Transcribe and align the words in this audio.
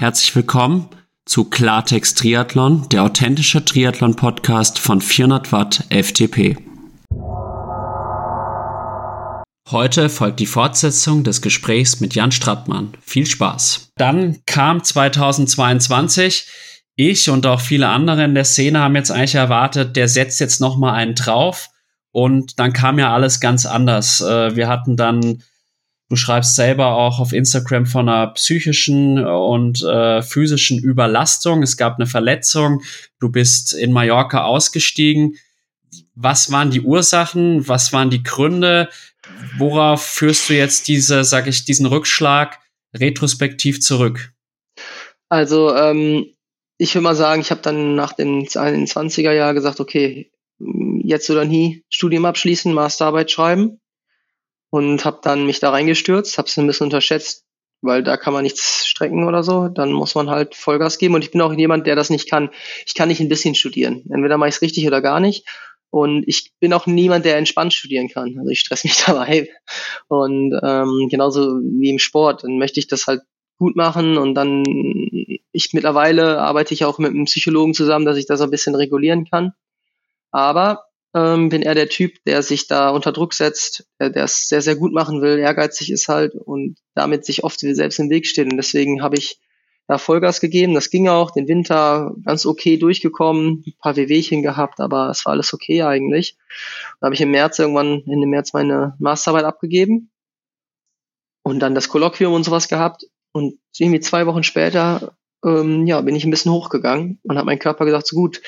Herzlich 0.00 0.34
willkommen 0.34 0.88
zu 1.26 1.50
Klartext 1.50 2.16
Triathlon, 2.16 2.88
der 2.88 3.02
authentische 3.02 3.62
Triathlon-Podcast 3.62 4.78
von 4.78 5.02
400 5.02 5.52
Watt 5.52 5.84
FTP. 5.90 6.56
Heute 9.70 10.08
folgt 10.08 10.40
die 10.40 10.46
Fortsetzung 10.46 11.22
des 11.22 11.42
Gesprächs 11.42 12.00
mit 12.00 12.14
Jan 12.14 12.32
Strattmann. 12.32 12.94
Viel 13.02 13.26
Spaß. 13.26 13.90
Dann 13.96 14.38
kam 14.46 14.82
2022. 14.82 16.48
Ich 16.96 17.28
und 17.28 17.44
auch 17.44 17.60
viele 17.60 17.88
andere 17.88 18.24
in 18.24 18.34
der 18.34 18.46
Szene 18.46 18.78
haben 18.78 18.96
jetzt 18.96 19.10
eigentlich 19.10 19.34
erwartet, 19.34 19.96
der 19.96 20.08
setzt 20.08 20.40
jetzt 20.40 20.62
noch 20.62 20.78
mal 20.78 20.94
einen 20.94 21.14
drauf. 21.14 21.68
Und 22.10 22.58
dann 22.58 22.72
kam 22.72 22.98
ja 22.98 23.12
alles 23.12 23.38
ganz 23.38 23.66
anders. 23.66 24.22
Äh, 24.22 24.56
wir 24.56 24.66
hatten 24.66 24.96
dann 24.96 25.42
Du 26.10 26.16
schreibst 26.16 26.56
selber 26.56 26.96
auch 26.96 27.20
auf 27.20 27.32
Instagram 27.32 27.86
von 27.86 28.08
einer 28.08 28.26
psychischen 28.32 29.24
und 29.24 29.80
äh, 29.84 30.22
physischen 30.22 30.76
Überlastung. 30.80 31.62
Es 31.62 31.76
gab 31.76 31.98
eine 31.98 32.06
Verletzung. 32.06 32.82
Du 33.20 33.30
bist 33.30 33.72
in 33.74 33.92
Mallorca 33.92 34.42
ausgestiegen. 34.42 35.36
Was 36.16 36.50
waren 36.50 36.72
die 36.72 36.80
Ursachen? 36.80 37.68
Was 37.68 37.92
waren 37.92 38.10
die 38.10 38.24
Gründe? 38.24 38.88
Worauf 39.56 40.02
führst 40.02 40.48
du 40.48 40.54
jetzt 40.54 40.88
diese, 40.88 41.22
sag 41.22 41.46
ich, 41.46 41.64
diesen 41.64 41.86
Rückschlag 41.86 42.58
retrospektiv 42.92 43.80
zurück? 43.80 44.32
Also 45.28 45.72
ähm, 45.76 46.26
ich 46.76 46.92
will 46.96 47.02
mal 47.02 47.14
sagen, 47.14 47.40
ich 47.40 47.52
habe 47.52 47.62
dann 47.62 47.94
nach 47.94 48.14
dem 48.14 48.46
20er 48.46 49.30
Jahr 49.30 49.54
gesagt, 49.54 49.78
okay, 49.78 50.32
jetzt 51.04 51.30
oder 51.30 51.44
nie 51.44 51.84
Studium 51.88 52.24
abschließen, 52.24 52.74
Masterarbeit 52.74 53.30
schreiben 53.30 53.79
und 54.70 55.04
habe 55.04 55.18
dann 55.22 55.46
mich 55.46 55.60
da 55.60 55.70
reingestürzt, 55.70 56.38
habe 56.38 56.48
es 56.48 56.56
ein 56.56 56.66
bisschen 56.66 56.84
unterschätzt, 56.84 57.44
weil 57.82 58.02
da 58.02 58.16
kann 58.16 58.32
man 58.32 58.44
nichts 58.44 58.86
strecken 58.86 59.24
oder 59.24 59.42
so. 59.42 59.68
Dann 59.68 59.92
muss 59.92 60.14
man 60.14 60.30
halt 60.30 60.54
Vollgas 60.54 60.98
geben. 60.98 61.14
Und 61.14 61.22
ich 61.22 61.30
bin 61.30 61.40
auch 61.40 61.52
jemand, 61.52 61.86
der 61.86 61.96
das 61.96 62.10
nicht 62.10 62.30
kann. 62.30 62.50
Ich 62.86 62.94
kann 62.94 63.08
nicht 63.08 63.20
ein 63.20 63.28
bisschen 63.28 63.54
studieren. 63.54 64.04
Entweder 64.10 64.38
mache 64.38 64.50
ich 64.50 64.56
es 64.56 64.62
richtig 64.62 64.86
oder 64.86 65.00
gar 65.02 65.20
nicht. 65.20 65.46
Und 65.90 66.22
ich 66.28 66.52
bin 66.60 66.72
auch 66.72 66.86
niemand, 66.86 67.24
der 67.24 67.36
entspannt 67.36 67.74
studieren 67.74 68.08
kann. 68.08 68.36
Also 68.38 68.50
ich 68.50 68.60
stress 68.60 68.84
mich 68.84 69.02
dabei. 69.06 69.48
Und 70.08 70.58
ähm, 70.62 71.08
genauso 71.10 71.58
wie 71.60 71.90
im 71.90 71.98
Sport, 71.98 72.44
dann 72.44 72.58
möchte 72.58 72.78
ich 72.78 72.86
das 72.86 73.06
halt 73.06 73.22
gut 73.58 73.76
machen 73.76 74.16
und 74.16 74.34
dann 74.34 74.64
ich 75.52 75.72
mittlerweile 75.74 76.38
arbeite 76.38 76.72
ich 76.72 76.84
auch 76.86 76.98
mit 76.98 77.10
einem 77.10 77.26
Psychologen 77.26 77.74
zusammen, 77.74 78.06
dass 78.06 78.16
ich 78.16 78.26
das 78.26 78.40
ein 78.40 78.50
bisschen 78.50 78.74
regulieren 78.74 79.26
kann. 79.26 79.52
Aber 80.30 80.84
ähm, 81.14 81.48
bin 81.48 81.62
eher 81.62 81.74
der 81.74 81.88
Typ, 81.88 82.22
der 82.24 82.42
sich 82.42 82.68
da 82.68 82.90
unter 82.90 83.12
Druck 83.12 83.34
setzt, 83.34 83.86
der 83.98 84.24
es 84.24 84.48
sehr, 84.48 84.62
sehr 84.62 84.76
gut 84.76 84.92
machen 84.92 85.22
will, 85.22 85.38
ehrgeizig 85.38 85.90
ist 85.90 86.08
halt 86.08 86.34
und 86.34 86.78
damit 86.94 87.24
sich 87.24 87.42
oft 87.42 87.60
selbst 87.60 87.98
im 87.98 88.10
Weg 88.10 88.26
steht. 88.26 88.50
Und 88.50 88.56
deswegen 88.56 89.02
habe 89.02 89.16
ich 89.16 89.40
da 89.88 89.98
Vollgas 89.98 90.40
gegeben. 90.40 90.74
Das 90.74 90.90
ging 90.90 91.08
auch, 91.08 91.32
den 91.32 91.48
Winter 91.48 92.14
ganz 92.24 92.46
okay 92.46 92.76
durchgekommen, 92.76 93.64
ein 93.66 93.74
paar 93.80 93.96
Wehwehchen 93.96 94.42
gehabt, 94.42 94.78
aber 94.78 95.10
es 95.10 95.26
war 95.26 95.32
alles 95.32 95.52
okay 95.52 95.82
eigentlich. 95.82 96.36
Da 97.00 97.06
habe 97.06 97.14
ich 97.14 97.20
im 97.20 97.32
März 97.32 97.58
irgendwann, 97.58 98.04
Ende 98.06 98.28
März 98.28 98.52
meine 98.52 98.94
Masterarbeit 99.00 99.44
abgegeben 99.44 100.10
und 101.42 101.58
dann 101.58 101.74
das 101.74 101.88
Kolloquium 101.88 102.32
und 102.32 102.44
sowas 102.44 102.68
gehabt. 102.68 103.06
Und 103.32 103.58
irgendwie 103.78 104.00
zwei 104.00 104.26
Wochen 104.26 104.44
später 104.44 105.16
ähm, 105.44 105.86
ja, 105.86 106.00
bin 106.00 106.14
ich 106.14 106.24
ein 106.24 106.30
bisschen 106.30 106.52
hochgegangen 106.52 107.18
und 107.24 107.36
habe 107.36 107.46
mein 107.46 107.58
Körper 107.58 107.84
gesagt, 107.84 108.06
so 108.06 108.14
gut, 108.14 108.42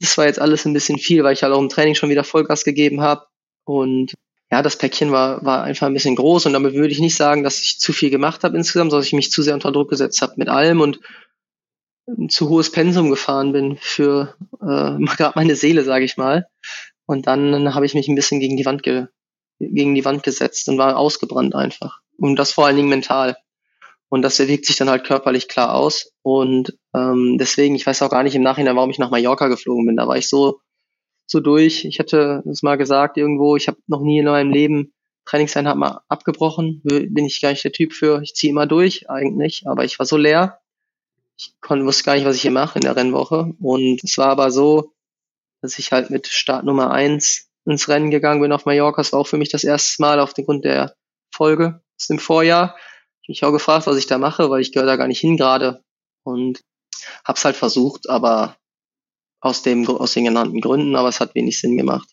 das 0.00 0.16
war 0.18 0.26
jetzt 0.26 0.40
alles 0.40 0.64
ein 0.64 0.72
bisschen 0.72 0.98
viel, 0.98 1.22
weil 1.22 1.34
ich 1.34 1.42
halt 1.42 1.52
auch 1.52 1.60
im 1.60 1.68
Training 1.68 1.94
schon 1.94 2.10
wieder 2.10 2.24
Vollgas 2.24 2.64
gegeben 2.64 3.00
habe. 3.02 3.26
Und 3.64 4.14
ja, 4.50 4.62
das 4.62 4.76
Päckchen 4.76 5.12
war, 5.12 5.44
war 5.44 5.62
einfach 5.62 5.86
ein 5.86 5.94
bisschen 5.94 6.16
groß 6.16 6.46
und 6.46 6.54
damit 6.54 6.74
würde 6.74 6.92
ich 6.92 6.98
nicht 6.98 7.14
sagen, 7.14 7.44
dass 7.44 7.60
ich 7.60 7.78
zu 7.78 7.92
viel 7.92 8.10
gemacht 8.10 8.42
habe 8.42 8.56
insgesamt, 8.56 8.90
sondern 8.90 9.02
dass 9.02 9.06
ich 9.06 9.12
mich 9.12 9.30
zu 9.30 9.42
sehr 9.42 9.54
unter 9.54 9.70
Druck 9.70 9.90
gesetzt 9.90 10.22
habe 10.22 10.34
mit 10.36 10.48
allem 10.48 10.80
und 10.80 11.00
ein 12.08 12.28
zu 12.28 12.48
hohes 12.48 12.72
Pensum 12.72 13.10
gefahren 13.10 13.52
bin 13.52 13.76
für 13.80 14.34
äh, 14.60 14.64
gerade 15.16 15.32
meine 15.36 15.54
Seele, 15.54 15.84
sage 15.84 16.04
ich 16.04 16.16
mal. 16.16 16.48
Und 17.06 17.26
dann 17.26 17.74
habe 17.74 17.86
ich 17.86 17.94
mich 17.94 18.08
ein 18.08 18.14
bisschen 18.14 18.40
gegen 18.40 18.56
die 18.56 18.66
Wand 18.66 18.82
ge 18.82 19.06
gegen 19.58 19.94
die 19.94 20.06
Wand 20.06 20.22
gesetzt 20.22 20.70
und 20.70 20.78
war 20.78 20.96
ausgebrannt 20.96 21.54
einfach. 21.54 22.00
Und 22.16 22.36
das 22.36 22.52
vor 22.52 22.66
allen 22.66 22.76
Dingen 22.76 22.88
mental. 22.88 23.36
Und 24.10 24.22
das 24.22 24.40
wirkt 24.40 24.66
sich 24.66 24.76
dann 24.76 24.90
halt 24.90 25.04
körperlich 25.04 25.46
klar 25.46 25.74
aus. 25.74 26.12
Und 26.22 26.76
ähm, 26.94 27.38
deswegen, 27.38 27.76
ich 27.76 27.86
weiß 27.86 28.02
auch 28.02 28.10
gar 28.10 28.24
nicht 28.24 28.34
im 28.34 28.42
Nachhinein, 28.42 28.74
warum 28.74 28.90
ich 28.90 28.98
nach 28.98 29.10
Mallorca 29.10 29.46
geflogen 29.46 29.86
bin. 29.86 29.96
Da 29.96 30.08
war 30.08 30.16
ich 30.16 30.28
so, 30.28 30.60
so 31.26 31.38
durch. 31.38 31.84
Ich 31.84 32.00
hatte 32.00 32.42
es 32.50 32.64
mal 32.64 32.76
gesagt 32.76 33.16
irgendwo, 33.16 33.54
ich 33.54 33.68
habe 33.68 33.78
noch 33.86 34.00
nie 34.00 34.18
in 34.18 34.24
meinem 34.24 34.52
Leben 34.52 34.92
Trainingseinheit 35.26 35.76
mal 35.76 36.00
abgebrochen. 36.08 36.80
Bin 36.82 37.24
ich 37.24 37.40
gar 37.40 37.50
nicht 37.50 37.62
der 37.62 37.70
Typ 37.70 37.92
für. 37.92 38.20
Ich 38.20 38.34
ziehe 38.34 38.50
immer 38.50 38.66
durch 38.66 39.08
eigentlich, 39.08 39.62
aber 39.66 39.84
ich 39.84 39.96
war 40.00 40.06
so 40.06 40.16
leer. 40.16 40.58
Ich 41.38 41.54
konnte, 41.60 41.86
wusste 41.86 42.02
gar 42.02 42.16
nicht, 42.16 42.24
was 42.24 42.34
ich 42.34 42.42
hier 42.42 42.50
mache 42.50 42.80
in 42.80 42.82
der 42.82 42.96
Rennwoche. 42.96 43.54
Und 43.60 44.02
es 44.02 44.18
war 44.18 44.30
aber 44.30 44.50
so, 44.50 44.92
dass 45.62 45.78
ich 45.78 45.92
halt 45.92 46.10
mit 46.10 46.26
Start 46.26 46.64
Nummer 46.64 46.90
eins 46.90 47.48
ins 47.64 47.88
Rennen 47.88 48.10
gegangen 48.10 48.40
bin 48.40 48.50
auf 48.50 48.66
Mallorca. 48.66 49.02
Das 49.02 49.12
war 49.12 49.20
auch 49.20 49.28
für 49.28 49.38
mich 49.38 49.50
das 49.50 49.62
erste 49.62 50.02
Mal 50.02 50.18
auf 50.18 50.34
den 50.34 50.46
Grund 50.46 50.64
der 50.64 50.96
Folge 51.32 51.80
aus 51.96 52.08
dem 52.08 52.18
Vorjahr 52.18 52.74
mich 53.30 53.44
auch 53.44 53.52
gefragt, 53.52 53.86
was 53.86 53.96
ich 53.96 54.06
da 54.06 54.18
mache, 54.18 54.50
weil 54.50 54.60
ich 54.60 54.72
gehöre 54.72 54.86
da 54.86 54.96
gar 54.96 55.08
nicht 55.08 55.20
hin 55.20 55.36
gerade 55.36 55.82
und 56.24 56.60
hab's 57.24 57.44
halt 57.44 57.56
versucht, 57.56 58.10
aber 58.10 58.56
aus 59.40 59.62
dem 59.62 59.88
aus 59.88 60.12
den 60.12 60.24
genannten 60.24 60.60
Gründen, 60.60 60.96
aber 60.96 61.08
es 61.08 61.20
hat 61.20 61.34
wenig 61.34 61.58
Sinn 61.58 61.76
gemacht. 61.76 62.08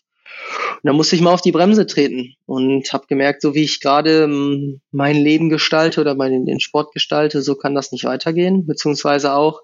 Und 0.74 0.84
dann 0.84 0.96
musste 0.96 1.16
ich 1.16 1.22
mal 1.22 1.34
auf 1.34 1.42
die 1.42 1.52
Bremse 1.52 1.86
treten 1.86 2.36
und 2.46 2.92
habe 2.92 3.06
gemerkt, 3.06 3.42
so 3.42 3.54
wie 3.54 3.64
ich 3.64 3.80
gerade 3.80 4.22
ähm, 4.22 4.80
mein 4.92 5.16
Leben 5.16 5.50
gestalte 5.50 6.00
oder 6.00 6.14
meinen 6.14 6.46
den 6.46 6.60
Sport 6.60 6.92
gestalte, 6.92 7.42
so 7.42 7.56
kann 7.56 7.74
das 7.74 7.92
nicht 7.92 8.04
weitergehen, 8.04 8.66
beziehungsweise 8.66 9.34
auch 9.34 9.60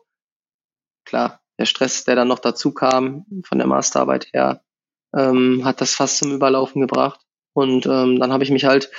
klar, 1.04 1.40
der 1.58 1.66
Stress, 1.66 2.04
der 2.04 2.16
dann 2.16 2.28
noch 2.28 2.40
dazu 2.40 2.72
kam 2.72 3.26
von 3.46 3.58
der 3.58 3.66
Masterarbeit 3.68 4.26
her, 4.32 4.62
ähm, 5.16 5.64
hat 5.64 5.80
das 5.80 5.94
fast 5.94 6.18
zum 6.18 6.32
Überlaufen 6.32 6.80
gebracht. 6.80 7.20
Und 7.52 7.86
ähm, 7.86 8.18
dann 8.18 8.32
habe 8.32 8.42
ich 8.42 8.50
mich 8.50 8.64
halt 8.64 8.90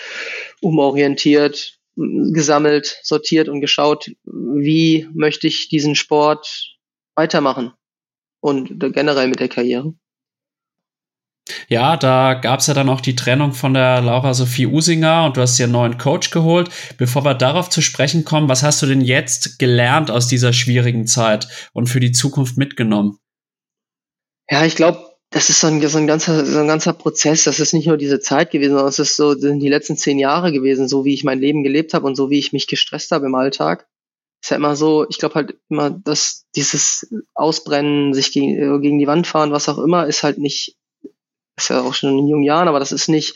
umorientiert, 0.61 1.77
gesammelt, 1.95 2.99
sortiert 3.03 3.49
und 3.49 3.61
geschaut, 3.61 4.11
wie 4.23 5.07
möchte 5.13 5.47
ich 5.47 5.69
diesen 5.69 5.95
Sport 5.95 6.77
weitermachen 7.15 7.73
und 8.41 8.79
generell 8.79 9.27
mit 9.27 9.39
der 9.39 9.49
Karriere. 9.49 9.93
Ja, 11.67 11.95
da 11.95 12.33
gab 12.33 12.59
es 12.59 12.67
ja 12.67 12.73
dann 12.73 12.89
auch 12.89 13.01
die 13.01 13.15
Trennung 13.15 13.53
von 13.53 13.73
der 13.75 14.01
Laura 14.01 14.33
Sophie 14.33 14.65
Usinger 14.65 15.25
und 15.25 15.37
du 15.37 15.41
hast 15.41 15.57
dir 15.57 15.65
einen 15.65 15.73
neuen 15.73 15.97
Coach 15.97 16.31
geholt. 16.31 16.69
Bevor 16.97 17.23
wir 17.23 17.35
darauf 17.35 17.69
zu 17.69 17.81
sprechen 17.81 18.25
kommen, 18.25 18.49
was 18.49 18.63
hast 18.63 18.81
du 18.81 18.87
denn 18.87 19.01
jetzt 19.01 19.59
gelernt 19.59 20.09
aus 20.09 20.27
dieser 20.27 20.53
schwierigen 20.53 21.05
Zeit 21.05 21.47
und 21.73 21.87
für 21.87 21.99
die 21.99 22.11
Zukunft 22.11 22.57
mitgenommen? 22.57 23.19
Ja, 24.49 24.65
ich 24.65 24.75
glaube, 24.75 25.14
das 25.35 25.49
ist 25.49 25.59
so 25.59 25.67
ein, 25.67 25.85
so 25.85 25.97
ein, 25.97 26.07
ganzer, 26.07 26.45
so 26.45 26.59
ein 26.59 26.67
ganzer 26.69 26.93
Prozess. 26.93 27.43
Das 27.43 27.59
ist 27.59 27.73
nicht 27.73 27.87
nur 27.87 27.97
diese 27.97 28.21
Zeit 28.21 28.51
gewesen, 28.51 28.71
sondern 28.71 28.87
es 28.87 28.99
ist 28.99 29.17
so 29.17 29.33
sind 29.33 29.59
die 29.59 29.67
letzten 29.67 29.97
zehn 29.97 30.17
Jahre 30.17 30.53
gewesen, 30.53 30.87
so 30.87 31.03
wie 31.03 31.13
ich 31.13 31.25
mein 31.25 31.41
Leben 31.41 31.61
gelebt 31.61 31.93
habe 31.93 32.07
und 32.07 32.15
so 32.15 32.29
wie 32.29 32.39
ich 32.39 32.53
mich 32.53 32.67
gestresst 32.67 33.11
habe 33.11 33.25
im 33.25 33.35
Alltag. 33.35 33.85
ist 34.41 34.51
ja 34.51 34.55
immer 34.55 34.77
so, 34.77 35.05
ich 35.09 35.17
glaube 35.17 35.35
halt 35.35 35.57
immer, 35.67 35.89
dass 35.89 36.45
dieses 36.55 37.13
Ausbrennen, 37.33 38.13
sich 38.13 38.31
gegen, 38.31 38.55
äh, 38.55 38.79
gegen 38.79 38.97
die 38.97 39.07
Wand 39.07 39.27
fahren, 39.27 39.51
was 39.51 39.67
auch 39.67 39.77
immer, 39.77 40.07
ist 40.07 40.23
halt 40.23 40.37
nicht, 40.37 40.77
ist 41.57 41.69
ja 41.69 41.81
auch 41.81 41.93
schon 41.93 42.17
in 42.17 42.29
jungen 42.29 42.43
Jahren, 42.43 42.69
aber 42.69 42.79
das 42.79 42.93
ist 42.93 43.09
nicht, 43.09 43.35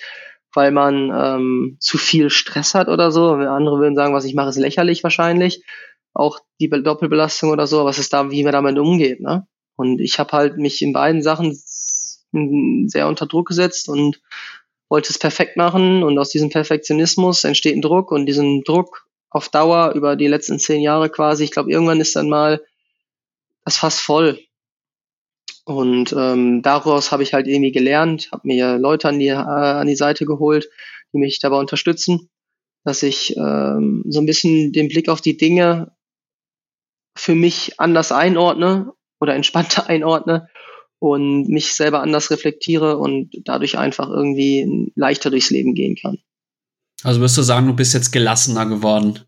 weil 0.53 0.71
man 0.71 1.11
ähm, 1.13 1.77
zu 1.81 1.97
viel 1.97 2.29
Stress 2.29 2.75
hat 2.75 2.87
oder 2.87 3.11
so. 3.11 3.31
Andere 3.33 3.77
würden 3.77 3.97
sagen, 3.97 4.13
was 4.13 4.23
ich 4.23 4.35
mache, 4.35 4.47
ist 4.47 4.57
lächerlich 4.57 5.03
wahrscheinlich. 5.03 5.65
Auch 6.13 6.39
die 6.61 6.69
Doppelbelastung 6.69 7.49
oder 7.49 7.67
so, 7.67 7.83
was 7.83 7.99
ist 7.99 8.13
da, 8.13 8.31
wie 8.31 8.43
man 8.43 8.53
damit 8.53 8.79
umgeht. 8.79 9.19
Ne? 9.19 9.45
Und 9.75 9.99
ich 9.99 10.17
habe 10.17 10.31
halt 10.31 10.57
mich 10.57 10.81
in 10.81 10.93
beiden 10.93 11.21
Sachen 11.21 11.57
sehr 12.31 13.07
unter 13.07 13.25
Druck 13.25 13.47
gesetzt 13.47 13.89
und 13.89 14.21
wollte 14.89 15.09
es 15.09 15.19
perfekt 15.19 15.57
machen. 15.57 16.03
Und 16.03 16.17
aus 16.17 16.29
diesem 16.29 16.49
Perfektionismus 16.49 17.43
entsteht 17.43 17.75
ein 17.75 17.81
Druck 17.81 18.11
und 18.11 18.25
diesen 18.25 18.63
Druck 18.63 19.07
auf 19.29 19.49
Dauer 19.49 19.93
über 19.95 20.15
die 20.15 20.27
letzten 20.27 20.59
zehn 20.59 20.81
Jahre 20.81 21.09
quasi, 21.09 21.43
ich 21.43 21.51
glaube, 21.51 21.71
irgendwann 21.71 22.01
ist 22.01 22.15
dann 22.15 22.29
mal 22.29 22.61
das 23.63 23.77
Fass 23.77 23.99
voll. 23.99 24.39
Und 25.65 26.13
ähm, 26.17 26.63
daraus 26.63 27.11
habe 27.11 27.21
ich 27.21 27.33
halt 27.33 27.45
irgendwie 27.45 27.71
gelernt, 27.71 28.29
habe 28.31 28.47
mir 28.47 28.79
Leute 28.79 29.07
an 29.07 29.19
die, 29.19 29.27
äh, 29.27 29.33
an 29.33 29.85
die 29.85 29.95
Seite 29.95 30.25
geholt, 30.25 30.67
die 31.13 31.19
mich 31.19 31.39
dabei 31.39 31.57
unterstützen, 31.57 32.29
dass 32.83 33.03
ich 33.03 33.37
ähm, 33.37 34.03
so 34.07 34.19
ein 34.19 34.25
bisschen 34.25 34.73
den 34.73 34.87
Blick 34.87 35.09
auf 35.09 35.21
die 35.21 35.37
Dinge 35.37 35.91
für 37.15 37.35
mich 37.35 37.79
anders 37.79 38.11
einordne 38.11 38.93
oder 39.19 39.35
entspannter 39.35 39.87
einordne 39.89 40.49
und 40.99 41.47
mich 41.47 41.73
selber 41.73 42.01
anders 42.01 42.29
reflektiere 42.29 42.97
und 42.97 43.31
dadurch 43.45 43.77
einfach 43.77 44.09
irgendwie 44.09 44.91
leichter 44.95 45.29
durchs 45.31 45.49
Leben 45.49 45.73
gehen 45.73 45.95
kann. 45.95 46.19
Also 47.03 47.21
wirst 47.21 47.37
du 47.37 47.41
sagen, 47.41 47.67
du 47.67 47.73
bist 47.73 47.93
jetzt 47.93 48.11
gelassener 48.11 48.65
geworden? 48.65 49.19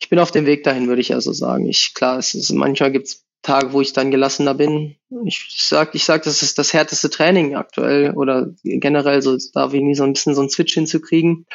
Ich 0.00 0.08
bin 0.08 0.20
auf 0.20 0.30
dem 0.30 0.46
Weg 0.46 0.62
dahin, 0.62 0.88
würde 0.88 1.00
ich 1.00 1.12
also 1.12 1.32
sagen. 1.32 1.66
Ich, 1.66 1.92
klar, 1.94 2.18
es 2.18 2.34
ist, 2.34 2.50
manchmal 2.52 2.92
gibt 2.92 3.08
es 3.08 3.24
Tage, 3.42 3.72
wo 3.72 3.80
ich 3.80 3.92
dann 3.92 4.10
gelassener 4.10 4.54
bin. 4.54 4.96
Ich 5.24 5.56
sag, 5.58 5.94
ich 5.94 6.04
sag, 6.04 6.22
das 6.22 6.42
ist 6.42 6.58
das 6.58 6.72
härteste 6.72 7.10
Training 7.10 7.56
aktuell 7.56 8.12
oder 8.12 8.50
generell 8.62 9.22
so 9.22 9.36
da 9.54 9.72
irgendwie 9.72 9.94
so 9.94 10.04
ein 10.04 10.12
bisschen 10.12 10.34
so 10.34 10.42
ein 10.42 10.50
Switch 10.50 10.74
hinzukriegen. 10.74 11.46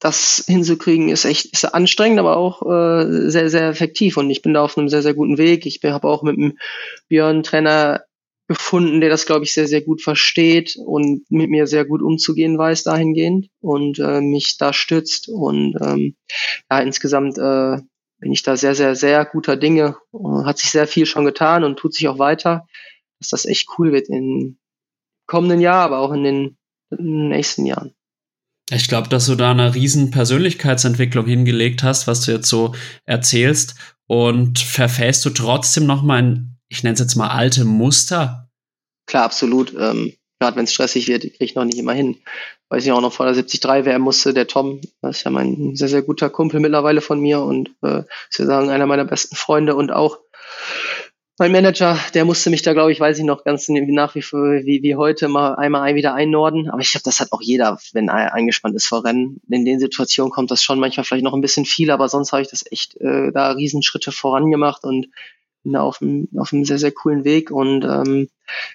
Das 0.00 0.44
hinzukriegen 0.46 1.08
ist 1.08 1.24
echt 1.24 1.46
ist 1.46 1.64
anstrengend, 1.64 2.20
aber 2.20 2.36
auch 2.36 2.62
äh, 2.62 3.30
sehr, 3.30 3.50
sehr 3.50 3.68
effektiv 3.68 4.16
und 4.16 4.30
ich 4.30 4.42
bin 4.42 4.54
da 4.54 4.62
auf 4.62 4.78
einem 4.78 4.88
sehr, 4.88 5.02
sehr 5.02 5.14
guten 5.14 5.38
Weg. 5.38 5.66
Ich 5.66 5.80
habe 5.82 6.08
auch 6.08 6.22
mit 6.22 6.36
dem 6.36 6.56
Björn 7.08 7.42
Trainer 7.42 8.04
gefunden, 8.48 9.00
der 9.00 9.10
das, 9.10 9.26
glaube 9.26 9.44
ich, 9.44 9.52
sehr, 9.52 9.68
sehr 9.68 9.82
gut 9.82 10.02
versteht 10.02 10.76
und 10.76 11.30
mit 11.30 11.50
mir 11.50 11.66
sehr 11.66 11.84
gut 11.84 12.02
umzugehen 12.02 12.56
weiß 12.56 12.82
dahingehend 12.82 13.48
und 13.60 13.98
äh, 13.98 14.22
mich 14.22 14.56
da 14.56 14.72
stützt. 14.72 15.28
Und 15.28 15.76
ähm, 15.80 16.16
ja, 16.70 16.80
insgesamt 16.80 17.36
äh, 17.36 17.76
bin 18.18 18.32
ich 18.32 18.42
da 18.42 18.56
sehr, 18.56 18.74
sehr, 18.74 18.96
sehr 18.96 19.26
guter 19.26 19.56
Dinge. 19.56 19.96
Hat 20.44 20.58
sich 20.58 20.70
sehr 20.70 20.86
viel 20.86 21.04
schon 21.04 21.26
getan 21.26 21.62
und 21.62 21.78
tut 21.78 21.94
sich 21.94 22.08
auch 22.08 22.18
weiter, 22.18 22.66
dass 23.20 23.28
das 23.28 23.44
echt 23.44 23.68
cool 23.78 23.92
wird 23.92 24.08
im 24.08 24.58
kommenden 25.26 25.60
Jahr, 25.60 25.84
aber 25.84 25.98
auch 25.98 26.12
in 26.12 26.24
den, 26.24 26.56
in 26.90 27.04
den 27.04 27.28
nächsten 27.28 27.66
Jahren. 27.66 27.94
Ich 28.70 28.88
glaube, 28.88 29.08
dass 29.08 29.26
du 29.26 29.34
da 29.34 29.50
eine 29.50 29.74
riesen 29.74 30.10
Persönlichkeitsentwicklung 30.10 31.26
hingelegt 31.26 31.82
hast, 31.82 32.06
was 32.06 32.22
du 32.22 32.32
jetzt 32.32 32.48
so 32.48 32.74
erzählst. 33.04 33.74
Und 34.06 34.58
verfällst 34.58 35.24
du 35.26 35.30
trotzdem 35.30 35.84
noch 35.84 36.02
mal 36.02 36.18
in, 36.18 36.57
ich 36.68 36.82
nenne 36.82 36.94
es 36.94 37.00
jetzt 37.00 37.16
mal 37.16 37.28
alte 37.28 37.64
Muster? 37.64 38.50
Klar, 39.06 39.24
absolut. 39.24 39.74
Ähm, 39.78 40.14
Gerade 40.40 40.56
wenn 40.56 40.64
es 40.64 40.72
stressig 40.72 41.08
wird, 41.08 41.22
kriege 41.22 41.44
ich 41.44 41.54
noch 41.54 41.64
nicht 41.64 41.78
immer 41.78 41.94
hin 41.94 42.18
weiß 42.70 42.84
ich 42.84 42.92
auch 42.92 43.00
noch 43.00 43.12
vor 43.12 43.26
der 43.26 43.34
73 43.34 43.84
wer 43.84 43.98
musste, 43.98 44.34
der 44.34 44.46
Tom, 44.46 44.80
das 45.00 45.18
ist 45.18 45.24
ja 45.24 45.30
mein 45.30 45.74
sehr, 45.74 45.88
sehr 45.88 46.02
guter 46.02 46.30
Kumpel 46.30 46.60
mittlerweile 46.60 47.00
von 47.00 47.20
mir 47.20 47.40
und 47.40 47.70
äh, 47.82 48.02
ich 48.30 48.38
würde 48.38 48.46
sagen, 48.46 48.70
einer 48.70 48.86
meiner 48.86 49.04
besten 49.04 49.36
Freunde 49.36 49.74
und 49.74 49.90
auch 49.90 50.18
mein 51.40 51.52
Manager, 51.52 51.96
der 52.14 52.24
musste 52.24 52.50
mich 52.50 52.62
da, 52.62 52.72
glaube 52.72 52.90
ich, 52.90 52.98
weiß 52.98 53.16
ich 53.16 53.24
noch 53.24 53.44
ganz 53.44 53.68
nach 53.68 54.16
wie 54.16 54.22
vor, 54.22 54.40
wie, 54.40 54.82
wie 54.82 54.96
heute 54.96 55.28
mal 55.28 55.54
einmal 55.54 55.82
ein 55.82 55.94
wieder 55.94 56.12
einnorden. 56.12 56.68
Aber 56.68 56.80
ich 56.80 56.90
glaube, 56.90 57.04
das 57.04 57.20
hat 57.20 57.30
auch 57.30 57.40
jeder, 57.40 57.78
wenn 57.92 58.08
er 58.08 58.34
eingespannt 58.34 58.74
ist 58.74 58.88
vor 58.88 59.04
Rennen. 59.04 59.40
In 59.48 59.64
den 59.64 59.78
Situationen 59.78 60.32
kommt 60.32 60.50
das 60.50 60.64
schon 60.64 60.80
manchmal 60.80 61.04
vielleicht 61.04 61.22
noch 61.22 61.34
ein 61.34 61.40
bisschen 61.40 61.64
viel, 61.64 61.92
aber 61.92 62.08
sonst 62.08 62.32
habe 62.32 62.42
ich 62.42 62.48
das 62.48 62.64
echt 62.72 62.96
äh, 62.96 63.30
da 63.30 63.52
Riesenschritte 63.52 64.10
vorangemacht 64.10 64.82
und 64.82 65.10
auf 65.76 66.00
einem, 66.00 66.28
auf 66.36 66.52
einem 66.52 66.64
sehr, 66.64 66.78
sehr 66.78 66.92
coolen 66.92 67.24
Weg. 67.24 67.50
Und 67.50 67.84
ähm, 67.84 68.28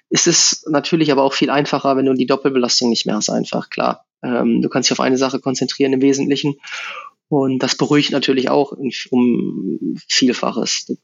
ist 0.09 0.27
es 0.27 0.65
natürlich 0.69 1.11
aber 1.11 1.23
auch 1.23 1.33
viel 1.33 1.49
einfacher, 1.49 1.95
wenn 1.97 2.05
du 2.05 2.13
die 2.13 2.25
Doppelbelastung 2.25 2.89
nicht 2.89 3.05
mehr 3.05 3.15
hast, 3.15 3.29
einfach, 3.29 3.69
klar. 3.69 4.05
Ähm, 4.23 4.61
du 4.61 4.69
kannst 4.69 4.89
dich 4.89 4.97
auf 4.97 5.03
eine 5.03 5.17
Sache 5.17 5.39
konzentrieren 5.39 5.93
im 5.93 6.01
Wesentlichen. 6.01 6.55
Und 7.29 7.59
das 7.59 7.75
beruhigt 7.75 8.11
natürlich 8.11 8.49
auch 8.49 8.73
um 9.09 9.97
Vielfaches. 10.07 10.85
Du 10.85 10.97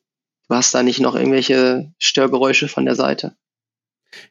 hast 0.50 0.74
da 0.74 0.84
nicht 0.84 1.00
noch 1.00 1.16
irgendwelche 1.16 1.92
Störgeräusche 2.00 2.68
von 2.68 2.86
der 2.86 2.96
Seite. 2.96 3.36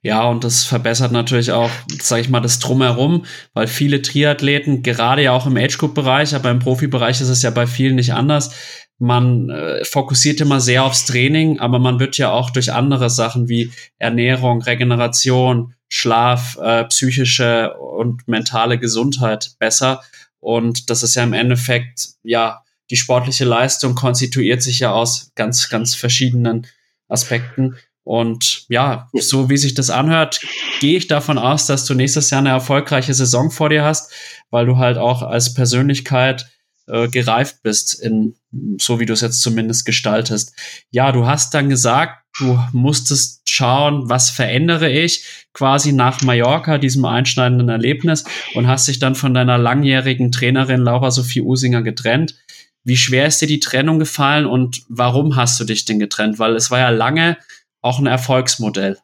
Ja, 0.03 0.29
und 0.29 0.45
das 0.45 0.65
verbessert 0.65 1.13
natürlich 1.13 1.53
auch, 1.53 1.71
sage 2.01 2.23
ich 2.23 2.29
mal, 2.29 2.41
das 2.41 2.59
Drumherum, 2.59 3.25
weil 3.55 3.67
viele 3.67 4.03
Triathleten, 4.03 4.83
gerade 4.83 5.23
ja 5.23 5.33
auch 5.33 5.47
im 5.47 5.57
Age-Group-Bereich, 5.57 6.35
aber 6.35 6.51
im 6.51 6.59
Profibereich 6.59 7.21
ist 7.21 7.29
es 7.29 7.43
ja 7.43 7.51
bei 7.51 7.67
vielen 7.67 7.97
nicht 7.97 8.15
anders, 8.15 8.55
man 8.99 9.49
äh, 9.51 9.85
fokussiert 9.85 10.41
immer 10.41 10.61
sehr 10.61 10.85
aufs 10.85 11.07
Training, 11.07 11.61
aber 11.61 11.79
man 11.79 12.01
wird 12.01 12.19
ja 12.19 12.33
auch 12.33 12.51
durch 12.51 12.73
andere 12.73 13.11
Sachen 13.11 13.49
wie 13.49 13.71
Ernährung, 13.99 14.61
Regeneration, 14.63 15.75
Schlaf, 15.89 16.59
äh, 16.61 16.85
psychische 16.87 17.75
und 17.75 18.27
mentale 18.27 18.79
Gesundheit 18.79 19.53
besser. 19.59 20.03
Und 20.41 20.91
das 20.91 21.03
ist 21.03 21.15
ja 21.15 21.23
im 21.23 21.33
Endeffekt, 21.33 22.09
ja, 22.23 22.63
die 22.91 22.97
sportliche 22.97 23.45
Leistung 23.45 23.95
konstituiert 23.95 24.63
sich 24.63 24.81
ja 24.81 24.93
aus 24.93 25.31
ganz, 25.35 25.69
ganz 25.69 25.95
verschiedenen 25.95 26.67
Aspekten. 27.09 27.77
Und 28.03 28.65
ja, 28.69 29.09
so 29.13 29.51
wie 29.51 29.59
sich 29.59 29.75
das 29.75 29.91
anhört, 29.91 30.41
gehe 30.81 30.97
ich 30.97 31.09
davon 31.09 31.37
aus, 31.37 31.67
dass 31.67 31.85
du 31.85 31.95
nächstes 31.95 32.31
Jahr 32.31 32.41
eine 32.41 32.49
erfolgreiche 32.49 33.13
Saison 33.13 33.51
vor 33.51 33.69
dir 33.69 33.85
hast, 33.85 34.11
weil 34.51 34.67
du 34.67 34.79
halt 34.79 34.97
auch 34.97 35.23
als 35.23 35.53
Persönlichkeit 35.53 36.47
äh, 36.89 37.09
gereift 37.09 37.63
bist, 37.63 37.95
in, 38.01 38.35
so 38.81 39.01
wie 39.01 39.07
du 39.07 39.13
es 39.13 39.21
jetzt 39.21 39.41
zumindest 39.41 39.85
gestaltest. 39.85 40.55
Ja, 40.91 41.13
du 41.13 41.27
hast 41.27 41.55
dann 41.55 41.69
gesagt, 41.69 42.25
du 42.39 42.59
musstest 42.73 43.49
schauen, 43.49 44.09
was 44.09 44.31
verändere 44.31 44.91
ich 44.91 45.47
quasi 45.53 45.93
nach 45.93 46.23
Mallorca, 46.23 46.79
diesem 46.79 47.05
einschneidenden 47.05 47.69
Erlebnis, 47.69 48.25
und 48.55 48.67
hast 48.67 48.89
dich 48.89 48.99
dann 48.99 49.15
von 49.15 49.35
deiner 49.35 49.59
langjährigen 49.59 50.33
Trainerin 50.33 50.81
Laura 50.81 51.11
Sophie 51.11 51.43
Usinger 51.43 51.83
getrennt. 51.83 52.37
Wie 52.85 52.97
schwer 52.97 53.27
ist 53.27 53.41
dir 53.43 53.49
die 53.49 53.61
Trennung 53.61 53.99
gefallen 53.99 54.47
und 54.47 54.83
warum 54.89 55.37
hast 55.37 55.59
du 55.61 55.65
dich 55.65 55.85
denn 55.85 55.99
getrennt? 55.99 56.39
Weil 56.39 56.55
es 56.57 56.71
war 56.71 56.79
ja 56.79 56.91
lange 56.91 57.37
auch 57.83 57.99
ein 57.99 58.07
Erfolgsmodell. 58.07 58.99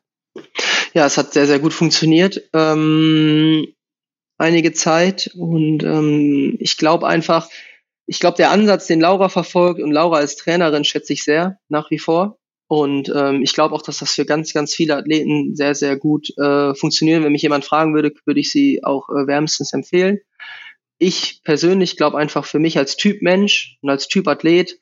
Ja, 0.94 1.06
es 1.06 1.18
hat 1.18 1.32
sehr, 1.32 1.46
sehr 1.46 1.58
gut 1.58 1.74
funktioniert. 1.74 2.40
Ähm, 2.52 3.66
einige 4.38 4.72
Zeit 4.72 5.30
und 5.34 5.82
ähm, 5.82 6.56
ich 6.60 6.76
glaube 6.76 7.06
einfach, 7.06 7.48
ich 8.06 8.20
glaube, 8.20 8.36
der 8.36 8.50
Ansatz, 8.50 8.86
den 8.86 9.00
Laura 9.00 9.28
verfolgt 9.28 9.80
und 9.80 9.92
Laura 9.92 10.18
als 10.18 10.36
Trainerin 10.36 10.84
schätze 10.84 11.12
ich 11.12 11.24
sehr 11.24 11.58
nach 11.68 11.90
wie 11.90 11.98
vor. 11.98 12.38
Und 12.66 13.12
ähm, 13.14 13.42
ich 13.42 13.52
glaube 13.52 13.74
auch, 13.74 13.82
dass 13.82 13.98
das 13.98 14.12
für 14.12 14.24
ganz, 14.24 14.52
ganz 14.52 14.74
viele 14.74 14.96
Athleten 14.96 15.54
sehr, 15.54 15.74
sehr 15.74 15.96
gut 15.96 16.30
äh, 16.38 16.74
funktioniert. 16.74 17.22
Wenn 17.22 17.32
mich 17.32 17.42
jemand 17.42 17.64
fragen 17.64 17.94
würde, 17.94 18.12
würde 18.24 18.40
ich 18.40 18.50
sie 18.50 18.82
auch 18.82 19.08
äh, 19.10 19.26
wärmstens 19.26 19.72
empfehlen. 19.72 20.20
Ich 20.98 21.42
persönlich 21.44 21.96
glaube 21.96 22.18
einfach 22.18 22.44
für 22.44 22.58
mich 22.58 22.78
als 22.78 22.96
Typ 22.96 23.20
Mensch 23.20 23.78
und 23.82 23.90
als 23.90 24.08
Typ 24.08 24.26
Athlet 24.28 24.78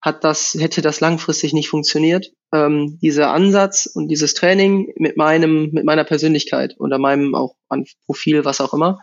hat 0.00 0.24
das, 0.24 0.54
hätte 0.58 0.82
das 0.82 1.00
langfristig 1.00 1.52
nicht 1.52 1.68
funktioniert. 1.68 2.32
Ähm, 2.52 2.98
dieser 3.02 3.32
Ansatz 3.32 3.86
und 3.86 4.08
dieses 4.08 4.34
Training 4.34 4.92
mit 4.96 5.16
meinem, 5.16 5.70
mit 5.72 5.84
meiner 5.84 6.04
Persönlichkeit 6.04 6.76
oder 6.78 6.98
meinem 6.98 7.34
auch 7.34 7.56
an 7.68 7.86
Profil, 8.06 8.44
was 8.44 8.60
auch 8.60 8.72
immer. 8.72 9.00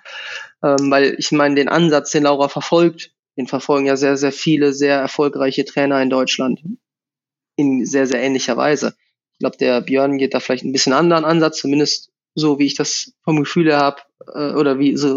Ähm, 0.64 0.90
weil 0.90 1.16
ich 1.18 1.32
meine, 1.32 1.56
den 1.56 1.68
Ansatz, 1.68 2.12
den 2.12 2.24
Laura 2.24 2.48
verfolgt, 2.48 3.12
den 3.38 3.48
verfolgen 3.48 3.86
ja 3.86 3.98
sehr, 3.98 4.18
sehr 4.18 4.32
viele 4.32 4.74
sehr 4.74 5.00
erfolgreiche 5.00 5.66
Trainer 5.66 6.02
in 6.02 6.10
Deutschland 6.10 6.62
in 7.56 7.86
sehr, 7.86 8.08
sehr 8.08 8.22
ähnlicher 8.22 8.58
Weise. 8.58 8.96
Ich 9.34 9.40
glaube, 9.40 9.58
der 9.58 9.82
Björn 9.82 10.18
geht 10.18 10.34
da 10.34 10.40
vielleicht 10.40 10.64
ein 10.64 10.72
bisschen 10.72 10.94
anderen 10.94 11.26
Ansatz, 11.26 11.60
zumindest 11.60 12.12
so, 12.36 12.60
wie 12.60 12.66
ich 12.66 12.76
das 12.76 13.14
vom 13.24 13.40
Gefühl 13.40 13.76
habe 13.76 14.02
äh, 14.34 14.54
oder 14.54 14.80
wie 14.80 14.98
so, 14.98 15.16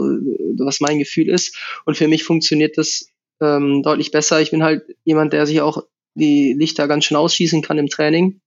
was 0.59 0.81
mein 0.81 0.99
Gefühl 0.99 1.29
ist. 1.29 1.57
Und 1.85 1.97
für 1.97 2.09
mich 2.09 2.25
funktioniert 2.25 2.77
das 2.77 3.09
ähm, 3.41 3.83
deutlich 3.83 4.11
besser. 4.11 4.41
Ich 4.41 4.51
bin 4.51 4.63
halt 4.63 4.85
jemand, 5.05 5.33
der 5.33 5.47
sich 5.47 5.61
auch 5.61 5.83
die 6.15 6.55
Lichter 6.55 6.89
ganz 6.89 7.05
schön 7.05 7.17
ausschießen 7.17 7.63
kann 7.63 7.79
im 7.79 7.89
Training. 7.89 8.41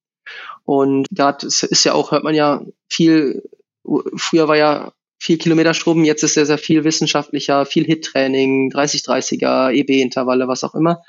Und 0.65 1.07
gerade 1.09 1.47
ist 1.47 1.83
ja 1.83 1.93
auch, 1.93 2.11
hört 2.11 2.23
man 2.23 2.35
ja 2.35 2.63
viel, 2.89 3.43
früher 4.15 4.47
war 4.47 4.57
ja 4.57 4.93
viel 5.19 5.37
Kilometerstrom, 5.37 6.05
jetzt 6.05 6.23
ist 6.23 6.35
sehr, 6.35 6.45
sehr 6.45 6.57
viel 6.57 6.85
wissenschaftlicher, 6.85 7.65
viel 7.65 7.85
Hit-Training, 7.85 8.71
30-30er, 8.71 9.71
EB-Intervalle, 9.71 10.47
was 10.47 10.63
auch 10.63 10.75
immer. 10.75 11.03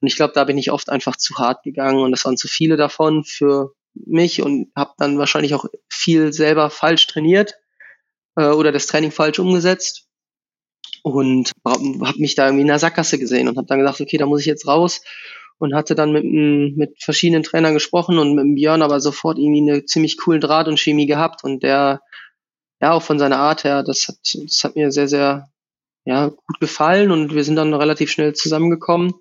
Und 0.00 0.08
ich 0.08 0.16
glaube, 0.16 0.32
da 0.34 0.44
bin 0.44 0.56
ich 0.56 0.72
oft 0.72 0.88
einfach 0.88 1.16
zu 1.16 1.36
hart 1.36 1.62
gegangen 1.62 1.98
und 1.98 2.10
das 2.10 2.24
waren 2.24 2.38
zu 2.38 2.48
viele 2.48 2.76
davon 2.76 3.22
für 3.22 3.74
mich 3.94 4.40
und 4.40 4.72
habe 4.74 4.92
dann 4.96 5.18
wahrscheinlich 5.18 5.54
auch 5.54 5.66
viel 5.88 6.32
selber 6.32 6.70
falsch 6.70 7.06
trainiert 7.06 7.54
äh, 8.36 8.46
oder 8.46 8.72
das 8.72 8.86
Training 8.86 9.10
falsch 9.10 9.38
umgesetzt 9.38 10.06
und 11.02 11.52
habe 11.66 11.82
mich 12.16 12.34
da 12.34 12.46
irgendwie 12.46 12.62
in 12.62 12.68
der 12.68 12.78
Sackgasse 12.78 13.18
gesehen 13.18 13.48
und 13.48 13.56
habe 13.56 13.66
dann 13.66 13.78
gesagt, 13.78 14.00
okay, 14.00 14.16
da 14.16 14.26
muss 14.26 14.40
ich 14.40 14.46
jetzt 14.46 14.66
raus 14.66 15.02
und 15.58 15.74
hatte 15.74 15.94
dann 15.94 16.12
mit, 16.12 16.24
mit 16.24 17.02
verschiedenen 17.02 17.42
Trainern 17.42 17.74
gesprochen 17.74 18.18
und 18.18 18.34
mit 18.34 18.54
Björn 18.54 18.82
aber 18.82 19.00
sofort 19.00 19.38
irgendwie 19.38 19.70
eine 19.70 19.84
ziemlich 19.84 20.16
coolen 20.16 20.40
Draht 20.40 20.68
und 20.68 20.80
Chemie 20.80 21.06
gehabt 21.06 21.44
und 21.44 21.62
der, 21.62 22.00
ja, 22.80 22.92
auch 22.92 23.02
von 23.02 23.18
seiner 23.18 23.38
Art 23.38 23.64
her, 23.64 23.82
das 23.82 24.08
hat, 24.08 24.18
das 24.34 24.64
hat 24.64 24.76
mir 24.76 24.90
sehr, 24.90 25.08
sehr, 25.08 25.50
ja, 26.04 26.28
gut 26.28 26.60
gefallen 26.60 27.10
und 27.10 27.34
wir 27.34 27.44
sind 27.44 27.56
dann 27.56 27.74
relativ 27.74 28.10
schnell 28.10 28.34
zusammengekommen 28.34 29.14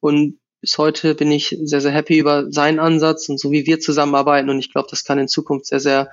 und 0.00 0.38
bis 0.60 0.76
heute 0.76 1.14
bin 1.14 1.30
ich 1.30 1.56
sehr, 1.62 1.80
sehr 1.80 1.92
happy 1.92 2.18
über 2.18 2.50
seinen 2.50 2.80
Ansatz 2.80 3.28
und 3.28 3.38
so 3.38 3.50
wie 3.52 3.66
wir 3.66 3.80
zusammenarbeiten 3.80 4.50
und 4.50 4.58
ich 4.58 4.72
glaube, 4.72 4.88
das 4.90 5.04
kann 5.04 5.18
in 5.18 5.28
Zukunft 5.28 5.66
sehr, 5.66 5.80
sehr 5.80 6.10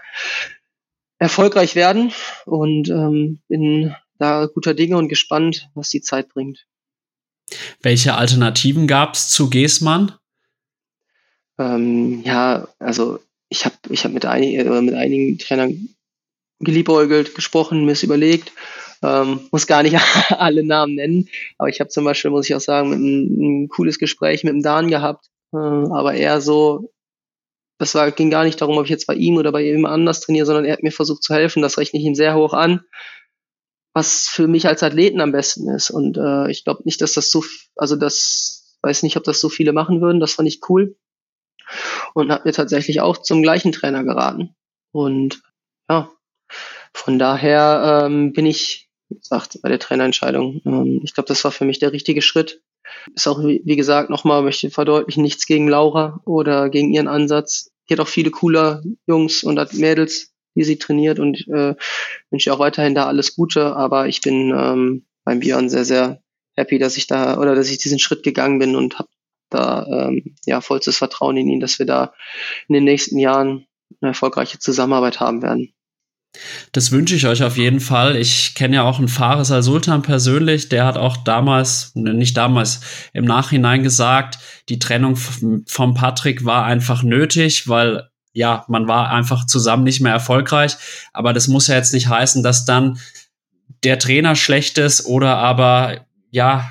erfolgreich 1.18 1.76
werden 1.76 2.12
und 2.46 2.90
ähm, 2.90 3.40
bin 3.48 3.96
da 4.18 4.46
guter 4.46 4.74
Dinge 4.74 4.98
und 4.98 5.10
gespannt, 5.10 5.70
was 5.74 5.90
die 5.90 6.02
Zeit 6.02 6.30
bringt. 6.30 6.66
Welche 7.82 8.16
Alternativen 8.16 8.88
gab 8.88 9.16
es 9.16 9.30
zu 9.30 9.50
Geßmann? 9.50 10.14
Ähm, 11.58 12.22
ja, 12.24 12.68
also 12.80 13.20
ich 13.50 13.66
habe 13.66 13.76
ich 13.90 14.04
hab 14.04 14.12
mit, 14.12 14.26
einig, 14.26 14.56
äh, 14.56 14.82
mit 14.82 14.94
einigen 14.94 15.38
Trainern 15.38 15.95
geliebäugelt, 16.60 17.36
gesprochen, 17.36 17.86
mir 17.86 17.96
überlegt. 18.02 18.52
Ähm, 19.04 19.42
muss 19.52 19.68
gar 19.68 19.84
nicht 19.84 19.98
alle 20.30 20.64
Namen 20.64 20.96
nennen, 20.96 21.30
aber 21.58 21.70
ich 21.70 21.80
habe 21.80 21.90
zum 21.90 22.06
Beispiel, 22.06 22.32
muss 22.32 22.50
ich 22.50 22.56
auch 22.56 22.62
sagen, 22.62 22.94
ein, 22.94 23.64
ein 23.64 23.70
cooles 23.70 24.00
Gespräch 24.00 24.44
mit 24.44 24.54
dem 24.54 24.64
Dan 24.64 24.90
gehabt, 24.90 25.28
äh, 25.54 25.58
aber 25.58 26.14
eher 26.14 26.42
so, 26.42 26.92
das 27.78 27.94
war, 27.94 28.10
ging 28.12 28.30
gar 28.30 28.46
nicht 28.46 28.62
darum, 28.62 28.78
ob 28.78 28.86
ich 28.86 28.90
jetzt 28.90 29.06
bei 29.06 29.16
ihm 29.16 29.36
oder 29.36 29.52
bei 29.52 29.62
jemand 29.62 29.94
anders 29.94 30.22
trainiere, 30.22 30.46
sondern 30.46 30.66
er 30.66 30.74
hat 30.74 30.84
mir 30.84 30.92
versucht 30.92 31.24
zu 31.24 31.34
helfen, 31.34 31.62
das 31.62 31.78
rechne 31.78 32.00
ich 32.00 32.06
ihm 32.06 32.16
sehr 32.16 32.36
hoch 32.36 32.54
an 32.54 32.82
was 33.96 34.28
für 34.28 34.48
mich 34.48 34.68
als 34.68 34.84
Athleten 34.84 35.22
am 35.22 35.32
besten 35.32 35.70
ist. 35.70 35.90
Und 35.90 36.18
äh, 36.18 36.52
ich 36.52 36.66
glaube 36.66 36.82
nicht, 36.84 37.00
dass 37.00 37.14
das 37.14 37.32
so, 37.32 37.46
also 37.78 37.96
das 37.96 38.78
weiß 38.82 39.04
nicht, 39.04 39.16
ob 39.16 39.24
das 39.24 39.40
so 39.40 39.48
viele 39.48 39.72
machen 39.72 40.02
würden. 40.02 40.20
Das 40.20 40.34
fand 40.34 40.50
ich 40.50 40.60
cool. 40.68 40.98
Und 42.14 42.30
hat 42.30 42.44
mir 42.44 42.52
tatsächlich 42.52 43.00
auch 43.00 43.18
zum 43.18 43.42
gleichen 43.42 43.72
Trainer 43.72 44.04
geraten. 44.04 44.54
Und 44.92 45.42
ja, 45.90 46.12
von 46.96 47.20
daher 47.20 48.06
ähm, 48.06 48.34
bin 48.34 48.46
ich, 48.46 48.90
wie 49.10 49.18
gesagt, 49.18 49.60
bei 49.62 49.70
der 49.70 49.80
Trainerentscheidung. 49.80 50.62
Ähm, 50.66 51.02
ich 51.04 51.14
glaube, 51.14 51.28
das 51.28 51.44
war 51.44 51.52
für 51.52 51.66
mich 51.66 51.80
der 51.80 51.92
richtige 51.92 52.22
Schritt. 52.22 52.62
Ist 53.14 53.28
auch, 53.28 53.40
wie, 53.44 53.76
gesagt, 53.76 54.10
nochmal 54.10 54.42
möchte 54.44 54.70
verdeutlichen, 54.70 55.24
nichts 55.24 55.46
gegen 55.46 55.68
Laura 55.68 56.22
oder 56.26 56.70
gegen 56.70 56.94
ihren 56.94 57.08
Ansatz. 57.08 57.72
Die 57.90 57.94
hat 57.94 58.00
auch 58.00 58.08
viele 58.08 58.32
cooler 58.32 58.82
Jungs 59.08 59.44
und 59.44 59.74
Mädels 59.74 60.36
wie 60.56 60.64
sie 60.64 60.78
trainiert 60.78 61.20
und 61.20 61.48
äh, 61.50 61.76
wünsche 62.32 62.54
auch 62.54 62.60
weiterhin 62.60 62.96
da 62.96 63.06
alles 63.06 63.36
Gute. 63.36 63.76
Aber 63.76 64.08
ich 64.08 64.22
bin 64.22 64.54
ähm, 64.58 65.06
beim 65.24 65.40
Björn 65.40 65.70
sehr, 65.70 65.86
sehr 65.86 66.22
happy, 66.56 66.80
dass 66.80 66.98
ich 66.98 67.08
da 67.08 67.38
oder 67.38 67.54
dass 67.54 67.70
ich 67.70 67.78
diesen 67.78 68.00
Schritt 68.00 68.24
gegangen 68.24 68.58
bin 68.58 68.76
und 68.76 68.98
habe 68.98 69.10
da 69.50 69.86
ähm, 69.86 70.36
ja 70.46 70.62
vollstes 70.62 70.98
Vertrauen 70.98 71.38
in 71.38 71.50
ihn, 71.50 71.60
dass 71.60 71.78
wir 71.78 71.86
da 71.86 72.14
in 72.68 72.74
den 72.74 72.86
nächsten 72.86 73.20
Jahren 73.20 73.68
eine 74.02 74.12
erfolgreiche 74.12 74.58
Zusammenarbeit 74.58 75.20
haben 75.20 75.42
werden. 75.44 75.75
Das 76.72 76.92
wünsche 76.92 77.16
ich 77.16 77.28
euch 77.28 77.44
auf 77.44 77.58
jeden 77.58 77.80
Fall. 77.80 78.16
Ich 78.16 78.56
kenne 78.56 78.76
ja 78.76 78.84
auch 78.84 79.00
einen 79.00 79.08
Fares 79.08 79.52
al-Sultan 79.52 80.02
persönlich, 80.02 80.70
der 80.70 80.86
hat 80.86 80.98
auch 80.98 81.18
damals, 81.18 81.92
ne, 81.96 82.14
nicht 82.14 82.36
damals, 82.38 82.82
im 83.14 83.26
Nachhinein 83.26 83.84
gesagt, 83.84 84.40
die 84.70 84.80
Trennung 84.80 85.16
vom 85.16 85.94
Patrick 85.94 86.46
war 86.46 86.66
einfach 86.66 87.04
nötig, 87.04 87.68
weil 87.68 88.10
ja, 88.34 88.66
man 88.68 88.88
war 88.88 89.12
einfach 89.12 89.46
zusammen 89.46 89.84
nicht 89.84 90.02
mehr 90.02 90.12
erfolgreich. 90.12 90.76
Aber 91.14 91.32
das 91.32 91.48
muss 91.48 91.68
ja 91.68 91.76
jetzt 91.76 91.94
nicht 91.94 92.10
heißen, 92.10 92.44
dass 92.44 92.66
dann 92.66 93.00
der 93.84 93.98
Trainer 93.98 94.36
schlecht 94.36 94.78
ist 94.78 95.06
oder 95.06 95.38
aber 95.38 96.06
ja, 96.32 96.70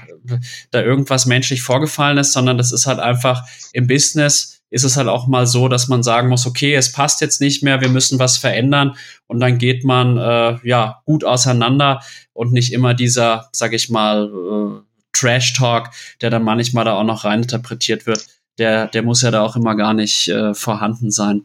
da 0.71 0.83
irgendwas 0.83 1.26
menschlich 1.26 1.62
vorgefallen 1.62 2.18
ist, 2.18 2.33
sondern 2.33 2.59
das 2.59 2.73
ist 2.73 2.87
halt 2.87 2.99
einfach 2.99 3.44
im 3.73 3.87
Business 3.87 4.53
ist 4.74 4.84
es 4.84 4.96
halt 4.96 5.08
auch 5.08 5.26
mal 5.28 5.46
so, 5.46 5.68
dass 5.68 5.88
man 5.88 6.02
sagen 6.02 6.28
muss, 6.28 6.46
okay, 6.46 6.74
es 6.74 6.90
passt 6.90 7.20
jetzt 7.20 7.40
nicht 7.40 7.62
mehr, 7.62 7.80
wir 7.80 7.88
müssen 7.88 8.18
was 8.18 8.38
verändern 8.38 8.96
und 9.28 9.38
dann 9.40 9.58
geht 9.58 9.84
man 9.84 10.16
äh, 10.18 10.58
ja 10.66 11.00
gut 11.04 11.24
auseinander 11.24 12.02
und 12.32 12.52
nicht 12.52 12.72
immer 12.72 12.92
dieser, 12.92 13.48
sag 13.52 13.72
ich 13.72 13.88
mal, 13.88 14.26
äh, 14.26 14.80
Trash 15.12 15.52
Talk, 15.52 15.90
der 16.20 16.30
dann 16.30 16.42
manchmal 16.42 16.84
da 16.84 16.94
auch 16.94 17.04
noch 17.04 17.24
reininterpretiert 17.24 18.06
wird 18.06 18.26
der, 18.58 18.86
der 18.88 19.02
muss 19.02 19.22
ja 19.22 19.30
da 19.30 19.42
auch 19.42 19.56
immer 19.56 19.74
gar 19.74 19.94
nicht 19.94 20.28
äh, 20.28 20.54
vorhanden 20.54 21.10
sein. 21.10 21.42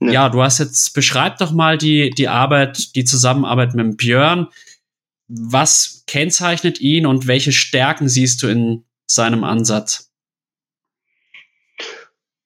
Nee. 0.00 0.12
Ja, 0.12 0.28
du 0.28 0.42
hast 0.42 0.58
jetzt, 0.58 0.92
beschreib 0.92 1.38
doch 1.38 1.52
mal 1.52 1.78
die, 1.78 2.10
die 2.10 2.28
Arbeit, 2.28 2.96
die 2.96 3.04
Zusammenarbeit 3.04 3.74
mit 3.74 3.96
Björn. 3.96 4.48
Was 5.28 6.02
kennzeichnet 6.06 6.80
ihn 6.80 7.06
und 7.06 7.26
welche 7.26 7.52
Stärken 7.52 8.08
siehst 8.08 8.42
du 8.42 8.48
in 8.48 8.84
seinem 9.06 9.44
Ansatz? 9.44 10.07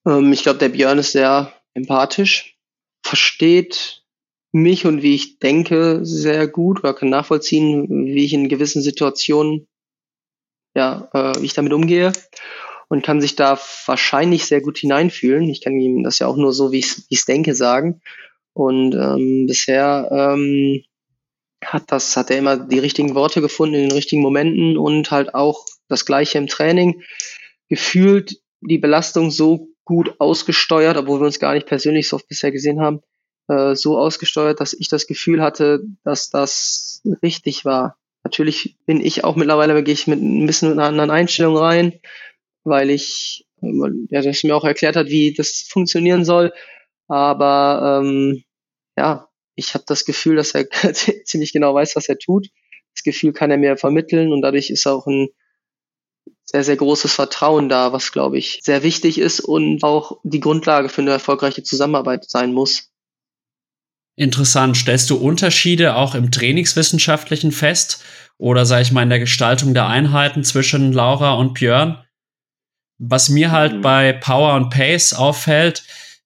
Ähm, 0.06 0.32
ich 0.32 0.42
glaube, 0.42 0.58
der 0.58 0.70
Björn 0.70 0.98
ist 0.98 1.12
sehr 1.12 1.52
empathisch, 1.74 2.56
versteht 3.02 4.04
mich 4.52 4.84
und 4.84 5.02
wie 5.02 5.14
ich 5.14 5.38
denke 5.38 6.00
sehr 6.02 6.46
gut 6.46 6.80
oder 6.80 6.94
kann 6.94 7.08
nachvollziehen, 7.08 8.06
wie 8.06 8.24
ich 8.24 8.34
in 8.34 8.48
gewissen 8.48 8.82
Situationen, 8.82 9.66
ja, 10.74 11.08
äh, 11.12 11.40
wie 11.40 11.46
ich 11.46 11.54
damit 11.54 11.72
umgehe 11.72 12.12
und 12.88 13.02
kann 13.02 13.22
sich 13.22 13.36
da 13.36 13.58
wahrscheinlich 13.86 14.44
sehr 14.44 14.60
gut 14.60 14.76
hineinfühlen. 14.76 15.48
Ich 15.48 15.62
kann 15.62 15.80
ihm 15.80 16.02
das 16.02 16.18
ja 16.18 16.26
auch 16.26 16.36
nur 16.36 16.52
so, 16.52 16.72
wie 16.72 16.80
ich 16.80 17.06
es 17.10 17.24
denke, 17.24 17.54
sagen. 17.54 18.02
Und 18.52 18.94
ähm, 18.94 19.46
bisher 19.46 20.10
ähm, 20.12 20.84
hat 21.64 21.90
das, 21.90 22.16
hat 22.18 22.30
er 22.30 22.36
immer 22.36 22.58
die 22.58 22.78
richtigen 22.78 23.14
Worte 23.14 23.40
gefunden 23.40 23.76
in 23.76 23.88
den 23.88 23.92
richtigen 23.92 24.20
Momenten 24.20 24.76
und 24.76 25.10
halt 25.10 25.34
auch 25.34 25.64
das 25.88 26.04
Gleiche 26.04 26.36
im 26.36 26.48
Training. 26.48 27.02
Gefühlt 27.70 28.42
die 28.60 28.76
Belastung 28.78 29.30
so 29.30 29.71
gut 29.84 30.14
ausgesteuert, 30.18 30.96
obwohl 30.96 31.20
wir 31.20 31.26
uns 31.26 31.40
gar 31.40 31.54
nicht 31.54 31.66
persönlich 31.66 32.08
so 32.08 32.16
oft 32.16 32.28
bisher 32.28 32.52
gesehen 32.52 32.80
haben, 32.80 33.00
äh, 33.48 33.74
so 33.74 33.98
ausgesteuert, 33.98 34.60
dass 34.60 34.72
ich 34.72 34.88
das 34.88 35.06
Gefühl 35.06 35.42
hatte, 35.42 35.82
dass 36.04 36.30
das 36.30 37.02
richtig 37.22 37.64
war. 37.64 37.96
Natürlich 38.24 38.76
bin 38.86 39.00
ich 39.00 39.24
auch 39.24 39.36
mittlerweile, 39.36 39.82
gehe 39.82 39.94
ich 39.94 40.06
mit 40.06 40.20
ein 40.20 40.46
bisschen 40.46 40.72
einer 40.72 40.84
anderen 40.84 41.10
Einstellung 41.10 41.56
rein, 41.56 41.98
weil 42.64 42.90
ich, 42.90 43.46
ja, 43.60 44.22
das 44.22 44.44
mir 44.44 44.56
auch 44.56 44.64
erklärt 44.64 44.96
hat, 44.96 45.08
wie 45.08 45.34
das 45.34 45.66
funktionieren 45.68 46.24
soll. 46.24 46.52
Aber 47.08 48.00
ähm, 48.02 48.44
ja, 48.96 49.28
ich 49.56 49.74
habe 49.74 49.84
das 49.86 50.04
Gefühl, 50.04 50.36
dass 50.36 50.54
er 50.54 50.68
ziemlich 51.24 51.52
genau 51.52 51.74
weiß, 51.74 51.96
was 51.96 52.08
er 52.08 52.18
tut. 52.18 52.48
Das 52.94 53.02
Gefühl 53.02 53.32
kann 53.32 53.50
er 53.50 53.58
mir 53.58 53.76
vermitteln 53.76 54.32
und 54.32 54.42
dadurch 54.42 54.70
ist 54.70 54.86
auch 54.86 55.06
ein 55.06 55.28
sehr, 56.52 56.64
sehr 56.64 56.76
großes 56.76 57.12
Vertrauen 57.14 57.70
da, 57.70 57.92
was, 57.92 58.12
glaube 58.12 58.36
ich, 58.38 58.60
sehr 58.62 58.82
wichtig 58.82 59.18
ist 59.18 59.40
und 59.40 59.82
auch 59.82 60.18
die 60.22 60.40
Grundlage 60.40 60.90
für 60.90 61.00
eine 61.00 61.10
erfolgreiche 61.10 61.62
Zusammenarbeit 61.62 62.28
sein 62.28 62.52
muss. 62.52 62.90
Interessant. 64.16 64.76
Stellst 64.76 65.08
du 65.08 65.16
Unterschiede 65.16 65.96
auch 65.96 66.14
im 66.14 66.30
Trainingswissenschaftlichen 66.30 67.52
fest 67.52 68.04
oder, 68.36 68.66
sage 68.66 68.82
ich 68.82 68.92
mal, 68.92 69.02
in 69.02 69.08
der 69.08 69.18
Gestaltung 69.18 69.72
der 69.72 69.86
Einheiten 69.86 70.44
zwischen 70.44 70.92
Laura 70.92 71.32
und 71.34 71.54
Björn? 71.54 72.04
Was 72.98 73.30
mir 73.30 73.50
halt 73.50 73.76
mhm. 73.76 73.80
bei 73.80 74.12
Power 74.12 74.54
und 74.54 74.68
Pace 74.68 75.14
auffällt, 75.14 75.84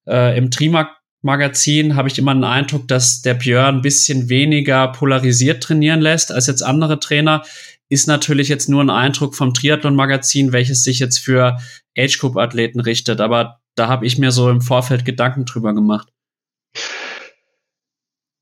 äh, 0.08 0.36
im 0.36 0.50
Trimark-Magazin 0.50 1.94
habe 1.94 2.08
ich 2.08 2.18
immer 2.18 2.34
den 2.34 2.42
Eindruck, 2.42 2.88
dass 2.88 3.22
der 3.22 3.34
Björn 3.34 3.76
ein 3.76 3.82
bisschen 3.82 4.28
weniger 4.28 4.88
polarisiert 4.88 5.62
trainieren 5.62 6.00
lässt 6.00 6.32
als 6.32 6.48
jetzt 6.48 6.62
andere 6.62 6.98
Trainer. 6.98 7.44
Ist 7.88 8.08
natürlich 8.08 8.48
jetzt 8.48 8.68
nur 8.68 8.82
ein 8.82 8.90
Eindruck 8.90 9.34
vom 9.34 9.54
Triathlon-Magazin, 9.54 10.52
welches 10.52 10.82
sich 10.82 10.98
jetzt 10.98 11.18
für 11.18 11.58
Age-Group-Athleten 11.96 12.80
richtet. 12.80 13.20
Aber 13.20 13.60
da 13.76 13.88
habe 13.88 14.06
ich 14.06 14.18
mir 14.18 14.32
so 14.32 14.50
im 14.50 14.60
Vorfeld 14.60 15.04
Gedanken 15.04 15.44
drüber 15.44 15.74
gemacht. 15.74 16.08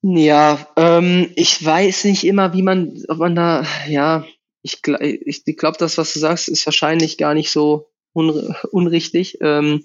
Ja, 0.02 0.66
ähm, 0.76 1.30
ich 1.34 1.64
weiß 1.64 2.04
nicht 2.04 2.24
immer, 2.24 2.52
wie 2.52 2.62
man, 2.62 3.02
ob 3.08 3.18
man 3.18 3.34
da, 3.34 3.66
ja, 3.88 4.24
ich, 4.62 4.80
ich, 5.00 5.42
ich 5.46 5.56
glaube, 5.56 5.78
das, 5.78 5.98
was 5.98 6.12
du 6.12 6.18
sagst, 6.18 6.48
ist 6.48 6.66
wahrscheinlich 6.66 7.16
gar 7.16 7.34
nicht 7.34 7.50
so 7.50 7.88
un 8.14 8.54
unrichtig. 8.70 9.38
Ähm, 9.40 9.84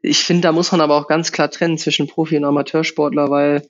ich 0.00 0.18
finde, 0.18 0.42
da 0.42 0.52
muss 0.52 0.72
man 0.72 0.80
aber 0.80 0.96
auch 0.96 1.08
ganz 1.08 1.32
klar 1.32 1.50
trennen 1.50 1.78
zwischen 1.78 2.08
Profi- 2.08 2.36
und 2.36 2.44
Amateursportler, 2.44 3.30
weil 3.30 3.68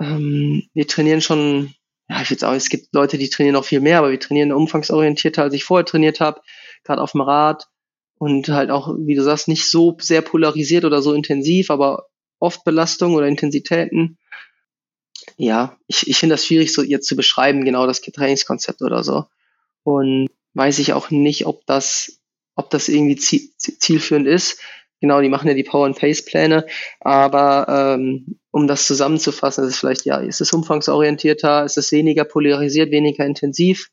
ähm, 0.00 0.68
wir 0.74 0.86
trainieren 0.86 1.20
schon, 1.20 1.74
ja, 2.10 2.22
ich 2.22 2.30
würde 2.30 2.40
sagen, 2.40 2.56
es 2.56 2.70
gibt 2.70 2.92
Leute, 2.92 3.18
die 3.18 3.30
trainieren 3.30 3.54
noch 3.54 3.64
viel 3.64 3.80
mehr, 3.80 3.98
aber 3.98 4.10
wir 4.10 4.18
trainieren 4.18 4.50
umfangsorientierter, 4.50 5.44
als 5.44 5.54
ich 5.54 5.62
vorher 5.62 5.86
trainiert 5.86 6.18
habe, 6.18 6.40
gerade 6.82 7.00
auf 7.00 7.12
dem 7.12 7.20
Rad 7.20 7.68
und 8.18 8.48
halt 8.48 8.70
auch, 8.70 8.92
wie 8.98 9.14
du 9.14 9.22
sagst, 9.22 9.46
nicht 9.46 9.70
so 9.70 9.96
sehr 10.00 10.20
polarisiert 10.20 10.84
oder 10.84 11.02
so 11.02 11.12
intensiv, 11.12 11.70
aber 11.70 12.06
oft 12.40 12.64
Belastung 12.64 13.14
oder 13.14 13.28
Intensitäten. 13.28 14.18
Ja, 15.36 15.78
ich, 15.86 16.08
ich 16.08 16.16
finde 16.18 16.34
das 16.34 16.44
schwierig, 16.44 16.72
so 16.72 16.82
jetzt 16.82 17.06
zu 17.06 17.14
beschreiben, 17.14 17.64
genau 17.64 17.86
das 17.86 18.00
Trainingskonzept 18.00 18.82
oder 18.82 19.04
so. 19.04 19.26
Und 19.84 20.28
weiß 20.54 20.80
ich 20.80 20.92
auch 20.94 21.10
nicht, 21.10 21.46
ob 21.46 21.64
das 21.66 22.20
ob 22.56 22.70
das 22.70 22.88
irgendwie 22.88 23.16
zielführend 23.16 24.26
ist. 24.26 24.60
Genau, 25.00 25.20
die 25.20 25.28
machen 25.28 25.48
ja 25.48 25.54
die 25.54 25.62
Power 25.62 25.86
and 25.86 25.96
Pace 25.96 26.24
Pläne, 26.24 26.66
aber 26.98 27.96
ähm, 27.96 28.39
um 28.50 28.66
das 28.66 28.86
zusammenzufassen, 28.86 29.64
ist 29.64 29.74
es 29.74 29.78
vielleicht 29.78 30.04
ja, 30.04 30.18
ist 30.18 30.40
es 30.40 30.52
umfangsorientierter, 30.52 31.64
ist 31.64 31.78
es 31.78 31.92
weniger 31.92 32.24
polarisiert, 32.24 32.90
weniger 32.90 33.24
intensiv. 33.24 33.90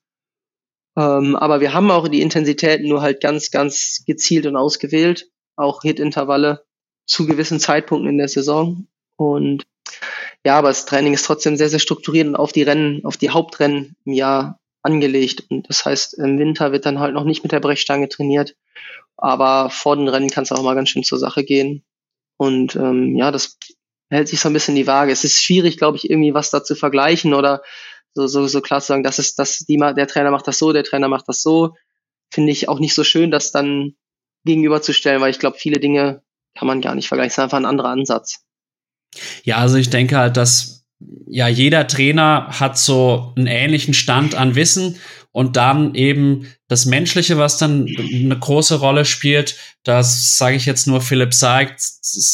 Ähm, 0.97 1.35
aber 1.35 1.61
wir 1.61 1.73
haben 1.73 1.91
auch 1.91 2.07
die 2.07 2.21
Intensitäten 2.21 2.87
nur 2.87 3.01
halt 3.01 3.21
ganz, 3.21 3.51
ganz 3.51 4.03
gezielt 4.05 4.47
und 4.47 4.55
ausgewählt. 4.55 5.29
Auch 5.55 5.83
Hit-Intervalle 5.83 6.65
zu 7.05 7.27
gewissen 7.27 7.59
Zeitpunkten 7.59 8.09
in 8.09 8.17
der 8.17 8.27
Saison. 8.27 8.87
Und 9.15 9.65
ja, 10.43 10.57
aber 10.57 10.69
das 10.69 10.85
Training 10.85 11.13
ist 11.13 11.25
trotzdem 11.25 11.55
sehr, 11.55 11.69
sehr 11.69 11.79
strukturiert 11.79 12.27
und 12.27 12.35
auf 12.35 12.51
die 12.51 12.63
Rennen, 12.63 13.05
auf 13.05 13.17
die 13.17 13.29
Hauptrennen 13.29 13.95
im 14.05 14.13
Jahr 14.13 14.59
angelegt. 14.81 15.45
Und 15.49 15.69
das 15.69 15.85
heißt, 15.85 16.15
im 16.15 16.39
Winter 16.39 16.71
wird 16.71 16.85
dann 16.85 16.99
halt 16.99 17.13
noch 17.13 17.25
nicht 17.25 17.43
mit 17.43 17.51
der 17.51 17.59
Brechstange 17.59 18.09
trainiert. 18.09 18.55
Aber 19.17 19.69
vor 19.69 19.95
den 19.95 20.07
Rennen 20.07 20.29
kann 20.29 20.43
es 20.43 20.51
auch 20.51 20.63
mal 20.63 20.75
ganz 20.75 20.89
schön 20.89 21.03
zur 21.03 21.19
Sache 21.19 21.43
gehen. 21.43 21.83
Und 22.37 22.75
ähm, 22.75 23.15
ja, 23.15 23.31
das 23.31 23.57
hält 24.09 24.27
sich 24.27 24.39
so 24.39 24.49
ein 24.49 24.53
bisschen 24.53 24.75
die 24.75 24.87
Waage. 24.87 25.11
Es 25.11 25.23
ist 25.23 25.41
schwierig, 25.41 25.77
glaube 25.77 25.97
ich, 25.97 26.09
irgendwie 26.09 26.33
was 26.33 26.49
da 26.49 26.63
zu 26.63 26.75
vergleichen 26.75 27.33
oder 27.33 27.61
so, 28.13 28.27
so, 28.27 28.47
so 28.47 28.61
klar 28.61 28.81
zu 28.81 28.87
sagen, 28.87 29.03
das 29.03 29.19
ist 29.19 29.37
das, 29.37 29.59
die, 29.59 29.77
der 29.77 30.07
Trainer 30.07 30.31
macht 30.31 30.47
das 30.47 30.57
so, 30.57 30.73
der 30.73 30.83
Trainer 30.83 31.07
macht 31.07 31.27
das 31.27 31.41
so. 31.41 31.75
Finde 32.31 32.51
ich 32.51 32.67
auch 32.67 32.79
nicht 32.79 32.93
so 32.93 33.03
schön, 33.03 33.31
das 33.31 33.51
dann 33.51 33.95
gegenüberzustellen, 34.45 35.21
weil 35.21 35.31
ich 35.31 35.39
glaube, 35.39 35.57
viele 35.57 35.79
Dinge 35.79 36.23
kann 36.57 36.67
man 36.67 36.81
gar 36.81 36.95
nicht 36.95 37.07
vergleichen. 37.07 37.29
Es 37.29 37.37
ist 37.37 37.43
einfach 37.43 37.57
ein 37.57 37.65
anderer 37.65 37.89
Ansatz. 37.89 38.43
Ja, 39.43 39.57
also 39.57 39.77
ich 39.77 39.89
denke 39.89 40.17
halt, 40.17 40.37
dass 40.37 40.85
ja 41.27 41.47
jeder 41.47 41.87
Trainer 41.87 42.47
hat 42.59 42.77
so 42.77 43.33
einen 43.35 43.47
ähnlichen 43.47 43.93
Stand 43.93 44.35
an 44.35 44.55
Wissen 44.55 44.99
und 45.37 45.55
dann 45.55 45.93
eben 45.93 46.47
das 46.67 46.87
Menschliche, 46.87 47.37
was 47.37 47.59
dann 47.59 47.87
eine 47.87 48.39
große 48.39 48.79
Rolle 48.79 49.05
spielt. 49.05 49.55
Das 49.83 50.35
sage 50.35 50.55
ich 50.55 50.65
jetzt 50.65 50.87
nur 50.87 50.99
Philipp 50.99 51.31
Seib, 51.31 51.75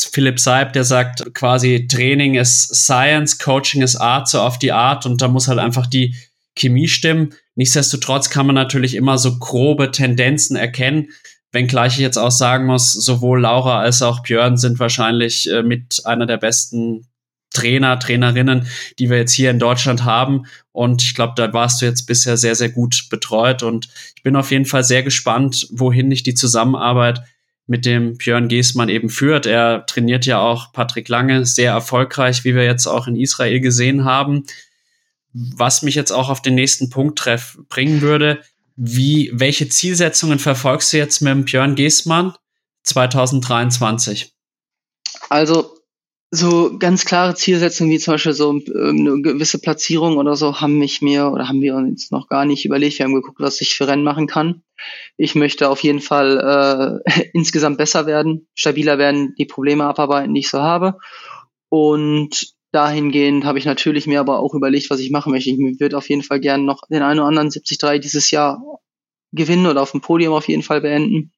Philipp 0.09 0.39
Seib, 0.39 0.71
der 0.71 0.85
sagt 0.85 1.33
quasi 1.33 1.85
Training 1.91 2.35
ist 2.35 2.73
Science, 2.73 3.39
Coaching 3.39 3.81
ist 3.81 3.97
Art, 3.97 4.29
so 4.29 4.39
auf 4.39 4.57
die 4.57 4.71
Art 4.71 5.05
und 5.05 5.21
da 5.21 5.27
muss 5.27 5.49
halt 5.49 5.59
einfach 5.59 5.85
die 5.85 6.15
Chemie 6.55 6.87
stimmen. 6.87 7.33
Nichtsdestotrotz 7.55 8.29
kann 8.29 8.45
man 8.45 8.55
natürlich 8.55 8.95
immer 8.95 9.17
so 9.17 9.37
grobe 9.37 9.91
Tendenzen 9.91 10.55
erkennen. 10.55 11.09
Wenngleich 11.51 11.95
ich 11.95 11.99
jetzt 11.99 12.15
auch 12.15 12.31
sagen 12.31 12.67
muss, 12.67 12.93
sowohl 12.93 13.41
Laura 13.41 13.81
als 13.81 14.01
auch 14.01 14.23
Björn 14.23 14.55
sind 14.55 14.79
wahrscheinlich 14.79 15.51
äh, 15.51 15.61
mit 15.61 16.03
einer 16.05 16.25
der 16.25 16.37
besten 16.37 17.05
Trainer, 17.53 17.99
Trainerinnen, 17.99 18.67
die 18.99 19.09
wir 19.09 19.17
jetzt 19.17 19.33
hier 19.33 19.51
in 19.51 19.59
Deutschland 19.59 20.03
haben. 20.03 20.45
Und 20.71 21.01
ich 21.01 21.13
glaube, 21.13 21.33
da 21.35 21.53
warst 21.53 21.81
du 21.81 21.85
jetzt 21.85 22.05
bisher 22.05 22.35
sehr, 22.35 22.55
sehr 22.55 22.69
gut 22.69 23.07
betreut. 23.09 23.63
Und 23.63 23.87
ich 24.15 24.23
bin 24.23 24.35
auf 24.35 24.51
jeden 24.51 24.65
Fall 24.65 24.83
sehr 24.83 25.03
gespannt, 25.03 25.67
wohin 25.71 26.09
dich 26.09 26.23
die 26.23 26.33
Zusammenarbeit 26.33 27.23
mit 27.65 27.85
dem 27.85 28.17
Björn 28.17 28.49
Giesmann 28.49 28.89
eben 28.89 29.09
führt. 29.09 29.45
Er 29.45 29.85
trainiert 29.85 30.25
ja 30.25 30.39
auch 30.39 30.73
Patrick 30.73 31.07
Lange 31.07 31.45
sehr 31.45 31.71
erfolgreich, 31.71 32.43
wie 32.43 32.55
wir 32.55 32.65
jetzt 32.65 32.87
auch 32.87 33.07
in 33.07 33.15
Israel 33.15 33.59
gesehen 33.61 34.03
haben. 34.03 34.43
Was 35.31 35.81
mich 35.81 35.95
jetzt 35.95 36.11
auch 36.11 36.29
auf 36.29 36.41
den 36.41 36.55
nächsten 36.55 36.89
Punkt 36.89 37.17
treff 37.17 37.57
bringen 37.69 38.01
würde, 38.01 38.41
wie, 38.75 39.31
welche 39.33 39.69
Zielsetzungen 39.69 40.39
verfolgst 40.39 40.93
du 40.93 40.97
jetzt 40.97 41.21
mit 41.21 41.31
dem 41.31 41.45
Björn 41.45 41.75
Giesmann 41.75 42.33
2023? 42.83 44.33
Also 45.29 45.77
so 46.35 46.79
ganz 46.79 47.05
klare 47.05 47.35
Zielsetzungen 47.35 47.91
wie 47.91 47.99
zum 47.99 48.15
Beispiel 48.15 48.33
so 48.33 48.51
ähm, 48.53 48.63
eine 48.73 49.21
gewisse 49.21 49.59
Platzierung 49.59 50.17
oder 50.17 50.35
so 50.35 50.59
haben 50.59 50.79
mich 50.79 50.99
mir 51.03 51.27
oder 51.31 51.47
haben 51.47 51.61
wir 51.61 51.75
uns 51.75 52.09
noch 52.09 52.27
gar 52.27 52.45
nicht 52.45 52.65
überlegt. 52.65 52.97
Wir 52.97 53.05
haben 53.05 53.13
geguckt, 53.13 53.39
was 53.39 53.61
ich 53.61 53.75
für 53.75 53.87
Rennen 53.87 54.03
machen 54.03 54.25
kann. 54.25 54.63
Ich 55.15 55.35
möchte 55.35 55.69
auf 55.69 55.83
jeden 55.83 56.01
Fall 56.01 57.03
äh, 57.05 57.29
insgesamt 57.33 57.77
besser 57.77 58.07
werden, 58.07 58.47
stabiler 58.55 58.97
werden, 58.97 59.35
die 59.37 59.45
Probleme 59.45 59.85
abarbeiten, 59.85 60.33
die 60.33 60.39
ich 60.39 60.49
so 60.49 60.59
habe. 60.59 60.97
Und 61.69 62.53
dahingehend 62.71 63.45
habe 63.45 63.59
ich 63.59 63.65
natürlich 63.65 64.07
mir 64.07 64.19
aber 64.19 64.39
auch 64.39 64.55
überlegt, 64.55 64.89
was 64.89 65.01
ich 65.01 65.11
machen 65.11 65.31
möchte. 65.31 65.51
Ich 65.51 65.79
würde 65.79 65.97
auf 65.97 66.09
jeden 66.09 66.23
Fall 66.23 66.39
gerne 66.39 66.63
noch 66.63 66.81
den 66.89 67.03
einen 67.03 67.19
oder 67.19 67.29
anderen 67.29 67.51
73 67.51 68.01
dieses 68.01 68.31
Jahr 68.31 68.59
gewinnen 69.33 69.67
oder 69.67 69.83
auf 69.83 69.91
dem 69.91 70.01
Podium 70.01 70.33
auf 70.33 70.47
jeden 70.47 70.63
Fall 70.63 70.81
beenden. 70.81 71.31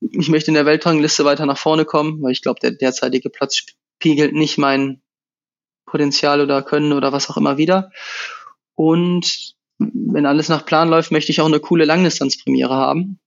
Ich 0.00 0.28
möchte 0.28 0.50
in 0.50 0.54
der 0.54 0.66
Weltrangliste 0.66 1.24
weiter 1.24 1.46
nach 1.46 1.58
vorne 1.58 1.86
kommen, 1.86 2.22
weil 2.22 2.32
ich 2.32 2.42
glaube, 2.42 2.60
der 2.60 2.72
derzeitige 2.72 3.30
Platz 3.30 3.64
spiegelt 3.98 4.32
nicht 4.32 4.58
mein 4.58 5.02
Potenzial 5.86 6.40
oder 6.40 6.62
Können 6.62 6.92
oder 6.92 7.12
was 7.12 7.28
auch 7.28 7.36
immer 7.36 7.56
wieder. 7.58 7.90
Und 8.74 9.56
wenn 9.78 10.24
alles 10.24 10.48
nach 10.48 10.64
Plan 10.64 10.88
läuft, 10.88 11.10
möchte 11.10 11.32
ich 11.32 11.40
auch 11.40 11.46
eine 11.46 11.58
coole 11.58 11.84
Langdistanzpremiere 11.84 12.74
haben. 12.74 13.18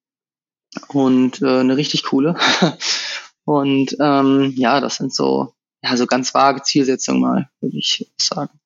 Und 0.88 1.42
äh, 1.42 1.60
eine 1.60 1.76
richtig 1.76 2.04
coole. 2.04 2.38
Und 3.44 3.98
ähm, 4.00 4.54
ja, 4.56 4.80
das 4.80 4.96
sind 4.96 5.14
so, 5.14 5.54
ja, 5.84 5.98
so 5.98 6.08
ganz 6.08 6.34
vage 6.34 6.62
Zielsetzungen 6.62 7.22
mal, 7.22 7.50
würde 7.60 7.78
ich 7.78 8.10
sagen. 8.18 8.58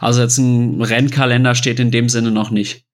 Also 0.00 0.22
jetzt 0.22 0.38
ein 0.38 0.80
Rennkalender 0.80 1.54
steht 1.54 1.80
in 1.80 1.90
dem 1.90 2.08
Sinne 2.08 2.30
noch 2.30 2.50
nicht. 2.50 2.86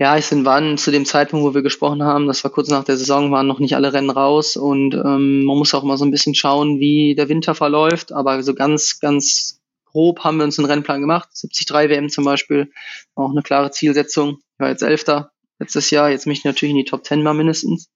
Ja, 0.00 0.16
ich 0.16 0.24
sind 0.24 0.46
waren 0.46 0.78
zu 0.78 0.90
dem 0.90 1.04
Zeitpunkt, 1.04 1.44
wo 1.44 1.52
wir 1.52 1.60
gesprochen 1.60 2.02
haben, 2.02 2.26
das 2.26 2.42
war 2.42 2.50
kurz 2.50 2.68
nach 2.70 2.84
der 2.84 2.96
Saison, 2.96 3.32
waren 3.32 3.46
noch 3.46 3.58
nicht 3.58 3.76
alle 3.76 3.92
Rennen 3.92 4.08
raus 4.08 4.56
und 4.56 4.94
ähm, 4.94 5.44
man 5.44 5.58
muss 5.58 5.74
auch 5.74 5.82
mal 5.82 5.98
so 5.98 6.06
ein 6.06 6.10
bisschen 6.10 6.34
schauen, 6.34 6.80
wie 6.80 7.14
der 7.14 7.28
Winter 7.28 7.54
verläuft. 7.54 8.10
Aber 8.10 8.42
so 8.42 8.54
ganz, 8.54 8.98
ganz 9.00 9.60
grob 9.84 10.20
haben 10.20 10.38
wir 10.38 10.44
uns 10.44 10.58
einen 10.58 10.70
Rennplan 10.70 11.02
gemacht. 11.02 11.28
73 11.34 11.90
WM 11.90 12.08
zum 12.08 12.24
Beispiel, 12.24 12.72
auch 13.14 13.30
eine 13.30 13.42
klare 13.42 13.72
Zielsetzung. 13.72 14.38
Ich 14.54 14.60
war 14.60 14.70
jetzt 14.70 14.82
Elfter 14.82 15.32
letztes 15.58 15.90
Jahr, 15.90 16.08
jetzt 16.08 16.26
möchte 16.26 16.40
ich 16.40 16.44
natürlich 16.46 16.72
in 16.72 16.78
die 16.78 16.84
Top 16.84 17.04
10 17.04 17.22
mal 17.22 17.34
mindestens. 17.34 17.90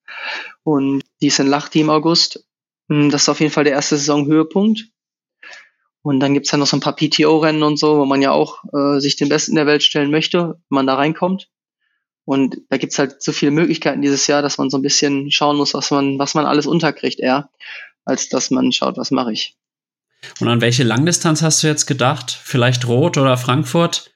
Und 0.63 1.05
die 1.23 1.29
ist 1.29 1.39
in 1.39 1.47
Lachti 1.47 1.81
im 1.81 1.89
August. 1.89 2.45
Hm, 2.91 3.09
das 3.09 3.23
ist 3.23 3.29
auf 3.31 3.41
jeden 3.41 3.53
Fall 3.53 3.65
der 3.65 3.73
erste 3.73 3.97
Saisonhöhepunkt. 3.97 4.91
Und 6.03 6.21
dann 6.21 6.35
gibt's 6.35 6.51
ja 6.51 6.59
noch 6.59 6.67
so 6.67 6.77
ein 6.77 6.81
paar 6.81 6.97
PTO-Rennen 6.97 7.63
und 7.63 7.79
so, 7.79 7.97
wo 7.97 8.05
man 8.05 8.21
ja 8.21 8.33
auch 8.33 8.63
äh, 8.75 9.01
sich 9.01 9.17
den 9.17 9.31
Besten 9.31 9.55
der 9.55 9.65
Welt 9.65 9.83
stellen 9.83 10.11
möchte, 10.11 10.59
wenn 10.69 10.77
man 10.77 10.87
da 10.87 10.97
reinkommt. 10.97 11.49
Und 12.25 12.57
da 12.71 12.79
gibt's 12.79 12.99
halt 12.99 13.23
so 13.23 13.33
viele 13.33 13.51
Möglichkeiten 13.51 14.03
dieses 14.03 14.27
Jahr, 14.27 14.43
dass 14.43 14.59
man 14.59 14.71
so 14.71 14.79
ein 14.79 14.83
bisschen 14.83 15.31
schauen 15.31 15.57
muss, 15.57 15.75
was 15.75 15.91
man, 15.91 16.19
was 16.19 16.35
man 16.35 16.47
alles 16.47 16.67
unterkriegt, 16.67 17.21
eher, 17.21 17.51
als 18.05 18.29
dass 18.29 18.51
man 18.51 18.73
schaut, 18.73 18.97
was 18.97 19.11
mache 19.11 19.33
ich. 19.33 19.57
Und 20.41 20.49
an 20.49 20.63
welche 20.63 20.85
Langdistanz 20.85 21.43
hast 21.43 21.63
du 21.63 21.67
jetzt 21.67 21.87
gedacht? 21.87 22.39
Vielleicht 22.43 22.89
Rot 22.89 23.19
oder 23.19 23.37
Frankfurt? 23.37 24.11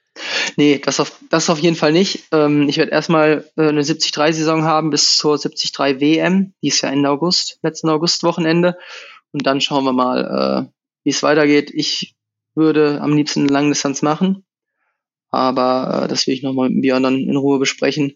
Nee, 0.57 0.81
das 0.83 1.01
auf, 1.01 1.12
das 1.31 1.51
auf 1.51 1.59
jeden 1.59 1.77
Fall 1.77 1.92
nicht. 1.92 2.25
Ähm, 2.33 2.68
ich 2.68 2.79
werde 2.79 2.92
erstmal 2.92 3.44
äh, 3.57 3.68
eine 3.68 3.83
73-Saison 3.83 4.64
haben 4.64 4.90
bis 4.90 5.16
zur 5.16 5.38
73 5.38 6.01
WM. 6.01 6.55
Die 6.62 6.68
ist 6.68 6.81
ja 6.81 6.90
Ende 6.90 7.11
August, 7.11 7.59
letzten 7.62 7.88
August-Wochenende. 7.88 8.77
Und 9.33 9.47
dann 9.47 9.61
schauen 9.61 9.85
wir 9.85 9.92
mal, 9.92 10.66
äh, 10.66 10.71
wie 11.05 11.11
es 11.11 11.23
weitergeht. 11.23 11.71
Ich 11.73 12.16
würde 12.55 13.01
am 13.01 13.14
liebsten 13.14 13.40
eine 13.40 13.53
Langdistanz 13.53 14.03
machen. 14.03 14.44
Aber 15.31 16.05
äh, 16.05 16.09
das 16.09 16.27
will 16.27 16.35
ich 16.35 16.43
nochmal 16.43 16.71
mit 16.71 16.83
Björn 16.83 17.03
dann 17.03 17.19
in 17.19 17.37
Ruhe 17.37 17.59
besprechen, 17.59 18.14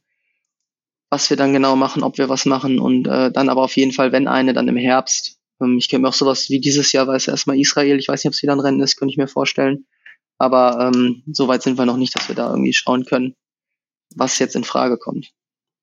was 1.10 1.28
wir 1.28 1.36
dann 1.36 1.52
genau 1.52 1.76
machen, 1.76 2.02
ob 2.02 2.18
wir 2.18 2.28
was 2.28 2.46
machen 2.46 2.78
und 2.78 3.06
äh, 3.06 3.30
dann 3.30 3.48
aber 3.48 3.62
auf 3.62 3.76
jeden 3.76 3.92
Fall, 3.92 4.12
wenn 4.12 4.28
eine, 4.28 4.54
dann 4.54 4.68
im 4.68 4.76
Herbst. 4.76 5.38
Ähm, 5.60 5.76
ich 5.78 5.88
könnte 5.88 6.02
mir 6.02 6.08
auch 6.08 6.14
sowas 6.14 6.48
wie 6.48 6.60
dieses 6.60 6.92
Jahr, 6.92 7.06
weil 7.06 7.16
es 7.16 7.28
erstmal 7.28 7.58
Israel, 7.58 7.98
ich 7.98 8.08
weiß 8.08 8.24
nicht, 8.24 8.30
ob 8.30 8.34
es 8.34 8.42
wieder 8.42 8.52
ein 8.52 8.60
Rennen 8.60 8.80
ist, 8.80 8.96
könnte 8.96 9.12
ich 9.12 9.18
mir 9.18 9.28
vorstellen. 9.28 9.86
Aber 10.38 10.90
ähm, 10.92 11.22
so 11.30 11.48
weit 11.48 11.62
sind 11.62 11.78
wir 11.78 11.86
noch 11.86 11.96
nicht, 11.96 12.16
dass 12.16 12.28
wir 12.28 12.34
da 12.34 12.50
irgendwie 12.50 12.72
schauen 12.72 13.04
können, 13.04 13.34
was 14.16 14.38
jetzt 14.38 14.56
in 14.56 14.64
Frage 14.64 14.96
kommt. 14.96 15.30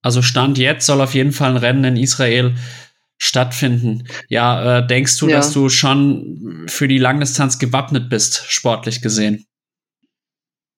Also 0.02 0.22
Stand 0.22 0.58
jetzt 0.58 0.86
soll 0.86 1.02
auf 1.02 1.13
jeden 1.13 1.32
Fall 1.32 1.52
ein 1.52 1.58
Rennen 1.58 1.84
in 1.84 1.98
Israel 1.98 2.56
stattfinden. 3.18 4.08
Ja, 4.30 4.80
äh, 4.80 4.88
denkst 4.88 5.18
du, 5.18 5.28
ja. 5.28 5.38
dass 5.38 5.54
du 5.54 5.70
schon 5.70 6.65
für 6.68 6.88
die 6.88 6.98
Langdistanz 6.98 7.60
gewappnet 7.60 8.10
bist, 8.10 8.46
sportlich 8.48 9.02
gesehen? 9.02 9.46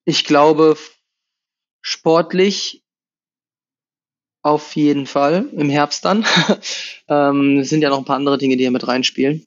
Ich 0.06 0.26
glaube, 0.26 0.78
sportlich 1.82 2.84
auf 4.42 4.76
jeden 4.76 5.06
Fall 5.06 5.50
im 5.54 5.70
Herbst 5.70 6.04
dann. 6.06 6.26
ähm, 7.08 7.60
es 7.60 7.70
sind 7.70 7.82
ja 7.82 7.90
noch 7.90 8.00
ein 8.00 8.06
paar 8.06 8.16
andere 8.16 8.38
Dinge, 8.38 8.58
die 8.58 8.64
hier 8.64 8.72
mit 8.72 8.88
reinspielen. 8.88 9.46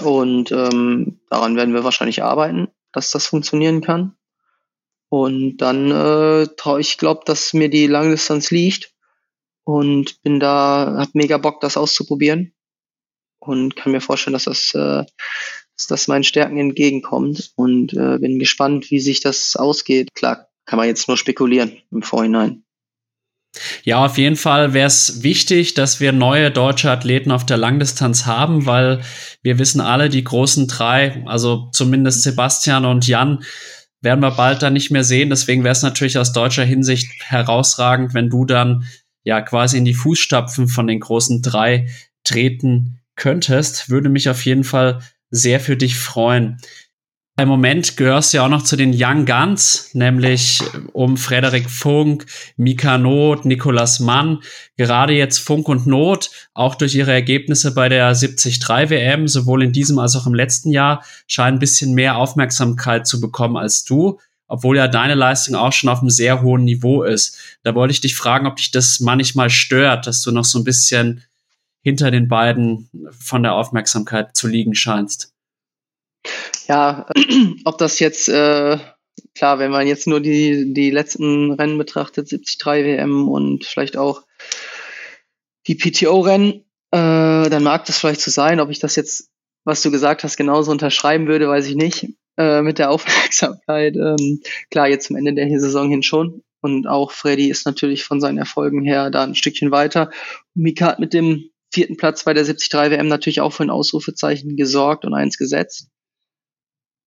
Und 0.00 0.52
ähm, 0.52 1.20
daran 1.30 1.56
werden 1.56 1.72
wir 1.72 1.84
wahrscheinlich 1.84 2.22
arbeiten, 2.22 2.68
dass 2.92 3.10
das 3.10 3.26
funktionieren 3.26 3.80
kann. 3.80 4.16
Und 5.08 5.58
dann 5.58 5.90
äh, 5.90 6.48
traue 6.56 6.80
ich, 6.80 6.98
glaube, 6.98 7.22
dass 7.24 7.54
mir 7.54 7.70
die 7.70 7.86
Langdistanz 7.86 8.50
liegt 8.50 8.92
und 9.64 10.22
bin 10.22 10.40
da, 10.40 10.96
hab 10.98 11.14
mega 11.14 11.38
Bock, 11.38 11.60
das 11.60 11.76
auszuprobieren 11.76 12.52
und 13.38 13.76
kann 13.76 13.92
mir 13.92 14.00
vorstellen, 14.00 14.34
dass 14.34 14.44
das 14.44 14.74
äh, 14.74 15.04
dass 15.76 15.86
das 15.86 16.08
meinen 16.08 16.24
Stärken 16.24 16.58
entgegenkommt 16.58 17.52
und 17.56 17.92
äh, 17.92 18.18
bin 18.18 18.38
gespannt, 18.38 18.90
wie 18.90 19.00
sich 19.00 19.20
das 19.20 19.56
ausgeht. 19.56 20.08
Klar, 20.14 20.48
kann 20.64 20.78
man 20.78 20.88
jetzt 20.88 21.08
nur 21.08 21.16
spekulieren 21.16 21.76
im 21.90 22.02
Vorhinein. 22.02 22.62
Ja, 23.84 24.04
auf 24.04 24.18
jeden 24.18 24.36
Fall 24.36 24.74
wäre 24.74 24.86
es 24.86 25.22
wichtig, 25.22 25.74
dass 25.74 26.00
wir 26.00 26.12
neue 26.12 26.50
deutsche 26.50 26.90
Athleten 26.90 27.30
auf 27.30 27.46
der 27.46 27.56
Langdistanz 27.56 28.26
haben, 28.26 28.66
weil 28.66 29.00
wir 29.42 29.58
wissen 29.58 29.80
alle, 29.80 30.08
die 30.08 30.24
großen 30.24 30.68
drei, 30.68 31.22
also 31.26 31.70
zumindest 31.72 32.22
Sebastian 32.22 32.84
und 32.84 33.06
Jan, 33.06 33.44
werden 34.02 34.20
wir 34.20 34.32
bald 34.32 34.62
dann 34.62 34.74
nicht 34.74 34.90
mehr 34.90 35.04
sehen. 35.04 35.30
Deswegen 35.30 35.64
wäre 35.64 35.72
es 35.72 35.82
natürlich 35.82 36.18
aus 36.18 36.32
deutscher 36.32 36.64
Hinsicht 36.64 37.10
herausragend, 37.24 38.14
wenn 38.14 38.28
du 38.28 38.44
dann 38.44 38.84
ja 39.24 39.40
quasi 39.40 39.78
in 39.78 39.84
die 39.84 39.94
Fußstapfen 39.94 40.68
von 40.68 40.86
den 40.86 41.00
großen 41.00 41.42
drei 41.42 41.88
treten 42.24 43.00
könntest. 43.16 43.88
Würde 43.88 44.08
mich 44.08 44.28
auf 44.28 44.44
jeden 44.44 44.64
Fall 44.64 45.00
sehr 45.30 45.60
für 45.60 45.76
dich 45.76 45.96
freuen. 45.96 46.58
Im 47.38 47.48
Moment 47.48 47.98
gehörst 47.98 48.32
du 48.32 48.38
ja 48.38 48.46
auch 48.46 48.48
noch 48.48 48.62
zu 48.62 48.76
den 48.76 48.94
Young 48.96 49.26
Guns, 49.26 49.90
nämlich 49.92 50.62
um 50.94 51.18
Frederik 51.18 51.68
Funk, 51.68 52.24
Mika 52.56 52.96
Not, 52.96 53.44
Nikolas 53.44 54.00
Mann. 54.00 54.38
Gerade 54.78 55.12
jetzt 55.12 55.40
Funk 55.40 55.68
und 55.68 55.86
Not, 55.86 56.30
auch 56.54 56.74
durch 56.76 56.94
ihre 56.94 57.12
Ergebnisse 57.12 57.74
bei 57.74 57.90
der 57.90 58.14
73 58.14 58.58
WM, 58.66 59.28
sowohl 59.28 59.64
in 59.64 59.72
diesem 59.72 59.98
als 59.98 60.16
auch 60.16 60.26
im 60.26 60.32
letzten 60.32 60.70
Jahr, 60.70 61.04
scheinen 61.26 61.58
ein 61.58 61.60
bisschen 61.60 61.92
mehr 61.92 62.16
Aufmerksamkeit 62.16 63.06
zu 63.06 63.20
bekommen 63.20 63.58
als 63.58 63.84
du, 63.84 64.18
obwohl 64.48 64.78
ja 64.78 64.88
deine 64.88 65.14
Leistung 65.14 65.56
auch 65.56 65.74
schon 65.74 65.90
auf 65.90 66.00
einem 66.00 66.08
sehr 66.08 66.40
hohen 66.40 66.64
Niveau 66.64 67.02
ist. 67.02 67.38
Da 67.64 67.74
wollte 67.74 67.92
ich 67.92 68.00
dich 68.00 68.16
fragen, 68.16 68.46
ob 68.46 68.56
dich 68.56 68.70
das 68.70 68.98
manchmal 69.00 69.50
stört, 69.50 70.06
dass 70.06 70.22
du 70.22 70.30
noch 70.32 70.46
so 70.46 70.58
ein 70.58 70.64
bisschen 70.64 71.22
hinter 71.86 72.10
den 72.10 72.26
beiden 72.26 72.90
von 73.16 73.44
der 73.44 73.54
Aufmerksamkeit 73.54 74.34
zu 74.34 74.48
liegen 74.48 74.74
scheinst. 74.74 75.32
Ja, 76.66 77.06
ob 77.64 77.78
das 77.78 78.00
jetzt, 78.00 78.28
äh, 78.28 78.78
klar, 79.36 79.60
wenn 79.60 79.70
man 79.70 79.86
jetzt 79.86 80.08
nur 80.08 80.18
die, 80.20 80.74
die 80.74 80.90
letzten 80.90 81.52
Rennen 81.52 81.78
betrachtet, 81.78 82.32
73 82.32 82.66
WM 82.66 83.28
und 83.28 83.64
vielleicht 83.64 83.96
auch 83.96 84.24
die 85.68 85.76
PTO-Rennen, 85.76 86.64
äh, 86.90 87.48
dann 87.50 87.62
mag 87.62 87.84
das 87.84 87.98
vielleicht 87.98 88.20
so 88.20 88.32
sein. 88.32 88.58
Ob 88.58 88.70
ich 88.70 88.80
das 88.80 88.96
jetzt, 88.96 89.30
was 89.62 89.80
du 89.80 89.92
gesagt 89.92 90.24
hast, 90.24 90.36
genauso 90.36 90.72
unterschreiben 90.72 91.28
würde, 91.28 91.48
weiß 91.48 91.68
ich 91.68 91.76
nicht. 91.76 92.08
Äh, 92.36 92.62
mit 92.62 92.80
der 92.80 92.90
Aufmerksamkeit. 92.90 93.94
Ähm, 93.94 94.40
klar, 94.72 94.88
jetzt 94.88 95.06
zum 95.06 95.14
Ende 95.14 95.34
der 95.34 95.48
Saison 95.60 95.88
hin 95.88 96.02
schon. 96.02 96.42
Und 96.62 96.88
auch 96.88 97.12
Freddy 97.12 97.48
ist 97.48 97.64
natürlich 97.64 98.02
von 98.02 98.20
seinen 98.20 98.38
Erfolgen 98.38 98.82
her 98.82 99.08
da 99.10 99.22
ein 99.22 99.36
Stückchen 99.36 99.70
weiter. 99.70 100.10
Mika 100.54 100.86
hat 100.86 100.98
mit 100.98 101.12
dem 101.12 101.50
vierten 101.76 101.96
Platz 101.96 102.24
bei 102.24 102.34
der 102.34 102.44
73 102.44 102.72
WM 102.72 103.08
natürlich 103.08 103.40
auch 103.40 103.52
für 103.52 103.62
ein 103.62 103.70
Ausrufezeichen 103.70 104.56
gesorgt 104.56 105.04
und 105.04 105.14
eins 105.14 105.38
gesetzt 105.38 105.88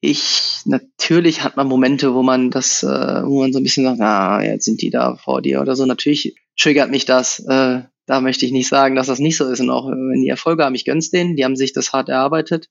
ich, 0.01 0.61
natürlich 0.65 1.43
hat 1.43 1.57
man 1.57 1.67
Momente, 1.67 2.13
wo 2.13 2.23
man 2.23 2.51
das, 2.51 2.83
äh, 2.83 2.87
wo 2.87 3.41
man 3.41 3.51
so 3.51 3.59
ein 3.59 3.63
bisschen 3.63 3.83
sagt, 3.83 3.99
ah, 4.01 4.41
jetzt 4.41 4.65
sind 4.65 4.81
die 4.81 4.89
da 4.89 5.15
vor 5.15 5.41
dir 5.41 5.61
oder 5.61 5.75
so. 5.75 5.85
Natürlich 5.85 6.35
triggert 6.57 6.89
mich 6.89 7.05
das. 7.05 7.39
Äh, 7.39 7.83
da 8.05 8.21
möchte 8.21 8.45
ich 8.45 8.51
nicht 8.51 8.69
sagen, 8.69 8.95
dass 8.95 9.07
das 9.07 9.19
nicht 9.19 9.37
so 9.37 9.49
ist. 9.49 9.59
Und 9.59 9.69
auch 9.69 9.87
wenn 9.87 10.21
die 10.21 10.29
Erfolge 10.29 10.63
haben, 10.63 10.75
ich 10.75 10.85
gönn's 10.85 11.11
denen. 11.11 11.35
Die 11.35 11.43
haben 11.43 11.55
sich 11.55 11.73
das 11.73 11.91
hart 11.93 12.09
erarbeitet. 12.09 12.69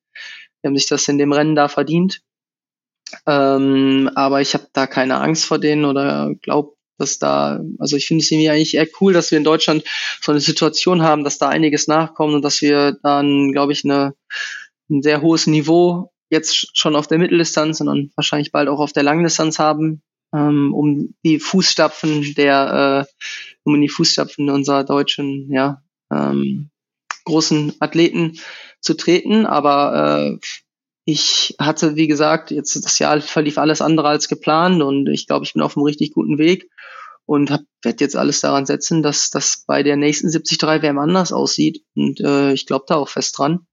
Die 0.63 0.69
haben 0.69 0.77
sich 0.77 0.87
das 0.87 1.07
in 1.09 1.19
dem 1.19 1.33
Rennen 1.33 1.55
da 1.55 1.69
verdient. 1.69 2.23
Ähm, 3.27 4.11
aber 4.15 4.41
ich 4.41 4.55
habe 4.55 4.69
da 4.73 4.87
keine 4.87 5.21
Angst 5.21 5.45
vor 5.45 5.59
denen 5.59 5.85
oder 5.85 6.35
glaube, 6.43 6.77
dass 6.99 7.19
da, 7.19 7.61
also 7.79 7.97
ich 7.97 8.07
finde 8.07 8.23
es 8.23 8.31
irgendwie 8.31 8.51
eigentlich 8.51 8.75
eher 8.75 8.89
cool, 9.01 9.13
dass 9.13 9.31
wir 9.31 9.39
in 9.39 9.45
Deutschland 9.45 9.85
so 10.21 10.33
eine 10.33 10.41
Situation 10.41 11.03
haben, 11.03 11.25
dass 11.25 11.39
da 11.39 11.49
einiges 11.49 11.87
nachkommt 11.87 12.35
und 12.35 12.43
dass 12.43 12.61
wir 12.61 12.99
dann, 13.03 13.53
glaube 13.53 13.73
ich, 13.73 13.85
eine, 13.85 14.15
ein 14.91 15.03
sehr 15.03 15.23
hohes 15.23 15.47
Niveau 15.47 16.11
jetzt 16.31 16.77
schon 16.77 16.97
auf 16.97 17.07
der 17.07 17.19
Mitteldistanz, 17.19 17.79
sondern 17.79 18.11
wahrscheinlich 18.17 18.53
bald 18.53 18.69
auch 18.69 18.81
auf 18.81 18.93
der 18.93 19.03
Langdistanz 19.03 19.59
haben, 19.59 20.03
ähm, 20.35 20.75
um 20.75 21.15
die 21.25 21.39
Fußstapfen 21.39 22.35
der, 22.35 23.07
äh, 23.09 23.27
um 23.63 23.75
in 23.75 23.81
die 23.81 23.89
Fußstapfen 23.89 24.51
unserer 24.51 24.85
deutschen, 24.85 25.51
ja, 25.53 25.83
ähm, 26.13 26.71
großen 27.25 27.75
Athleten 27.81 28.39
zu 28.81 28.95
treten. 28.95 29.47
Aber 29.47 30.39
äh, 30.39 30.47
ich 31.05 31.55
hatte, 31.59 31.97
wie 31.97 32.07
gesagt, 32.07 32.51
jetzt 32.51 32.77
das 32.85 32.99
Jahr 32.99 33.21
verlief 33.21 33.57
alles 33.57 33.81
andere 33.81 34.09
als 34.09 34.29
geplant 34.29 34.83
und 34.83 35.09
ich 35.09 35.27
glaube, 35.27 35.45
ich 35.47 35.55
bin 35.55 35.63
auf 35.63 35.77
einem 35.77 35.85
richtig 35.85 36.13
guten 36.13 36.37
Weg 36.37 36.69
und 37.29 37.51
werde 37.83 38.05
jetzt 38.05 38.17
alles 38.17 38.41
daran 38.41 38.65
setzen, 38.65 39.03
dass 39.03 39.29
das 39.29 39.65
bei 39.67 39.83
der 39.83 39.97
nächsten 39.97 40.31
73 40.33 40.63
WM 40.63 40.99
anders 40.99 41.31
aussieht. 41.31 41.85
Und 41.95 42.21
äh, 42.21 42.55
ich 42.55 42.65
glaube 42.65 42.87
da 42.89 42.97
auch 42.97 43.11
fest 43.11 43.37
dran. 43.39 43.67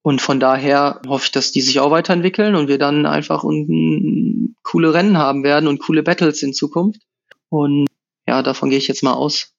Und 0.00 0.22
von 0.22 0.40
daher 0.40 1.02
hoffe 1.06 1.26
ich, 1.26 1.32
dass 1.32 1.52
die 1.52 1.60
sich 1.60 1.80
auch 1.80 1.90
weiterentwickeln 1.90 2.54
und 2.56 2.68
wir 2.68 2.78
dann 2.78 3.04
einfach 3.04 3.44
ein, 3.44 4.56
coole 4.62 4.94
Rennen 4.94 5.18
haben 5.18 5.44
werden 5.44 5.68
und 5.68 5.80
coole 5.80 6.02
Battles 6.02 6.42
in 6.42 6.54
Zukunft. 6.54 7.02
Und 7.50 7.88
ja, 8.26 8.42
davon 8.42 8.70
gehe 8.70 8.78
ich 8.78 8.88
jetzt 8.88 9.02
mal 9.02 9.12
aus. 9.12 9.52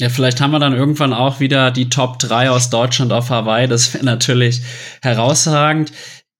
Ja, 0.00 0.08
vielleicht 0.08 0.40
haben 0.40 0.52
wir 0.52 0.58
dann 0.58 0.74
irgendwann 0.74 1.12
auch 1.12 1.40
wieder 1.40 1.70
die 1.70 1.90
Top 1.90 2.18
3 2.18 2.48
aus 2.48 2.70
Deutschland 2.70 3.12
auf 3.12 3.28
Hawaii. 3.28 3.68
Das 3.68 3.92
wäre 3.92 4.06
natürlich 4.06 4.62
herausragend. 5.02 5.92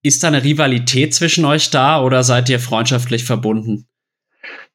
Ist 0.02 0.22
da 0.22 0.28
eine 0.28 0.42
Rivalität 0.42 1.14
zwischen 1.14 1.44
euch 1.44 1.68
da 1.68 2.02
oder 2.02 2.24
seid 2.24 2.48
ihr 2.48 2.60
freundschaftlich 2.60 3.24
verbunden? 3.24 3.88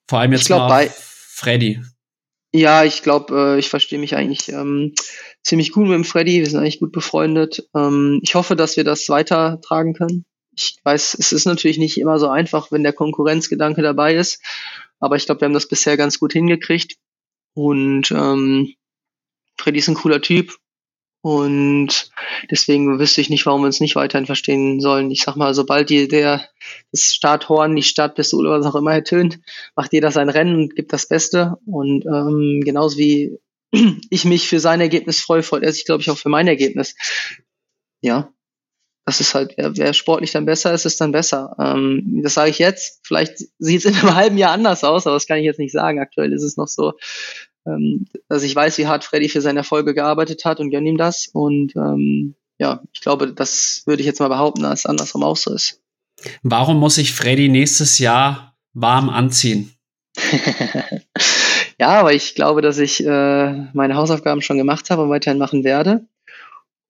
Vor 0.08 0.20
allem 0.20 0.34
jetzt 0.34 0.46
glaub, 0.46 0.70
mal 0.70 0.90
Freddy. 1.40 1.82
Ja, 2.52 2.84
ich 2.84 3.02
glaube, 3.02 3.56
äh, 3.56 3.60
ich 3.60 3.70
verstehe 3.70 3.98
mich 3.98 4.16
eigentlich 4.16 4.50
ähm, 4.50 4.94
ziemlich 5.42 5.72
gut 5.72 5.84
mit 5.86 5.94
dem 5.94 6.04
Freddy. 6.04 6.40
Wir 6.40 6.46
sind 6.48 6.60
eigentlich 6.60 6.80
gut 6.80 6.92
befreundet. 6.92 7.70
Ähm, 7.74 8.20
ich 8.24 8.36
hoffe, 8.36 8.58
dass 8.58 8.76
wir 8.76 8.84
das 8.84 9.08
weitertragen 9.08 9.94
können. 9.94 10.26
Ich 10.54 10.80
weiß, 10.84 11.16
es 11.18 11.32
ist 11.32 11.46
natürlich 11.46 11.78
nicht 11.78 11.98
immer 11.98 12.20
so 12.20 12.28
einfach, 12.28 12.74
wenn 12.74 12.84
der 12.84 12.92
Konkurrenzgedanke 12.92 13.82
dabei 13.82 14.16
ist. 14.16 14.42
Aber 15.00 15.16
ich 15.16 15.26
glaube, 15.26 15.40
wir 15.40 15.46
haben 15.46 15.54
das 15.54 15.70
bisher 15.70 15.96
ganz 15.96 16.20
gut 16.20 16.34
hingekriegt. 16.34 16.98
Und 17.54 18.12
ähm, 18.12 18.74
Freddy 19.58 19.80
ist 19.80 19.88
ein 19.88 19.96
cooler 19.96 20.22
Typ. 20.22 20.58
Und 21.22 22.12
deswegen 22.50 22.98
wüsste 22.98 23.20
ich 23.20 23.30
nicht, 23.30 23.46
warum 23.46 23.62
wir 23.62 23.66
uns 23.66 23.82
nicht 23.82 23.96
weiterhin 23.96 24.26
verstehen 24.26 24.80
sollen. 24.80 25.12
Ich 25.12 25.24
sag 25.24 25.36
mal, 25.36 25.54
sobald 25.54 25.90
die, 25.90 26.08
der, 26.08 26.48
das 26.92 27.14
Starthorn, 27.14 27.76
die 27.76 27.84
Startpistole, 27.84 28.50
was 28.50 28.66
auch 28.66 28.76
immer 28.76 28.94
ertönt, 28.94 29.40
macht 29.76 29.92
jeder 29.92 30.12
sein 30.12 30.30
Rennen 30.30 30.56
und 30.56 30.76
gibt 30.76 30.94
das 30.94 31.08
Beste. 31.08 31.58
Und 31.66 32.06
ähm, 32.06 32.62
genauso 32.64 32.98
wie 32.98 33.38
ich 34.10 34.24
mich 34.24 34.48
für 34.48 34.62
sein 34.62 34.80
Ergebnis 34.80 35.20
freue, 35.20 35.44
freut 35.44 35.64
er 35.64 35.74
sich, 35.74 35.86
glaube 35.86 36.02
ich, 36.02 36.10
auch 36.10 36.18
für 36.18 36.30
mein 36.30 36.48
Ergebnis. 36.48 36.96
Ja, 38.02 38.32
das 39.06 39.20
ist 39.20 39.34
halt, 39.34 39.56
wer, 39.58 39.76
wer 39.76 39.94
sportlich 39.94 40.32
dann 40.32 40.46
besser 40.46 40.74
ist, 40.74 40.86
ist 40.86 41.02
dann 41.02 41.12
besser. 41.12 41.56
Ähm, 41.60 42.22
das 42.24 42.36
sage 42.36 42.52
ich 42.52 42.60
jetzt. 42.60 43.00
Vielleicht 43.04 43.40
sieht 43.58 43.84
es 43.84 43.86
in 43.86 43.96
einem 43.96 44.16
halben 44.16 44.38
Jahr 44.38 44.52
anders 44.52 44.84
aus, 44.84 45.06
aber 45.06 45.16
das 45.16 45.28
kann 45.28 45.40
ich 45.40 45.46
jetzt 45.46 45.60
nicht 45.60 45.74
sagen. 45.74 46.00
Aktuell 46.00 46.32
ist 46.32 46.44
es 46.44 46.58
noch 46.58 46.68
so, 46.68 46.94
ähm, 47.66 48.06
dass 48.28 48.44
ich 48.44 48.56
weiß, 48.56 48.78
wie 48.78 48.88
hart 48.88 49.04
Freddy 49.04 49.30
für 49.30 49.42
seine 49.42 49.60
Erfolge 49.60 49.94
gearbeitet 49.94 50.46
hat 50.46 50.60
und 50.60 50.72
gönn 50.72 50.86
ihm 50.86 50.98
das. 50.98 51.28
Und 51.28 51.76
ähm, 51.76 52.36
ja, 52.58 52.82
ich 52.94 53.02
glaube, 53.02 53.34
das 53.34 53.84
würde 53.86 54.02
ich 54.02 54.06
jetzt 54.06 54.20
mal 54.20 54.28
behaupten, 54.28 54.64
dass 54.64 54.80
es 54.80 54.86
andersrum 54.86 55.24
auch 55.24 55.38
so 55.38 55.54
ist. 55.54 55.82
Warum 56.44 56.78
muss 56.78 56.98
ich 56.98 57.14
Freddy 57.14 57.50
nächstes 57.50 58.00
Jahr 58.00 58.58
warm 58.74 59.10
anziehen? 59.10 59.74
ja, 61.80 61.88
aber 61.88 62.14
ich 62.14 62.36
glaube, 62.36 62.62
dass 62.62 62.78
ich 62.78 63.06
äh, 63.06 63.54
meine 63.74 63.96
Hausaufgaben 63.96 64.42
schon 64.42 64.58
gemacht 64.58 64.90
habe 64.90 65.04
und 65.04 65.10
weiterhin 65.10 65.38
machen 65.38 65.64
werde. 65.64 66.06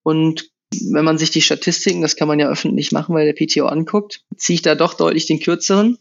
Und 0.02 0.50
wenn 0.72 1.04
man 1.04 1.18
sich 1.18 1.30
die 1.30 1.42
Statistiken, 1.42 2.02
das 2.02 2.16
kann 2.16 2.28
man 2.28 2.38
ja 2.38 2.48
öffentlich 2.48 2.92
machen, 2.92 3.14
weil 3.14 3.32
der 3.32 3.34
PTO 3.34 3.66
anguckt, 3.66 4.24
ziehe 4.36 4.54
ich 4.54 4.62
da 4.62 4.74
doch 4.74 4.94
deutlich 4.94 5.26
den 5.26 5.40
kürzeren 5.40 5.98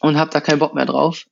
und 0.00 0.16
habe 0.16 0.30
da 0.30 0.40
keinen 0.40 0.58
Bock 0.58 0.74
mehr 0.74 0.86
drauf 0.86 1.26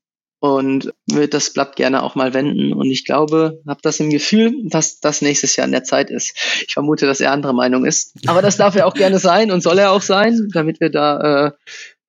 und 0.46 0.92
würde 1.10 1.28
das 1.28 1.52
Blatt 1.52 1.74
gerne 1.76 2.02
auch 2.02 2.14
mal 2.14 2.32
wenden. 2.32 2.72
Und 2.72 2.90
ich 2.90 3.04
glaube, 3.04 3.60
habe 3.66 3.80
das 3.82 3.98
im 3.98 4.10
Gefühl, 4.10 4.54
dass 4.64 5.00
das 5.00 5.20
nächstes 5.20 5.56
Jahr 5.56 5.66
in 5.66 5.72
der 5.72 5.82
Zeit 5.82 6.10
ist. 6.10 6.36
Ich 6.66 6.72
vermute, 6.72 7.06
dass 7.06 7.20
er 7.20 7.32
andere 7.32 7.54
Meinung 7.54 7.84
ist. 7.84 8.14
Aber 8.26 8.42
das 8.42 8.56
darf 8.56 8.76
er 8.76 8.86
auch 8.86 8.94
gerne 8.94 9.18
sein 9.18 9.50
und 9.50 9.62
soll 9.62 9.78
er 9.78 9.90
auch 9.90 10.02
sein, 10.02 10.48
damit 10.52 10.80
wir 10.80 10.90
da 10.90 11.46
äh, 11.46 11.52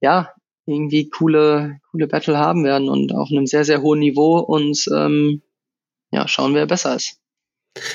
ja 0.02 0.30
irgendwie 0.68 1.10
coole, 1.10 1.80
coole 1.92 2.08
Battle 2.08 2.38
haben 2.38 2.64
werden 2.64 2.90
und 2.90 3.14
auch 3.16 3.32
einem 3.32 3.48
sehr, 3.48 3.66
sehr 3.66 3.82
hohen 3.82 4.00
Niveau 4.00 4.38
uns 4.38 4.88
ähm, 4.88 5.42
ja, 6.12 6.28
schauen, 6.28 6.54
wer 6.54 6.68
besser 6.68 6.96
ist. 6.96 7.18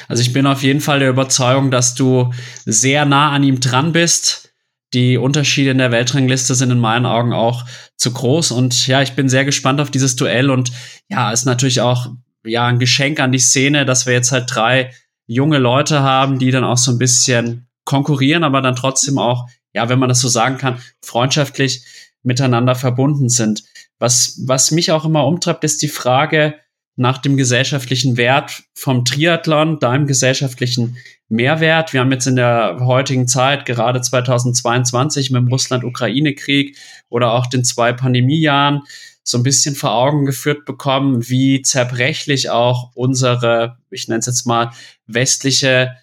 Also 0.09 0.22
ich 0.22 0.33
bin 0.33 0.46
auf 0.46 0.62
jeden 0.62 0.81
Fall 0.81 1.00
der 1.00 1.11
Überzeugung, 1.11 1.70
dass 1.70 1.94
du 1.94 2.33
sehr 2.64 3.05
nah 3.05 3.31
an 3.31 3.42
ihm 3.42 3.61
dran 3.61 3.92
bist 3.92 4.51
die 4.94 5.16
Unterschiede 5.16 5.70
in 5.70 5.78
der 5.78 5.90
Weltrangliste 5.90 6.55
sind 6.55 6.70
in 6.70 6.78
meinen 6.78 7.07
Augen 7.07 7.33
auch 7.33 7.64
zu 7.96 8.12
groß. 8.12 8.50
Und 8.50 8.87
ja, 8.87 9.02
ich 9.02 9.12
bin 9.12 9.28
sehr 9.28 9.44
gespannt 9.44 9.81
auf 9.81 9.90
dieses 9.90 10.16
Duell. 10.16 10.50
Und 10.50 10.72
ja, 11.09 11.33
ist 11.33 11.44
natürlich 11.44 11.81
auch 11.81 12.09
ja 12.44 12.66
ein 12.66 12.78
Geschenk 12.78 13.20
an 13.20 13.33
die 13.33 13.38
Szene, 13.38 13.85
dass 13.85 14.07
wir 14.07 14.12
jetzt 14.12 14.33
halt 14.33 14.46
drei 14.48 14.92
junge 15.26 15.59
Leute 15.59 16.02
haben, 16.02 16.38
die 16.38 16.50
dann 16.50 16.64
auch 16.64 16.76
so 16.76 16.90
ein 16.90 16.98
bisschen 16.98 17.68
konkurrieren, 17.85 18.44
aber 18.44 18.61
dann 18.61 18.76
trotzdem 18.76 19.18
auch, 19.18 19.48
ja, 19.72 19.88
wenn 19.88 19.98
man 19.98 20.09
das 20.09 20.20
so 20.20 20.28
sagen 20.28 20.59
kann, 20.59 20.81
freundschaftlich 21.02 21.85
miteinander 22.22 22.74
verbunden 22.74 23.28
sind. 23.28 23.64
Was, 23.98 24.40
was 24.46 24.70
mich 24.70 24.92
auch 24.92 25.05
immer 25.05 25.26
umtreibt, 25.26 25.64
ist 25.64 25.83
die 25.83 25.88
Frage 25.88 26.55
nach 26.96 27.18
dem 27.18 27.37
gesellschaftlichen 27.37 28.16
Wert 28.16 28.64
vom 28.74 29.05
Triathlon, 29.05 29.78
deinem 29.78 30.07
gesellschaftlichen 30.07 30.96
Mehrwert. 31.28 31.92
Wir 31.92 32.00
haben 32.00 32.12
jetzt 32.12 32.26
in 32.26 32.37
der 32.37 32.78
heutigen 32.81 33.26
Zeit, 33.26 33.64
gerade 33.64 34.00
2022 34.00 35.31
mit 35.31 35.40
dem 35.40 35.48
Russland-Ukraine-Krieg 35.48 36.76
oder 37.09 37.33
auch 37.33 37.46
den 37.46 37.64
zwei 37.64 37.92
Pandemiejahren, 37.92 38.83
so 39.24 39.38
ein 39.38 39.42
bisschen 39.42 39.74
vor 39.74 39.94
Augen 39.94 40.26
geführt 40.26 40.64
bekommen, 40.66 41.28
wie 41.28 41.62
zerbrechlich 41.62 42.50
auch 42.50 42.90
unsere, 42.94 43.78
ich 43.90 44.09
nenne 44.09 44.18
es 44.18 44.26
jetzt 44.26 44.46
mal, 44.46 44.72
westliche 45.07 45.96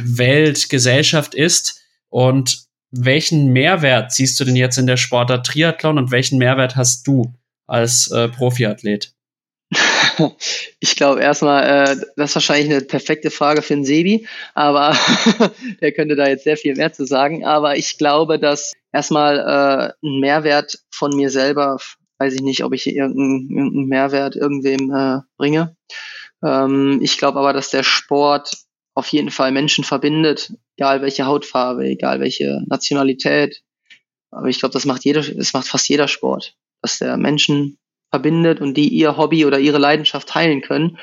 Welt, 0.00 0.68
Gesellschaft 0.68 1.34
ist. 1.34 1.82
Und 2.08 2.66
welchen 2.90 3.52
Mehrwert 3.52 4.12
siehst 4.12 4.38
du 4.40 4.44
denn 4.44 4.56
jetzt 4.56 4.78
in 4.78 4.86
der 4.86 4.96
Sportart 4.96 5.44
Triathlon 5.46 5.98
und 5.98 6.10
welchen 6.10 6.38
Mehrwert 6.38 6.76
hast 6.76 7.06
du 7.06 7.34
als 7.66 8.10
äh, 8.10 8.28
Profiathlet? 8.28 9.15
Ich 10.80 10.96
glaube 10.96 11.20
erstmal, 11.20 11.64
äh, 11.64 11.96
das 12.16 12.30
ist 12.30 12.36
wahrscheinlich 12.36 12.70
eine 12.70 12.80
perfekte 12.84 13.30
Frage 13.30 13.62
für 13.62 13.74
einen 13.74 13.84
Sebi, 13.84 14.26
aber 14.54 14.96
der 15.80 15.92
könnte 15.92 16.16
da 16.16 16.28
jetzt 16.28 16.44
sehr 16.44 16.56
viel 16.56 16.74
mehr 16.76 16.92
zu 16.92 17.06
sagen. 17.06 17.44
Aber 17.44 17.76
ich 17.76 17.98
glaube, 17.98 18.38
dass 18.38 18.72
erstmal 18.92 19.38
äh, 19.38 20.06
einen 20.06 20.20
Mehrwert 20.20 20.78
von 20.90 21.14
mir 21.14 21.30
selber, 21.30 21.78
weiß 22.18 22.34
ich 22.34 22.42
nicht, 22.42 22.64
ob 22.64 22.72
ich 22.72 22.86
irgendeinen, 22.86 23.50
irgendeinen 23.50 23.88
Mehrwert 23.88 24.36
irgendwem 24.36 24.90
äh, 24.90 25.20
bringe. 25.36 25.76
Ähm, 26.42 27.00
ich 27.02 27.18
glaube 27.18 27.38
aber, 27.38 27.52
dass 27.52 27.70
der 27.70 27.82
Sport 27.82 28.52
auf 28.94 29.08
jeden 29.08 29.30
Fall 29.30 29.52
Menschen 29.52 29.84
verbindet, 29.84 30.54
egal 30.76 31.02
welche 31.02 31.26
Hautfarbe, 31.26 31.84
egal 31.84 32.20
welche 32.20 32.62
Nationalität. 32.66 33.62
Aber 34.30 34.48
ich 34.48 34.58
glaube, 34.58 34.72
das 34.72 34.86
macht 34.86 35.04
jeder, 35.04 35.22
das 35.22 35.52
macht 35.52 35.68
fast 35.68 35.88
jeder 35.88 36.08
Sport, 36.08 36.56
dass 36.82 36.98
der 36.98 37.16
Menschen 37.16 37.78
verbindet 38.10 38.60
und 38.60 38.74
die 38.76 38.88
ihr 38.88 39.16
Hobby 39.16 39.44
oder 39.44 39.58
ihre 39.58 39.78
Leidenschaft 39.78 40.28
teilen 40.28 40.62
können. 40.62 40.98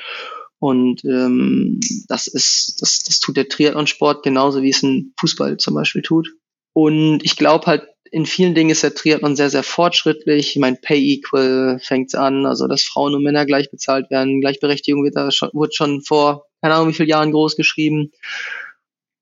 Und 0.58 1.04
ähm, 1.04 1.80
das 2.08 2.26
ist, 2.26 2.80
das, 2.80 3.00
das 3.00 3.20
tut 3.20 3.36
der 3.36 3.48
Triathlonsport 3.48 4.22
genauso 4.22 4.62
wie 4.62 4.70
es 4.70 4.82
ein 4.82 5.12
Fußball 5.20 5.58
zum 5.58 5.74
Beispiel 5.74 6.02
tut. 6.02 6.30
Und 6.72 7.20
ich 7.22 7.36
glaube 7.36 7.66
halt, 7.66 7.82
in 8.10 8.26
vielen 8.26 8.54
Dingen 8.54 8.70
ist 8.70 8.82
der 8.82 8.94
Triathlon 8.94 9.34
sehr, 9.34 9.50
sehr 9.50 9.64
fortschrittlich. 9.64 10.50
Ich 10.50 10.56
meine, 10.56 10.76
Pay 10.80 11.14
Equal 11.14 11.80
fängt 11.82 12.14
an, 12.14 12.46
also 12.46 12.68
dass 12.68 12.82
Frauen 12.84 13.14
und 13.14 13.24
Männer 13.24 13.44
gleich 13.44 13.70
bezahlt 13.70 14.08
werden. 14.10 14.40
Gleichberechtigung 14.40 15.02
wird 15.04 15.16
da 15.16 15.32
schon, 15.32 15.50
wurde 15.52 15.72
schon 15.72 16.00
vor, 16.02 16.46
keine 16.62 16.74
Ahnung, 16.74 16.90
wie 16.90 16.94
viele 16.94 17.08
Jahren 17.08 17.32
groß 17.32 17.56
geschrieben. 17.56 18.12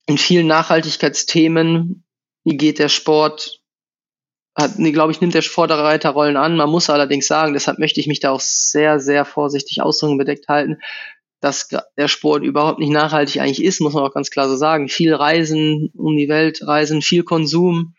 In 0.07 0.19
vielen 0.19 0.47
Nachhaltigkeitsthemen 0.47 2.05
geht 2.45 2.79
der 2.79 2.91
Sport 2.91 3.62
hat, 4.55 4.79
nee, 4.79 4.93
glaube 4.93 5.13
ich, 5.13 5.21
nimmt 5.21 5.35
der 5.35 5.43
Vorderreiterrollen 5.43 6.37
an. 6.37 6.57
Man 6.57 6.71
muss 6.71 6.91
allerdings 6.91 7.27
sagen, 7.27 7.55
deshalb 7.55 7.79
möchte 7.79 8.01
ich 8.01 8.07
mich 8.07 8.21
da 8.21 8.31
auch 8.31 8.41
sehr, 8.41 9.01
sehr 9.01 9.25
vorsichtig 9.25 9.81
ausdrücken 9.81 10.19
bedeckt 10.19 10.49
halten, 10.49 10.79
dass 11.41 11.69
der 11.69 12.09
Sport 12.09 12.45
überhaupt 12.45 12.79
nicht 12.79 12.91
nachhaltig 12.91 13.41
eigentlich 13.41 13.65
ist, 13.65 13.81
muss 13.81 13.95
man 13.95 14.05
auch 14.05 14.15
ganz 14.15 14.31
klar 14.31 14.49
so 14.49 14.57
sagen. 14.57 14.89
Viel 14.89 15.15
Reisen 15.15 15.91
um 15.97 16.17
die 16.17 16.29
Welt, 16.29 16.61
Reisen, 16.67 17.03
viel 17.03 17.25
Konsum 17.25 17.95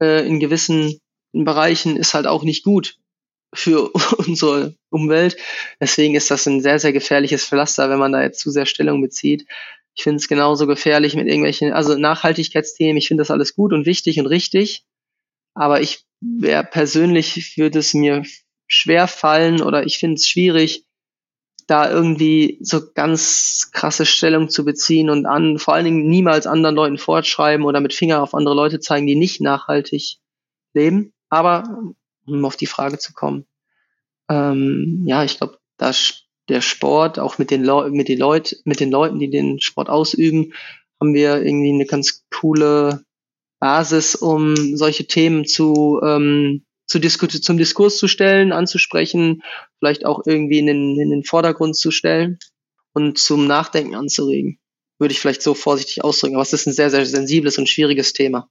äh, 0.00 0.26
in 0.26 0.38
gewissen 0.38 1.00
Bereichen 1.32 1.96
ist 1.96 2.14
halt 2.14 2.26
auch 2.26 2.44
nicht 2.44 2.62
gut 2.62 2.98
für 3.54 3.90
unsere 4.18 4.74
Umwelt. 4.90 5.36
Deswegen 5.80 6.14
ist 6.14 6.30
das 6.30 6.46
ein 6.46 6.60
sehr, 6.60 6.78
sehr 6.78 6.92
gefährliches 6.92 7.46
Pflaster, 7.46 7.90
wenn 7.90 7.98
man 7.98 8.12
da 8.12 8.22
jetzt 8.22 8.40
zu 8.40 8.50
sehr 8.50 8.66
Stellung 8.66 9.00
bezieht. 9.00 9.46
Ich 9.94 10.02
finde 10.02 10.16
es 10.16 10.28
genauso 10.28 10.66
gefährlich 10.66 11.16
mit 11.16 11.26
irgendwelchen, 11.26 11.72
also 11.72 11.96
Nachhaltigkeitsthemen, 11.96 12.98
ich 12.98 13.08
finde 13.08 13.22
das 13.22 13.30
alles 13.30 13.54
gut 13.54 13.72
und 13.72 13.86
wichtig 13.86 14.20
und 14.20 14.26
richtig. 14.26 14.84
Aber 15.56 15.80
ich 15.80 16.04
wäre 16.20 16.64
persönlich, 16.64 17.56
würde 17.56 17.78
es 17.78 17.94
mir 17.94 18.24
schwer 18.68 19.08
fallen 19.08 19.62
oder 19.62 19.84
ich 19.84 19.98
finde 19.98 20.16
es 20.16 20.28
schwierig, 20.28 20.84
da 21.66 21.90
irgendwie 21.90 22.58
so 22.60 22.92
ganz 22.94 23.70
krasse 23.72 24.06
Stellung 24.06 24.50
zu 24.50 24.64
beziehen 24.64 25.10
und 25.10 25.26
an, 25.26 25.58
vor 25.58 25.74
allen 25.74 25.86
Dingen 25.86 26.08
niemals 26.08 26.46
anderen 26.46 26.76
Leuten 26.76 26.98
fortschreiben 26.98 27.64
oder 27.64 27.80
mit 27.80 27.94
Finger 27.94 28.22
auf 28.22 28.34
andere 28.34 28.54
Leute 28.54 28.78
zeigen, 28.80 29.06
die 29.06 29.16
nicht 29.16 29.40
nachhaltig 29.40 30.18
leben. 30.74 31.12
Aber 31.28 31.64
um 32.26 32.44
auf 32.44 32.56
die 32.56 32.66
Frage 32.66 32.98
zu 32.98 33.14
kommen, 33.14 33.46
ähm, 34.28 35.04
ja, 35.06 35.24
ich 35.24 35.38
glaube, 35.38 35.58
dass 35.78 36.24
der 36.48 36.60
Sport, 36.60 37.18
auch 37.18 37.38
mit 37.38 37.50
den, 37.50 37.62
mit, 37.92 38.08
den 38.08 38.18
Leut 38.18 38.56
mit 38.64 38.78
den 38.78 38.90
Leuten, 38.90 39.18
die 39.18 39.30
den 39.30 39.58
Sport 39.60 39.88
ausüben, 39.88 40.52
haben 41.00 41.14
wir 41.14 41.42
irgendwie 41.42 41.72
eine 41.72 41.86
ganz 41.86 42.26
coole 42.30 43.05
Basis, 43.58 44.14
um 44.14 44.76
solche 44.76 45.06
Themen 45.06 45.46
zu, 45.46 46.00
ähm, 46.04 46.64
zu 46.86 46.98
Disku 46.98 47.26
zum 47.26 47.58
Diskurs 47.58 47.98
zu 47.98 48.08
stellen, 48.08 48.52
anzusprechen, 48.52 49.42
vielleicht 49.78 50.04
auch 50.04 50.22
irgendwie 50.26 50.58
in 50.58 50.66
den, 50.66 51.00
in 51.00 51.10
den 51.10 51.24
Vordergrund 51.24 51.76
zu 51.76 51.90
stellen 51.90 52.38
und 52.92 53.18
zum 53.18 53.46
Nachdenken 53.46 53.94
anzuregen. 53.94 54.58
Würde 54.98 55.12
ich 55.12 55.20
vielleicht 55.20 55.42
so 55.42 55.54
vorsichtig 55.54 56.02
ausdrücken. 56.02 56.36
Aber 56.36 56.42
es 56.42 56.52
ist 56.52 56.66
ein 56.66 56.72
sehr, 56.72 56.90
sehr 56.90 57.04
sensibles 57.04 57.58
und 57.58 57.68
schwieriges 57.68 58.12
Thema. 58.12 58.48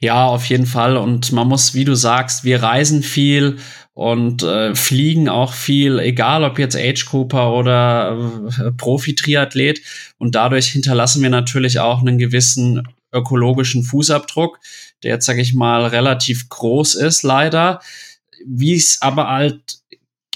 Ja, 0.00 0.26
auf 0.26 0.46
jeden 0.46 0.66
Fall. 0.66 0.96
Und 0.96 1.30
man 1.32 1.46
muss, 1.46 1.74
wie 1.74 1.84
du 1.84 1.94
sagst, 1.94 2.44
wir 2.44 2.62
reisen 2.62 3.02
viel 3.02 3.58
und 3.92 4.42
äh, 4.42 4.74
fliegen 4.74 5.28
auch 5.28 5.52
viel, 5.52 5.98
egal 5.98 6.44
ob 6.44 6.58
jetzt 6.58 6.76
Age 6.76 7.04
Cooper 7.06 7.52
oder 7.52 8.48
äh, 8.58 8.70
Profi-Triathlet. 8.72 9.82
Und 10.18 10.34
dadurch 10.34 10.68
hinterlassen 10.68 11.22
wir 11.22 11.30
natürlich 11.30 11.80
auch 11.80 12.00
einen 12.00 12.18
gewissen 12.18 12.88
ökologischen 13.12 13.82
Fußabdruck, 13.82 14.58
der 15.02 15.14
jetzt, 15.14 15.26
sage 15.26 15.40
ich 15.40 15.54
mal, 15.54 15.86
relativ 15.86 16.48
groß 16.48 16.94
ist, 16.96 17.22
leider. 17.22 17.80
Wie 18.46 18.74
es 18.74 18.98
aber 19.00 19.28
halt, 19.28 19.78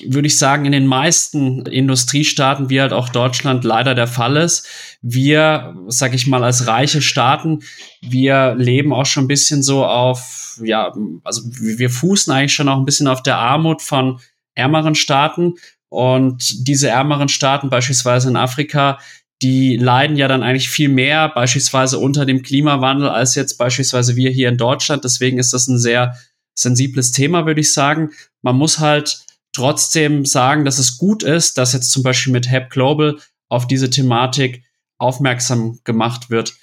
würde 0.05 0.27
ich 0.27 0.39
sagen, 0.39 0.65
in 0.65 0.73
den 0.73 0.87
meisten 0.87 1.67
Industriestaaten, 1.67 2.71
wie 2.71 2.81
halt 2.81 2.93
auch 2.93 3.09
Deutschland 3.09 3.65
leider 3.65 3.95
der 3.95 4.07
Fall 4.07 4.37
ist. 4.37 4.67
Wir, 5.03 5.77
sage 5.89 6.17
ich 6.17 6.27
mal, 6.27 6.43
als 6.43 6.67
reiche 6.67 7.03
Staaten, 7.03 7.61
wir 8.01 8.55
leben 8.57 8.93
auch 8.93 9.07
schon 9.07 9.25
ein 9.25 9.29
bisschen 9.29 9.63
so 9.63 9.85
auf, 9.85 10.61
ja, 10.63 10.93
also 11.25 11.43
wir 11.45 11.91
fußen 11.91 12.33
eigentlich 12.33 12.55
schon 12.55 12.69
auch 12.69 12.79
ein 12.79 12.85
bisschen 12.85 13.09
auf 13.09 13.23
der 13.23 13.39
Armut 13.39 13.83
von 13.83 14.21
ärmeren 14.55 14.95
Staaten. 14.95 15.55
Und 15.89 16.67
diese 16.67 16.89
ärmeren 16.89 17.29
Staaten, 17.29 17.69
beispielsweise 17.69 18.31
in 18.31 18.37
Afrika, 18.37 18.99
die 19.43 19.77
leiden 19.77 20.17
ja 20.17 20.29
dann 20.29 20.43
eigentlich 20.43 20.71
viel 20.71 20.89
mehr 20.89 21.29
beispielsweise 21.29 21.99
unter 21.99 22.25
dem 22.25 22.43
Klimawandel 22.43 23.09
als 23.09 23.35
jetzt 23.35 23.59
beispielsweise 23.59 24.17
wir 24.17 24.31
hier 24.31 24.49
in 24.49 24.57
Deutschland. 24.57 25.05
Deswegen 25.05 25.39
ist 25.39 25.53
das 25.53 25.69
ein 25.69 25.79
sehr 25.79 26.17
sensibles 26.55 27.13
Thema, 27.13 27.45
würde 27.47 27.61
ich 27.61 27.73
sagen. 27.73 28.11
Man 28.43 28.57
muss 28.57 28.79
halt 28.79 29.25
trotzdem 29.53 30.25
sagen, 30.25 30.65
dass 30.65 30.79
es 30.79 30.97
gut 30.97 31.23
ist, 31.23 31.59
dass 31.59 31.73
jetzt 31.73 31.91
zum 31.91 32.03
Beispiel 32.03 32.33
mit 32.33 32.51
Hab 32.51 32.71
Global 32.71 33.19
auf 33.49 33.67
diese 33.67 33.91
Thematik 33.91 34.65
aufmerksam 34.99 35.81
gemacht 35.85 36.31
wird. 36.31 36.55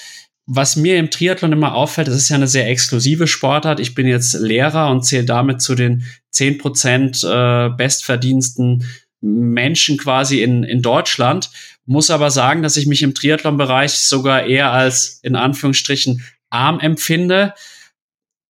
Was 0.47 0.75
mir 0.75 0.97
im 0.97 1.11
Triathlon 1.11 1.51
immer 1.51 1.75
auffällt, 1.75 2.07
es 2.07 2.15
ist 2.15 2.29
ja 2.29 2.35
eine 2.35 2.47
sehr 2.47 2.67
exklusive 2.67 3.27
Sportart. 3.27 3.79
Ich 3.79 3.93
bin 3.93 4.07
jetzt 4.07 4.33
Lehrer 4.33 4.89
und 4.89 5.03
zähle 5.03 5.25
damit 5.25 5.61
zu 5.61 5.75
den 5.75 6.03
zehn 6.31 6.57
Prozent 6.57 7.23
äh, 7.23 7.69
bestverdiensten 7.69 8.83
Menschen 9.21 9.97
quasi 9.97 10.41
in, 10.41 10.63
in 10.63 10.81
Deutschland. 10.81 11.51
Muss 11.89 12.11
aber 12.11 12.29
sagen, 12.29 12.61
dass 12.61 12.77
ich 12.77 12.85
mich 12.85 13.01
im 13.01 13.15
Triathlon-Bereich 13.15 13.93
sogar 13.93 14.43
eher 14.43 14.71
als 14.71 15.19
in 15.23 15.35
Anführungsstrichen 15.35 16.23
arm 16.51 16.79
empfinde. 16.79 17.55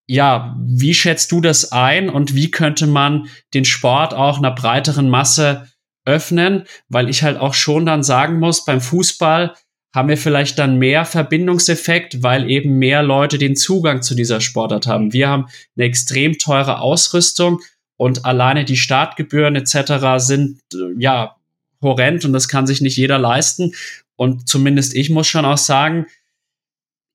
Ja, 0.06 0.54
wie 0.60 0.92
schätzt 0.92 1.32
du 1.32 1.40
das 1.40 1.72
ein 1.72 2.10
und 2.10 2.34
wie 2.34 2.50
könnte 2.50 2.86
man 2.86 3.28
den 3.54 3.64
Sport 3.64 4.12
auch 4.12 4.36
einer 4.36 4.50
breiteren 4.50 5.08
Masse 5.08 5.68
öffnen? 6.04 6.64
Weil 6.90 7.08
ich 7.08 7.22
halt 7.22 7.38
auch 7.38 7.54
schon 7.54 7.86
dann 7.86 8.02
sagen 8.02 8.40
muss, 8.40 8.66
beim 8.66 8.82
Fußball 8.82 9.54
haben 9.94 10.10
wir 10.10 10.18
vielleicht 10.18 10.58
dann 10.58 10.78
mehr 10.78 11.06
Verbindungseffekt, 11.06 12.22
weil 12.22 12.50
eben 12.50 12.78
mehr 12.78 13.02
Leute 13.02 13.38
den 13.38 13.56
Zugang 13.56 14.02
zu 14.02 14.14
dieser 14.14 14.42
Sportart 14.42 14.86
haben. 14.86 15.14
Wir 15.14 15.30
haben 15.30 15.46
eine 15.78 15.86
extrem 15.86 16.36
teure 16.36 16.80
Ausrüstung 16.80 17.62
und 17.96 18.26
alleine 18.26 18.66
die 18.66 18.76
Startgebühren 18.76 19.56
etc. 19.56 20.18
sind 20.18 20.60
äh, 20.74 20.92
ja 20.98 21.36
horrend 21.82 22.24
und 22.24 22.32
das 22.32 22.48
kann 22.48 22.66
sich 22.66 22.80
nicht 22.80 22.96
jeder 22.96 23.18
leisten. 23.18 23.74
Und 24.16 24.48
zumindest 24.48 24.94
ich 24.94 25.10
muss 25.10 25.26
schon 25.26 25.44
auch 25.44 25.58
sagen, 25.58 26.06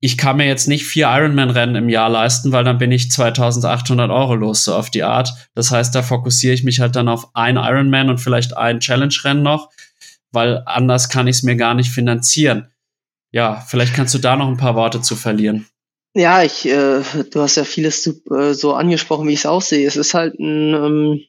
ich 0.00 0.18
kann 0.18 0.36
mir 0.36 0.46
jetzt 0.46 0.68
nicht 0.68 0.84
vier 0.84 1.06
Ironman-Rennen 1.08 1.76
im 1.76 1.88
Jahr 1.88 2.10
leisten, 2.10 2.52
weil 2.52 2.64
dann 2.64 2.78
bin 2.78 2.92
ich 2.92 3.10
2800 3.10 4.10
Euro 4.10 4.34
los, 4.34 4.64
so 4.64 4.74
auf 4.74 4.90
die 4.90 5.02
Art. 5.02 5.32
Das 5.54 5.70
heißt, 5.70 5.94
da 5.94 6.02
fokussiere 6.02 6.52
ich 6.52 6.64
mich 6.64 6.80
halt 6.80 6.96
dann 6.96 7.08
auf 7.08 7.34
ein 7.34 7.56
Ironman 7.56 8.10
und 8.10 8.18
vielleicht 8.18 8.56
ein 8.56 8.80
Challenge-Rennen 8.80 9.42
noch, 9.42 9.70
weil 10.32 10.62
anders 10.66 11.08
kann 11.08 11.26
ich 11.26 11.36
es 11.36 11.42
mir 11.42 11.56
gar 11.56 11.74
nicht 11.74 11.90
finanzieren. 11.90 12.68
Ja, 13.32 13.64
vielleicht 13.66 13.94
kannst 13.94 14.14
du 14.14 14.18
da 14.18 14.36
noch 14.36 14.48
ein 14.48 14.58
paar 14.58 14.74
Worte 14.74 15.00
zu 15.00 15.16
verlieren. 15.16 15.66
Ja, 16.14 16.42
ich, 16.42 16.66
äh, 16.66 17.02
du 17.30 17.40
hast 17.40 17.56
ja 17.56 17.64
vieles 17.64 18.02
zu, 18.02 18.22
äh, 18.34 18.54
so 18.54 18.74
angesprochen, 18.74 19.28
wie 19.28 19.32
ich 19.32 19.40
es 19.40 19.46
aussehe. 19.46 19.86
Es 19.86 19.96
ist 19.96 20.14
halt 20.14 20.38
ein, 20.38 20.74
ähm, 20.74 21.20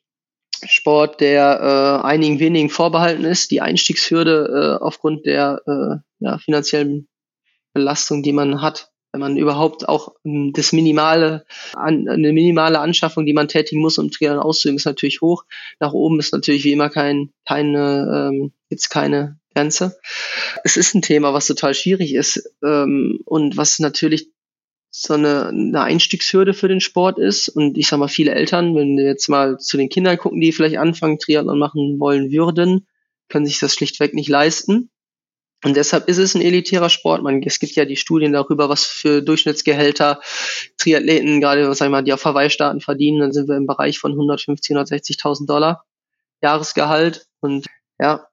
Sport, 0.65 1.21
der 1.21 2.01
äh, 2.03 2.07
einigen 2.07 2.39
wenigen 2.39 2.69
vorbehalten 2.69 3.25
ist. 3.25 3.51
Die 3.51 3.61
Einstiegshürde 3.61 4.77
äh, 4.79 4.83
aufgrund 4.83 5.25
der 5.25 5.61
äh, 5.65 5.97
ja, 6.19 6.37
finanziellen 6.39 7.07
Belastung, 7.73 8.23
die 8.23 8.33
man 8.33 8.61
hat, 8.61 8.91
wenn 9.11 9.21
man 9.21 9.37
überhaupt 9.37 9.87
auch 9.87 10.15
ähm, 10.25 10.51
das 10.53 10.73
minimale, 10.73 11.45
an, 11.73 12.07
eine 12.07 12.33
minimale 12.33 12.79
Anschaffung, 12.79 13.25
die 13.25 13.33
man 13.33 13.47
tätigen 13.47 13.81
muss, 13.81 13.97
um 13.97 14.11
Triathlon 14.11 14.43
auszuüben, 14.43 14.77
ist 14.77 14.85
natürlich 14.85 15.21
hoch. 15.21 15.43
Nach 15.79 15.93
oben 15.93 16.19
ist 16.19 16.33
natürlich 16.33 16.63
wie 16.63 16.73
immer 16.73 16.89
kein, 16.89 17.31
keine, 17.47 18.31
ähm, 18.31 18.53
jetzt 18.69 18.89
keine 18.89 19.39
Grenze. 19.53 19.97
Es 20.63 20.77
ist 20.77 20.93
ein 20.93 21.01
Thema, 21.01 21.33
was 21.33 21.47
total 21.47 21.73
schwierig 21.73 22.13
ist 22.13 22.51
ähm, 22.63 23.19
und 23.25 23.57
was 23.57 23.79
natürlich 23.79 24.29
so 24.89 25.13
eine, 25.13 25.47
eine 25.47 25.81
Einstiegshürde 25.81 26.53
für 26.53 26.67
den 26.67 26.81
Sport 26.81 27.19
ist. 27.19 27.49
Und 27.49 27.77
ich 27.77 27.87
sag 27.87 27.99
mal, 27.99 28.07
viele 28.07 28.33
Eltern, 28.33 28.75
wenn 28.75 28.97
wir 28.97 29.05
jetzt 29.05 29.27
mal 29.27 29.59
zu 29.59 29.77
den 29.77 29.89
Kindern 29.89 30.17
gucken, 30.17 30.41
die 30.41 30.51
vielleicht 30.51 30.77
anfangen, 30.77 31.19
Triathlon 31.19 31.59
machen 31.59 31.99
wollen 31.99 32.31
würden, 32.31 32.87
können 33.29 33.45
sich 33.45 33.59
das 33.59 33.73
schlichtweg 33.73 34.13
nicht 34.13 34.29
leisten. 34.29 34.89
Und 35.63 35.75
deshalb 35.75 36.07
ist 36.07 36.19
es 36.19 36.35
ein 36.35 36.41
elitärer 36.41 36.89
Sport. 36.89 37.23
Man, 37.23 37.41
es 37.43 37.59
gibt 37.59 37.73
ja 37.73 37.85
die 37.85 37.95
Studien 37.95 38.31
darüber, 38.31 38.69
was 38.69 38.85
für 38.85 39.21
Durchschnittsgehälter 39.21 40.21
Triathleten, 40.77 41.41
gerade 41.41 41.73
sag 41.73 41.87
ich 41.87 41.91
mal, 41.91 42.03
die 42.03 42.13
auf 42.13 42.23
Hawaii-Staaten 42.23 42.79
verdienen. 42.79 43.19
Dann 43.19 43.31
sind 43.31 43.47
wir 43.47 43.57
im 43.57 43.65
Bereich 43.65 43.97
von 43.97 44.11
150, 44.11 44.75
160.000 44.75 45.47
Dollar 45.47 45.83
Jahresgehalt. 46.41 47.27
Und 47.39 47.65
ja, 47.99 48.27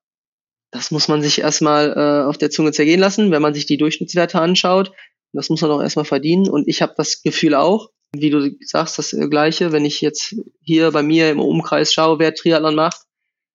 das 0.70 0.90
muss 0.90 1.08
man 1.08 1.22
sich 1.22 1.40
erstmal 1.40 1.92
äh, 1.96 2.28
auf 2.28 2.36
der 2.36 2.50
Zunge 2.50 2.72
zergehen 2.72 3.00
lassen, 3.00 3.30
wenn 3.30 3.42
man 3.42 3.54
sich 3.54 3.64
die 3.64 3.78
Durchschnittswerte 3.78 4.40
anschaut. 4.40 4.92
Das 5.34 5.50
muss 5.50 5.60
man 5.60 5.70
auch 5.70 5.82
erstmal 5.82 6.04
verdienen. 6.04 6.48
Und 6.48 6.68
ich 6.68 6.80
habe 6.80 6.94
das 6.96 7.22
Gefühl 7.22 7.54
auch, 7.54 7.90
Wie 8.16 8.30
du 8.30 8.56
sagst, 8.60 8.98
das 8.98 9.10
Gleiche, 9.30 9.72
wenn 9.72 9.84
ich 9.84 10.00
jetzt 10.00 10.36
hier 10.62 10.92
bei 10.92 11.02
mir 11.02 11.30
im 11.30 11.40
Umkreis 11.40 11.92
schaue, 11.92 12.18
wer 12.18 12.34
Triathlon 12.34 12.74
macht, 12.76 13.02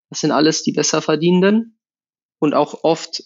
das 0.09 0.19
sind 0.19 0.31
alles 0.31 0.63
die 0.63 0.73
besser 0.73 1.01
verdienenden 1.01 1.79
und 2.39 2.53
auch 2.53 2.83
oft, 2.83 3.23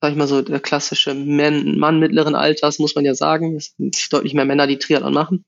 sag 0.00 0.12
ich 0.12 0.16
mal 0.16 0.28
so, 0.28 0.42
der 0.42 0.60
klassische 0.60 1.14
Mann, 1.14 1.78
Mann 1.78 1.98
mittleren 1.98 2.34
Alters, 2.34 2.78
muss 2.78 2.94
man 2.94 3.04
ja 3.04 3.14
sagen, 3.14 3.56
es 3.56 3.74
sind 3.76 4.12
deutlich 4.12 4.34
mehr 4.34 4.44
Männer, 4.44 4.66
die 4.66 4.78
Triathlon 4.78 5.12
machen, 5.12 5.44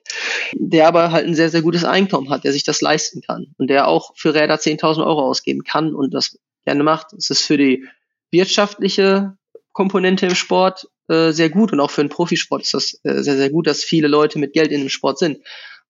der 0.54 0.88
aber 0.88 1.12
halt 1.12 1.26
ein 1.26 1.34
sehr, 1.34 1.50
sehr 1.50 1.62
gutes 1.62 1.84
Einkommen 1.84 2.30
hat, 2.30 2.42
der 2.42 2.52
sich 2.52 2.64
das 2.64 2.80
leisten 2.80 3.22
kann 3.22 3.54
und 3.58 3.68
der 3.68 3.86
auch 3.86 4.12
für 4.16 4.34
Räder 4.34 4.56
10.000 4.56 5.06
Euro 5.06 5.22
ausgeben 5.22 5.62
kann 5.62 5.94
und 5.94 6.14
das 6.14 6.38
gerne 6.64 6.82
macht. 6.82 7.12
Es 7.12 7.30
ist 7.30 7.42
für 7.42 7.58
die 7.58 7.86
wirtschaftliche 8.32 9.36
Komponente 9.72 10.26
im 10.26 10.34
Sport 10.34 10.88
äh, 11.08 11.32
sehr 11.32 11.50
gut 11.50 11.72
und 11.72 11.80
auch 11.80 11.90
für 11.90 12.00
einen 12.02 12.10
Profisport 12.10 12.62
ist 12.62 12.74
das 12.74 13.00
äh, 13.04 13.22
sehr, 13.22 13.36
sehr 13.36 13.50
gut, 13.50 13.66
dass 13.66 13.84
viele 13.84 14.08
Leute 14.08 14.38
mit 14.38 14.52
Geld 14.52 14.72
in 14.72 14.80
dem 14.80 14.88
Sport 14.88 15.18
sind. 15.18 15.38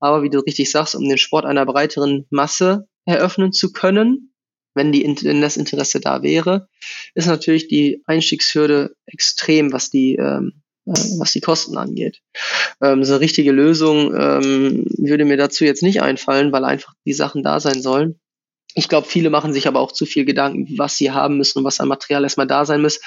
Aber 0.01 0.23
wie 0.23 0.31
du 0.31 0.41
richtig 0.41 0.71
sagst, 0.71 0.95
um 0.95 1.09
den 1.09 1.19
Sport 1.19 1.45
einer 1.45 1.65
breiteren 1.65 2.27
Masse 2.31 2.89
eröffnen 3.05 3.53
zu 3.53 3.73
können, 3.73 4.33
wenn, 4.75 4.93
die, 4.93 5.05
wenn 5.23 5.41
das 5.41 5.57
Interesse 5.57 6.01
da 6.01 6.23
wäre, 6.23 6.69
ist 7.15 7.27
natürlich 7.27 7.69
die 7.69 8.03
Einstiegshürde 8.07 8.95
extrem, 9.07 9.73
was 9.73 9.91
die, 9.91 10.17
ähm, 10.17 10.63
äh, 10.87 10.93
was 11.19 11.33
die 11.33 11.41
Kosten 11.41 11.77
angeht. 11.77 12.21
Ähm, 12.81 13.05
so 13.05 13.13
eine 13.13 13.21
richtige 13.21 13.53
Lösung 13.53 14.15
ähm, 14.15 14.87
würde 14.97 15.25
mir 15.25 15.37
dazu 15.37 15.65
jetzt 15.65 15.83
nicht 15.83 16.03
einfallen, 16.03 16.53
weil 16.53 16.65
einfach 16.65 16.95
die 17.05 17.13
Sachen 17.13 17.43
da 17.43 17.61
sein 17.61 17.83
sollen. 17.83 18.19
Ich 18.75 18.89
glaube, 18.89 19.07
viele 19.07 19.29
machen 19.29 19.53
sich 19.53 19.69
aber 19.69 19.81
auch 19.81 19.93
zu 19.93 20.07
viel 20.07 20.25
Gedanken, 20.25 20.79
was 20.79 20.97
sie 20.97 21.11
haben 21.11 21.37
müssen 21.37 21.59
und 21.59 21.65
was 21.65 21.81
an 21.81 21.89
Material 21.89 22.25
erstmal 22.25 22.47
da 22.47 22.65
sein 22.65 22.81
muss. 22.81 23.01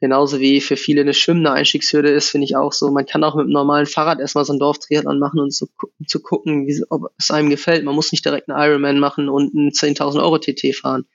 Genauso 0.00 0.40
wie 0.40 0.62
für 0.62 0.76
viele 0.76 1.02
eine 1.02 1.12
schwimmende 1.12 1.52
Einstiegshürde 1.52 2.08
ist, 2.10 2.30
finde 2.30 2.46
ich 2.46 2.56
auch 2.56 2.72
so. 2.72 2.90
Man 2.90 3.04
kann 3.04 3.22
auch 3.22 3.34
mit 3.34 3.44
einem 3.44 3.52
normalen 3.52 3.84
Fahrrad 3.84 4.18
erstmal 4.18 4.46
so 4.46 4.54
ein 4.54 4.58
Dorftriathlon 4.58 5.18
machen 5.18 5.40
und 5.40 5.52
so 5.52 5.68
zu 6.06 6.20
gucken, 6.20 6.66
wie, 6.66 6.82
ob 6.88 7.12
es 7.18 7.30
einem 7.30 7.50
gefällt. 7.50 7.84
Man 7.84 7.94
muss 7.94 8.10
nicht 8.10 8.24
direkt 8.24 8.48
einen 8.48 8.58
Ironman 8.58 8.98
machen 8.98 9.28
und 9.28 9.54
einen 9.54 9.70
10.000 9.70 10.22
Euro 10.22 10.38
TT 10.38 10.74
fahren. 10.74 11.06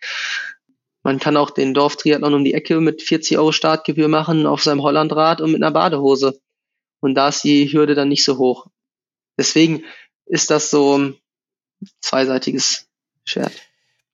Man 1.01 1.19
kann 1.19 1.35
auch 1.35 1.49
den 1.49 1.73
Dorftriathlon 1.73 2.35
um 2.35 2.43
die 2.43 2.53
Ecke 2.53 2.79
mit 2.79 3.01
40 3.01 3.39
Euro 3.39 3.51
Startgebühr 3.51 4.07
machen 4.07 4.45
auf 4.45 4.61
seinem 4.61 4.83
Hollandrad 4.83 5.41
und 5.41 5.51
mit 5.51 5.63
einer 5.63 5.71
Badehose. 5.71 6.39
Und 6.99 7.15
da 7.15 7.29
ist 7.29 7.43
die 7.43 7.71
Hürde 7.71 7.95
dann 7.95 8.09
nicht 8.09 8.23
so 8.23 8.37
hoch. 8.37 8.67
Deswegen 9.37 9.83
ist 10.27 10.51
das 10.51 10.69
so 10.69 10.97
ein 10.97 11.15
zweiseitiges 12.01 12.87
Schwert. 13.25 13.53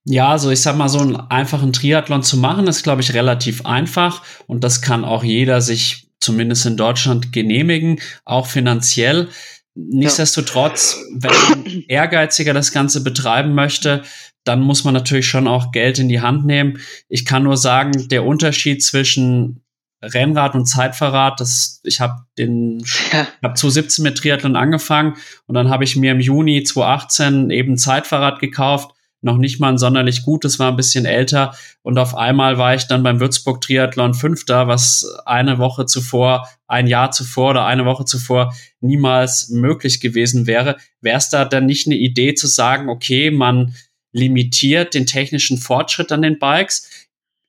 Ja, 0.06 0.30
also 0.30 0.50
ich 0.50 0.62
sag 0.62 0.78
mal, 0.78 0.90
so 0.90 1.00
einen 1.00 1.16
einfachen 1.16 1.74
Triathlon 1.74 2.24
zu 2.24 2.38
machen, 2.38 2.68
ist, 2.68 2.84
glaube 2.84 3.02
ich, 3.02 3.14
relativ 3.14 3.66
einfach 3.66 4.24
und 4.48 4.64
das 4.64 4.82
kann 4.82 5.06
auch 5.06 5.24
jeder 5.24 5.62
sich 5.62 6.08
zumindest 6.20 6.66
in 6.66 6.78
Deutschland 6.78 7.32
genehmigen, 7.34 8.00
auch 8.26 8.48
finanziell. 8.48 9.28
Nichtsdestotrotz, 9.76 10.98
wenn 11.14 11.32
man 11.32 11.84
ehrgeiziger 11.88 12.54
das 12.54 12.72
Ganze 12.72 13.04
betreiben 13.04 13.54
möchte, 13.54 14.04
dann 14.44 14.62
muss 14.62 14.84
man 14.84 14.94
natürlich 14.94 15.28
schon 15.28 15.48
auch 15.48 15.72
Geld 15.72 16.00
in 16.00 16.10
die 16.10 16.22
Hand 16.22 16.46
nehmen. 16.46 16.80
Ich 17.08 17.26
kann 17.26 17.44
nur 17.44 17.58
sagen, 17.58 18.08
der 18.10 18.26
Unterschied 18.26 18.84
zwischen 18.84 19.62
Rennrad 20.04 20.56
und 20.56 20.66
Zeitfahrrad, 20.66 21.40
das, 21.40 21.80
ich 21.84 22.02
habe 22.02 22.24
den, 22.40 22.84
ja. 23.12 23.28
habe 23.44 23.54
2017 23.54 24.04
mit 24.04 24.18
Triathlon 24.18 24.56
angefangen 24.56 25.14
und 25.46 25.54
dann 25.54 25.70
habe 25.70 25.84
ich 25.84 25.96
mir 25.96 26.12
im 26.12 26.20
Juni 26.20 26.64
2018 26.64 27.52
eben 27.52 27.78
Zeitfahrrad 27.78 28.40
gekauft 28.40 28.96
noch 29.22 29.38
nicht 29.38 29.60
mal 29.60 29.70
ein 29.70 29.78
sonderlich 29.78 30.24
gutes, 30.24 30.60
war 30.60 30.72
ein 30.72 30.76
bisschen 30.76 31.06
älter 31.06 31.56
und 31.84 31.98
auf 31.98 32.16
einmal 32.16 32.58
war 32.58 32.76
ich 32.76 32.86
dann 32.86 33.04
beim 33.04 33.20
Würzburg 33.20 33.62
Triathlon 33.62 34.14
Fünfter, 34.14 34.68
was 34.68 35.06
eine 35.26 35.60
Woche 35.60 35.86
zuvor, 35.86 36.48
ein 36.68 36.88
Jahr 36.88 37.12
zuvor 37.12 37.52
oder 37.52 37.66
eine 37.66 37.86
Woche 37.86 38.06
zuvor 38.06 38.54
niemals 38.80 39.50
möglich 39.50 40.02
gewesen 40.02 40.48
wäre. 40.48 40.78
Wäre 41.02 41.18
es 41.18 41.30
da 41.30 41.46
dann 41.46 41.66
nicht 41.66 41.88
eine 41.88 41.96
Idee 41.96 42.34
zu 42.34 42.48
sagen, 42.48 42.90
okay, 42.90 43.32
man 43.32 43.76
limitiert 44.12 44.94
den 44.94 45.06
technischen 45.06 45.58
Fortschritt 45.58 46.12
an 46.12 46.24
den 46.24 46.40
Bikes? 46.40 46.90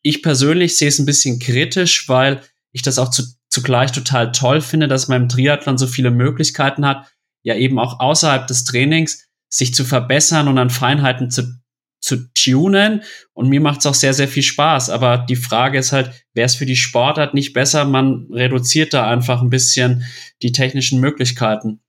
Ich 0.02 0.22
persönlich 0.22 0.76
sehe 0.76 0.88
es 0.88 0.98
ein 0.98 1.06
bisschen 1.06 1.38
kritisch, 1.38 2.08
weil 2.08 2.42
ich 2.72 2.82
das 2.82 2.98
auch 2.98 3.10
zu, 3.10 3.22
zugleich 3.48 3.92
total 3.92 4.32
toll 4.32 4.60
finde, 4.60 4.88
dass 4.88 5.08
man 5.08 5.22
im 5.22 5.28
Triathlon 5.28 5.78
so 5.78 5.86
viele 5.86 6.10
Möglichkeiten 6.10 6.86
hat, 6.86 7.06
ja 7.42 7.54
eben 7.54 7.78
auch 7.78 8.00
außerhalb 8.00 8.46
des 8.46 8.64
Trainings 8.64 9.28
sich 9.48 9.74
zu 9.74 9.84
verbessern 9.84 10.48
und 10.48 10.58
an 10.58 10.70
Feinheiten 10.70 11.30
zu 11.30 11.61
zu 12.02 12.32
tunen 12.34 13.02
und 13.32 13.48
mir 13.48 13.60
macht 13.60 13.80
es 13.80 13.86
auch 13.86 13.94
sehr, 13.94 14.12
sehr 14.12 14.28
viel 14.28 14.42
Spaß. 14.42 14.90
Aber 14.90 15.18
die 15.18 15.36
Frage 15.36 15.78
ist 15.78 15.92
halt, 15.92 16.10
wäre 16.34 16.46
es 16.46 16.56
für 16.56 16.66
die 16.66 16.76
Sportart 16.76 17.32
nicht 17.32 17.54
besser, 17.54 17.84
man 17.84 18.26
reduziert 18.30 18.92
da 18.92 19.08
einfach 19.08 19.40
ein 19.40 19.50
bisschen 19.50 20.04
die 20.42 20.52
technischen 20.52 21.00
Möglichkeiten. 21.00 21.80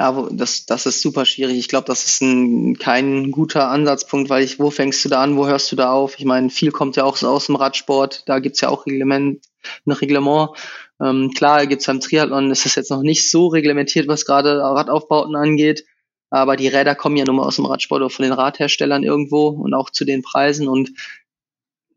Ja, 0.00 0.28
das, 0.32 0.64
das 0.64 0.86
ist 0.86 1.02
super 1.02 1.26
schwierig. 1.26 1.58
Ich 1.58 1.68
glaube, 1.68 1.86
das 1.86 2.06
ist 2.06 2.22
ein, 2.22 2.78
kein 2.78 3.30
guter 3.30 3.68
Ansatzpunkt, 3.68 4.30
weil 4.30 4.42
ich, 4.42 4.58
wo 4.58 4.70
fängst 4.70 5.04
du 5.04 5.10
da 5.10 5.22
an, 5.22 5.36
wo 5.36 5.46
hörst 5.46 5.70
du 5.70 5.76
da 5.76 5.92
auf? 5.92 6.18
Ich 6.18 6.24
meine, 6.24 6.48
viel 6.48 6.70
kommt 6.70 6.96
ja 6.96 7.04
auch 7.04 7.18
so 7.18 7.28
aus 7.28 7.46
dem 7.46 7.56
Radsport, 7.56 8.22
da 8.26 8.38
gibt's 8.38 8.62
ja 8.62 8.70
auch 8.70 8.86
Reglement, 8.86 9.44
ein 9.84 9.92
Reglement. 9.92 10.56
Ähm, 11.02 11.32
klar, 11.36 11.66
gibt's 11.66 11.84
beim 11.84 12.00
Triathlon, 12.00 12.50
ist 12.50 12.64
das 12.64 12.76
jetzt 12.76 12.90
noch 12.90 13.02
nicht 13.02 13.30
so 13.30 13.48
reglementiert, 13.48 14.08
was 14.08 14.24
gerade 14.24 14.58
Radaufbauten 14.62 15.36
angeht. 15.36 15.84
Aber 16.30 16.56
die 16.56 16.68
Räder 16.68 16.94
kommen 16.94 17.16
ja 17.16 17.24
nun 17.24 17.36
mal 17.36 17.46
aus 17.46 17.56
dem 17.56 17.66
Radsport 17.66 18.00
oder 18.00 18.10
von 18.10 18.22
den 18.22 18.32
Radherstellern 18.32 19.02
irgendwo 19.02 19.48
und 19.48 19.74
auch 19.74 19.90
zu 19.90 20.04
den 20.04 20.22
Preisen. 20.22 20.68
Und 20.68 20.92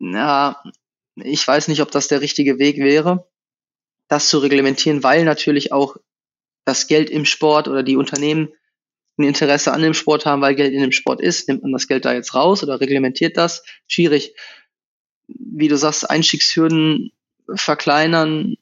ja, 0.00 0.62
ich 1.16 1.46
weiß 1.46 1.68
nicht, 1.68 1.80
ob 1.80 1.92
das 1.92 2.08
der 2.08 2.20
richtige 2.20 2.58
Weg 2.58 2.78
wäre, 2.78 3.28
das 4.08 4.28
zu 4.28 4.38
reglementieren, 4.38 5.02
weil 5.04 5.24
natürlich 5.24 5.72
auch 5.72 5.96
das 6.64 6.88
Geld 6.88 7.10
im 7.10 7.24
Sport 7.24 7.68
oder 7.68 7.82
die 7.82 7.96
Unternehmen 7.96 8.52
ein 9.16 9.24
Interesse 9.24 9.72
an 9.72 9.82
dem 9.82 9.94
Sport 9.94 10.26
haben, 10.26 10.42
weil 10.42 10.56
Geld 10.56 10.72
in 10.72 10.80
dem 10.80 10.92
Sport 10.92 11.20
ist. 11.20 11.48
Nimmt 11.48 11.62
man 11.62 11.72
das 11.72 11.86
Geld 11.86 12.04
da 12.04 12.12
jetzt 12.12 12.34
raus 12.34 12.62
oder 12.64 12.80
reglementiert 12.80 13.36
das? 13.36 13.62
Schwierig. 13.86 14.34
Wie 15.28 15.68
du 15.68 15.76
sagst, 15.76 16.10
Einstiegshürden 16.10 17.12
verkleinern 17.54 18.56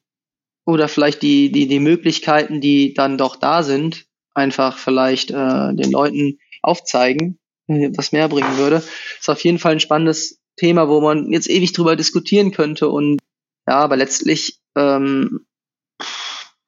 oder 0.66 0.88
vielleicht 0.88 1.22
die, 1.22 1.50
die, 1.50 1.66
die 1.66 1.80
Möglichkeiten, 1.80 2.60
die 2.60 2.92
dann 2.92 3.16
doch 3.16 3.36
da 3.36 3.62
sind, 3.62 4.06
einfach 4.34 4.78
vielleicht 4.78 5.30
äh, 5.30 5.74
den 5.74 5.90
Leuten 5.90 6.38
aufzeigen, 6.62 7.38
äh, 7.68 7.90
was 7.94 8.12
mehr 8.12 8.28
bringen 8.28 8.56
würde. 8.56 8.82
Ist 9.18 9.30
auf 9.30 9.42
jeden 9.44 9.58
Fall 9.58 9.72
ein 9.72 9.80
spannendes 9.80 10.40
Thema, 10.56 10.88
wo 10.88 11.00
man 11.00 11.30
jetzt 11.30 11.48
ewig 11.48 11.72
drüber 11.72 11.96
diskutieren 11.96 12.52
könnte. 12.52 12.88
Und 12.88 13.18
ja, 13.66 13.78
aber 13.78 13.96
letztlich, 13.96 14.60
ähm, 14.76 15.46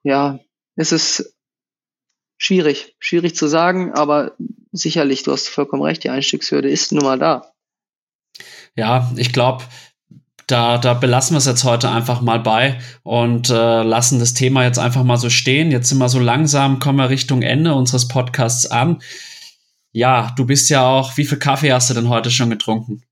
ja, 0.03 0.41
ist 0.77 0.93
es 0.93 1.37
schwierig, 2.39 2.97
schwierig 2.99 3.37
zu 3.37 3.47
sagen, 3.47 3.93
aber 3.93 4.37
sicherlich, 4.73 5.23
du 5.23 5.33
hast 5.33 5.49
vollkommen 5.49 5.83
recht, 5.83 6.05
die 6.05 6.11
Einstiegshürde 6.11 6.69
ist 6.69 6.93
nun 6.93 7.05
mal 7.05 7.19
da. 7.19 7.53
Ja, 8.77 9.13
ich 9.17 9.33
glaube, 9.33 9.65
da, 10.47 10.79
da 10.79 10.95
belassen 10.95 11.35
wir 11.35 11.39
es 11.39 11.47
jetzt 11.47 11.65
heute 11.65 11.91
einfach 11.91 12.21
mal 12.21 12.41
bei 12.41 12.79
und 13.03 13.51
äh, 13.51 13.83
lassen 13.83 14.19
das 14.19 14.35
Thema 14.35 14.65
jetzt 14.65 14.79
einfach 14.79 15.05
mal 15.05 15.17
so 15.17 15.31
stehen. 15.31 15.71
Jetzt 15.71 15.89
sind 15.89 15.99
wir 15.99 16.09
so 16.09 16.19
langsam, 16.19 16.79
kommen 16.79 16.99
wir 16.99 17.11
Richtung 17.11 17.43
Ende 17.43 17.75
unseres 17.75 18.09
Podcasts 18.09 18.67
an. 18.67 19.03
Ja, 19.93 20.33
du 20.37 20.45
bist 20.45 20.71
ja 20.71 20.87
auch, 20.87 21.17
wie 21.17 21.25
viel 21.25 21.39
Kaffee 21.39 21.73
hast 21.73 21.91
du 21.91 21.95
denn 21.95 22.09
heute 22.09 22.31
schon 22.31 22.51
getrunken? 22.51 23.03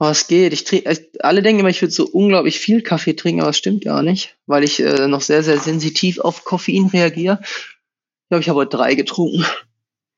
Oh, 0.00 0.08
es 0.08 0.26
geht. 0.26 0.52
Ich 0.52 0.64
trinke, 0.64 1.08
alle 1.20 1.42
denken 1.42 1.60
immer, 1.60 1.68
ich 1.68 1.80
würde 1.80 1.92
so 1.92 2.06
unglaublich 2.06 2.58
viel 2.58 2.82
Kaffee 2.82 3.14
trinken, 3.14 3.40
aber 3.40 3.50
es 3.50 3.58
stimmt 3.58 3.84
gar 3.84 4.02
nicht, 4.02 4.36
weil 4.46 4.64
ich 4.64 4.80
äh, 4.80 5.06
noch 5.06 5.20
sehr, 5.20 5.42
sehr 5.42 5.58
sensitiv 5.58 6.18
auf 6.18 6.44
Koffein 6.44 6.86
reagiere. 6.86 7.38
Ich 7.42 8.28
glaube, 8.28 8.42
ich 8.42 8.48
habe 8.48 8.58
heute 8.58 8.76
drei 8.76 8.94
getrunken. 8.94 9.44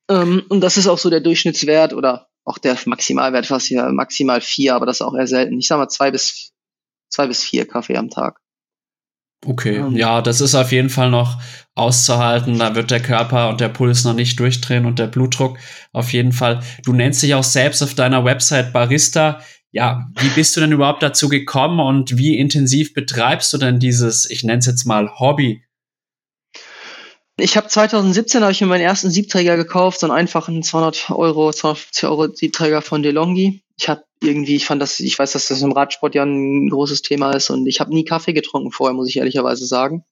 Ähm, 0.08 0.44
und 0.48 0.60
das 0.60 0.76
ist 0.76 0.86
auch 0.86 0.98
so 0.98 1.10
der 1.10 1.20
Durchschnittswert 1.20 1.92
oder 1.92 2.28
auch 2.46 2.58
der 2.58 2.78
Maximalwert 2.86 3.46
fast 3.46 3.66
hier 3.66 3.88
maximal 3.92 4.40
vier, 4.40 4.74
aber 4.74 4.86
das 4.86 4.98
ist 4.98 5.02
auch 5.02 5.14
eher 5.14 5.26
selten. 5.26 5.58
Ich 5.58 5.66
sag 5.66 5.78
mal 5.78 5.88
zwei 5.88 6.10
bis 6.10 6.52
zwei 7.10 7.26
bis 7.26 7.42
vier 7.42 7.66
Kaffee 7.66 7.96
am 7.96 8.08
Tag. 8.08 8.40
Okay, 9.44 9.80
um, 9.80 9.96
ja, 9.96 10.22
das 10.22 10.40
ist 10.40 10.54
auf 10.54 10.72
jeden 10.72 10.88
Fall 10.88 11.10
noch 11.10 11.40
auszuhalten. 11.74 12.58
Da 12.58 12.74
wird 12.74 12.90
der 12.90 13.02
Körper 13.02 13.48
und 13.48 13.60
der 13.60 13.68
Puls 13.68 14.04
noch 14.04 14.14
nicht 14.14 14.40
durchdrehen 14.40 14.86
und 14.86 14.98
der 14.98 15.08
Blutdruck 15.08 15.58
auf 15.92 16.12
jeden 16.12 16.32
Fall. 16.32 16.62
Du 16.84 16.92
nennst 16.92 17.22
dich 17.22 17.34
auch 17.34 17.44
selbst 17.44 17.82
auf 17.82 17.94
deiner 17.94 18.24
Website 18.24 18.72
Barista. 18.72 19.40
Ja, 19.72 20.08
wie 20.18 20.28
bist 20.30 20.56
du 20.56 20.60
denn 20.60 20.72
überhaupt 20.72 21.02
dazu 21.02 21.28
gekommen 21.28 21.80
und 21.80 22.16
wie 22.16 22.38
intensiv 22.38 22.94
betreibst 22.94 23.52
du 23.52 23.58
denn 23.58 23.78
dieses, 23.78 24.28
ich 24.30 24.42
nenne 24.42 24.60
es 24.60 24.66
jetzt 24.66 24.86
mal 24.86 25.10
Hobby 25.18 25.65
ich 27.38 27.56
habe 27.56 27.68
2017 27.68 28.42
habe 28.42 28.52
ich 28.52 28.60
mir 28.60 28.66
meinen 28.66 28.82
ersten 28.82 29.10
Siebträger 29.10 29.56
gekauft, 29.56 30.00
so 30.00 30.06
einen 30.06 30.16
einfachen 30.16 30.62
200 30.62 31.10
Euro, 31.10 31.52
250 31.52 32.08
Euro 32.08 32.28
Siebträger 32.32 32.80
von 32.82 33.02
DeLonghi. 33.02 33.62
Ich 33.78 33.88
habe 33.88 34.04
irgendwie, 34.22 34.56
ich 34.56 34.64
fand 34.64 34.80
das, 34.80 35.00
ich 35.00 35.18
weiß, 35.18 35.32
dass 35.32 35.48
das 35.48 35.60
im 35.60 35.72
Radsport 35.72 36.14
ja 36.14 36.24
ein 36.24 36.70
großes 36.70 37.02
Thema 37.02 37.32
ist 37.32 37.50
und 37.50 37.66
ich 37.66 37.80
habe 37.80 37.92
nie 37.92 38.04
Kaffee 38.04 38.32
getrunken 38.32 38.72
vorher, 38.72 38.94
muss 38.94 39.08
ich 39.08 39.18
ehrlicherweise 39.18 39.66
sagen. 39.66 40.04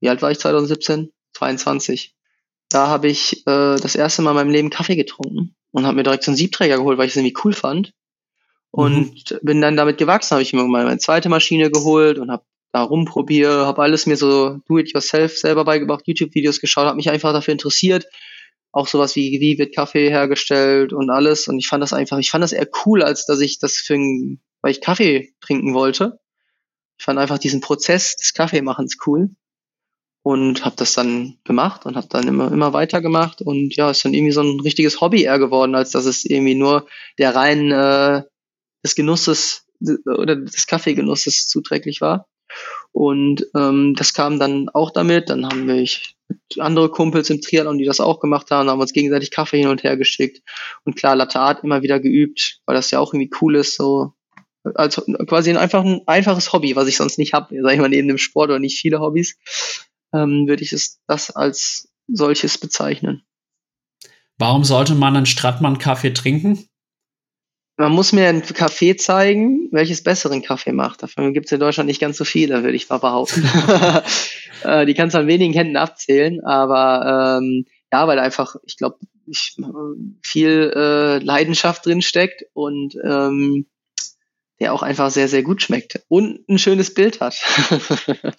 Wie 0.00 0.10
alt 0.10 0.20
war 0.20 0.30
ich 0.30 0.38
2017? 0.38 1.10
22. 1.32 2.14
Da 2.68 2.88
habe 2.88 3.08
ich 3.08 3.46
äh, 3.46 3.76
das 3.76 3.94
erste 3.94 4.22
Mal 4.22 4.32
in 4.32 4.36
meinem 4.36 4.50
Leben 4.50 4.70
Kaffee 4.70 4.96
getrunken 4.96 5.54
und 5.72 5.86
habe 5.86 5.96
mir 5.96 6.02
direkt 6.02 6.24
so 6.24 6.30
einen 6.30 6.36
Siebträger 6.36 6.76
geholt, 6.76 6.98
weil 6.98 7.06
ich 7.06 7.12
es 7.12 7.16
irgendwie 7.16 7.36
cool 7.44 7.52
fand. 7.52 7.94
Und 8.70 9.30
mhm. 9.30 9.38
bin 9.42 9.60
dann 9.60 9.76
damit 9.76 9.98
gewachsen, 9.98 10.32
habe 10.32 10.42
ich 10.42 10.52
mir 10.52 10.62
meine 10.64 10.98
zweite 10.98 11.28
Maschine 11.28 11.70
geholt 11.70 12.18
und 12.18 12.30
habe 12.30 12.44
da 12.72 12.82
rumprobiere, 12.82 13.66
habe 13.66 13.82
alles 13.82 14.06
mir 14.06 14.16
so 14.16 14.60
do-it-yourself 14.68 15.36
selber 15.36 15.64
beigebracht, 15.64 16.06
YouTube-Videos 16.06 16.60
geschaut, 16.60 16.86
habe 16.86 16.96
mich 16.96 17.10
einfach 17.10 17.32
dafür 17.32 17.52
interessiert. 17.52 18.06
Auch 18.72 18.86
sowas 18.86 19.16
wie, 19.16 19.40
wie 19.40 19.58
wird 19.58 19.74
Kaffee 19.74 20.10
hergestellt 20.10 20.92
und 20.92 21.10
alles. 21.10 21.48
Und 21.48 21.58
ich 21.58 21.66
fand 21.66 21.82
das 21.82 21.92
einfach, 21.92 22.18
ich 22.18 22.30
fand 22.30 22.44
das 22.44 22.52
eher 22.52 22.68
cool, 22.86 23.02
als 23.02 23.26
dass 23.26 23.40
ich 23.40 23.58
das 23.58 23.74
für 23.74 23.94
ein, 23.94 24.40
weil 24.62 24.70
ich 24.70 24.80
Kaffee 24.80 25.34
trinken 25.40 25.74
wollte. 25.74 26.20
Ich 26.98 27.04
fand 27.04 27.18
einfach 27.18 27.38
diesen 27.38 27.60
Prozess 27.60 28.14
des 28.16 28.34
Kaffeemachens 28.34 28.98
cool 29.06 29.30
und 30.22 30.64
habe 30.64 30.76
das 30.76 30.92
dann 30.92 31.38
gemacht 31.44 31.86
und 31.86 31.96
habe 31.96 32.06
dann 32.08 32.28
immer 32.28 32.52
immer 32.52 32.72
weitergemacht 32.72 33.40
und 33.40 33.74
ja, 33.74 33.90
ist 33.90 34.04
dann 34.04 34.14
irgendwie 34.14 34.32
so 34.32 34.42
ein 34.42 34.60
richtiges 34.60 35.00
Hobby 35.00 35.22
eher 35.22 35.38
geworden, 35.38 35.74
als 35.74 35.90
dass 35.90 36.04
es 36.04 36.24
irgendwie 36.24 36.54
nur 36.54 36.86
der 37.18 37.34
rein 37.34 37.72
äh, 37.72 38.22
des 38.84 38.94
Genusses 38.94 39.66
oder 39.80 40.36
des 40.36 40.66
Kaffeegenusses 40.66 41.46
zuträglich 41.46 42.00
war. 42.00 42.28
Und 42.92 43.46
ähm, 43.54 43.94
das 43.96 44.14
kam 44.14 44.38
dann 44.38 44.68
auch 44.68 44.90
damit. 44.90 45.30
Dann 45.30 45.46
haben 45.46 45.68
wir 45.68 45.86
andere 46.58 46.90
Kumpels 46.90 47.30
im 47.30 47.40
Triathlon, 47.40 47.78
die 47.78 47.84
das 47.84 48.00
auch 48.00 48.20
gemacht 48.20 48.50
haben, 48.50 48.68
haben 48.68 48.80
uns 48.80 48.92
gegenseitig 48.92 49.30
Kaffee 49.30 49.60
hin 49.60 49.68
und 49.68 49.82
her 49.82 49.96
geschickt. 49.96 50.42
Und 50.84 50.96
klar, 50.96 51.16
Latte 51.16 51.40
Art 51.40 51.64
immer 51.64 51.82
wieder 51.82 52.00
geübt, 52.00 52.60
weil 52.66 52.76
das 52.76 52.90
ja 52.90 52.98
auch 52.98 53.12
irgendwie 53.12 53.30
cool 53.40 53.56
ist, 53.56 53.76
so 53.76 54.12
als 54.74 55.02
quasi 55.26 55.50
ein, 55.50 55.56
einfach, 55.56 55.84
ein 55.84 56.02
einfaches 56.06 56.52
Hobby, 56.52 56.76
was 56.76 56.86
ich 56.86 56.96
sonst 56.96 57.18
nicht 57.18 57.32
habe, 57.32 57.54
sag 57.62 57.72
ich 57.72 57.80
mal, 57.80 57.88
neben 57.88 58.08
dem 58.08 58.18
Sport 58.18 58.50
oder 58.50 58.58
nicht 58.58 58.78
viele 58.78 59.00
Hobbys, 59.00 59.38
ähm, 60.12 60.46
würde 60.46 60.62
ich 60.62 60.72
es 60.72 61.00
das 61.06 61.30
als 61.30 61.88
solches 62.08 62.58
bezeichnen. 62.58 63.22
Warum 64.38 64.64
sollte 64.64 64.94
man 64.94 65.16
einen 65.16 65.26
Strattmann-Kaffee 65.26 66.12
trinken? 66.12 66.69
Man 67.80 67.92
muss 67.92 68.12
mir 68.12 68.28
einen 68.28 68.42
Kaffee 68.42 68.94
zeigen, 68.96 69.70
welches 69.72 70.02
besseren 70.02 70.42
Kaffee 70.42 70.72
macht. 70.72 71.02
Davon 71.02 71.32
gibt 71.32 71.46
es 71.46 71.52
in 71.52 71.60
Deutschland 71.60 71.86
nicht 71.86 71.98
ganz 71.98 72.18
so 72.18 72.26
viele, 72.26 72.62
würde 72.62 72.76
ich 72.76 72.90
mal 72.90 72.98
behaupten. 72.98 73.42
äh, 74.64 74.84
die 74.84 74.92
kannst 74.92 75.14
du 75.14 75.18
an 75.18 75.26
wenigen 75.26 75.54
Händen 75.54 75.78
abzählen, 75.78 76.44
aber 76.44 77.38
ähm, 77.40 77.64
ja, 77.90 78.06
weil 78.06 78.18
einfach, 78.18 78.56
ich 78.66 78.76
glaube, 78.76 78.98
viel 80.22 80.72
äh, 80.76 81.24
Leidenschaft 81.24 81.86
drin 81.86 82.02
steckt 82.02 82.44
und 82.52 82.96
ähm, 83.02 83.64
der 84.60 84.74
auch 84.74 84.82
einfach 84.82 85.10
sehr, 85.10 85.28
sehr 85.28 85.42
gut 85.42 85.62
schmeckt 85.62 86.02
und 86.08 86.46
ein 86.50 86.58
schönes 86.58 86.92
Bild 86.92 87.22
hat. 87.22 87.34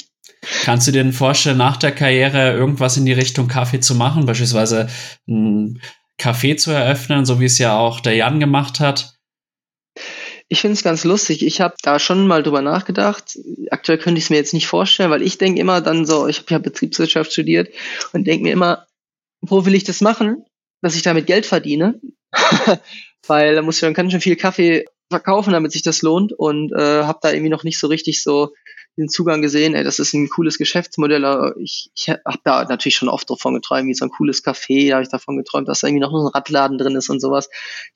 Kannst 0.63 0.85
du 0.85 0.91
dir 0.91 1.03
denn 1.03 1.13
vorstellen, 1.13 1.57
nach 1.57 1.77
der 1.77 1.93
Karriere 1.93 2.53
irgendwas 2.53 2.95
in 2.95 3.07
die 3.07 3.13
Richtung 3.13 3.47
Kaffee 3.47 3.79
zu 3.79 3.95
machen, 3.95 4.27
beispielsweise 4.27 4.87
ein 5.27 5.81
Café 6.19 6.57
zu 6.57 6.69
eröffnen, 6.69 7.25
so 7.25 7.39
wie 7.39 7.45
es 7.45 7.57
ja 7.57 7.75
auch 7.75 8.01
der 8.01 8.15
Jan 8.15 8.39
gemacht 8.39 8.79
hat? 8.79 9.17
Ich 10.51 10.59
finde 10.59 10.73
es 10.73 10.83
ganz 10.83 11.05
lustig. 11.05 11.45
Ich 11.45 11.61
habe 11.61 11.75
da 11.81 11.97
schon 11.97 12.27
mal 12.27 12.43
drüber 12.43 12.61
nachgedacht. 12.61 13.39
Aktuell 13.69 13.97
könnte 13.97 14.19
ich 14.19 14.25
es 14.25 14.29
mir 14.29 14.35
jetzt 14.35 14.53
nicht 14.53 14.67
vorstellen, 14.67 15.09
weil 15.09 15.21
ich 15.21 15.37
denke 15.37 15.61
immer 15.61 15.79
dann 15.79 16.05
so, 16.05 16.27
ich 16.27 16.39
habe 16.39 16.51
ja 16.51 16.57
Betriebswirtschaft 16.57 17.31
studiert 17.31 17.69
und 18.11 18.27
denke 18.27 18.43
mir 18.43 18.51
immer, 18.51 18.85
wo 19.39 19.65
will 19.65 19.75
ich 19.75 19.85
das 19.85 20.01
machen, 20.01 20.43
dass 20.81 20.97
ich 20.97 21.03
damit 21.03 21.25
Geld 21.25 21.45
verdiene? 21.45 22.01
weil 23.27 23.55
da 23.55 23.61
muss 23.61 23.75
ich 23.75 23.81
dann 23.81 23.93
ganz 23.93 24.11
schön 24.11 24.19
viel 24.19 24.35
Kaffee 24.35 24.87
verkaufen, 25.09 25.53
damit 25.53 25.71
sich 25.71 25.83
das 25.83 26.01
lohnt 26.01 26.33
und 26.33 26.73
äh, 26.73 27.03
habe 27.03 27.19
da 27.21 27.31
irgendwie 27.31 27.49
noch 27.49 27.63
nicht 27.63 27.79
so 27.79 27.87
richtig 27.87 28.21
so 28.21 28.53
den 28.97 29.09
Zugang 29.09 29.41
gesehen, 29.41 29.73
ey, 29.73 29.83
das 29.83 29.99
ist 29.99 30.13
ein 30.13 30.29
cooles 30.29 30.57
Geschäftsmodell. 30.57 31.53
Ich, 31.59 31.91
ich 31.95 32.09
habe 32.09 32.39
da 32.43 32.63
natürlich 32.65 32.95
schon 32.95 33.09
oft 33.09 33.29
davon 33.29 33.53
geträumt, 33.53 33.87
wie 33.87 33.93
so 33.93 34.05
ein 34.05 34.11
cooles 34.11 34.43
Café, 34.43 34.89
da 34.89 34.95
habe 34.95 35.03
ich 35.03 35.09
davon 35.09 35.37
geträumt, 35.37 35.67
dass 35.67 35.79
da 35.79 35.87
irgendwie 35.87 36.01
noch 36.01 36.13
ein 36.13 36.27
Radladen 36.27 36.77
drin 36.77 36.95
ist 36.95 37.09
und 37.09 37.19
sowas. 37.19 37.49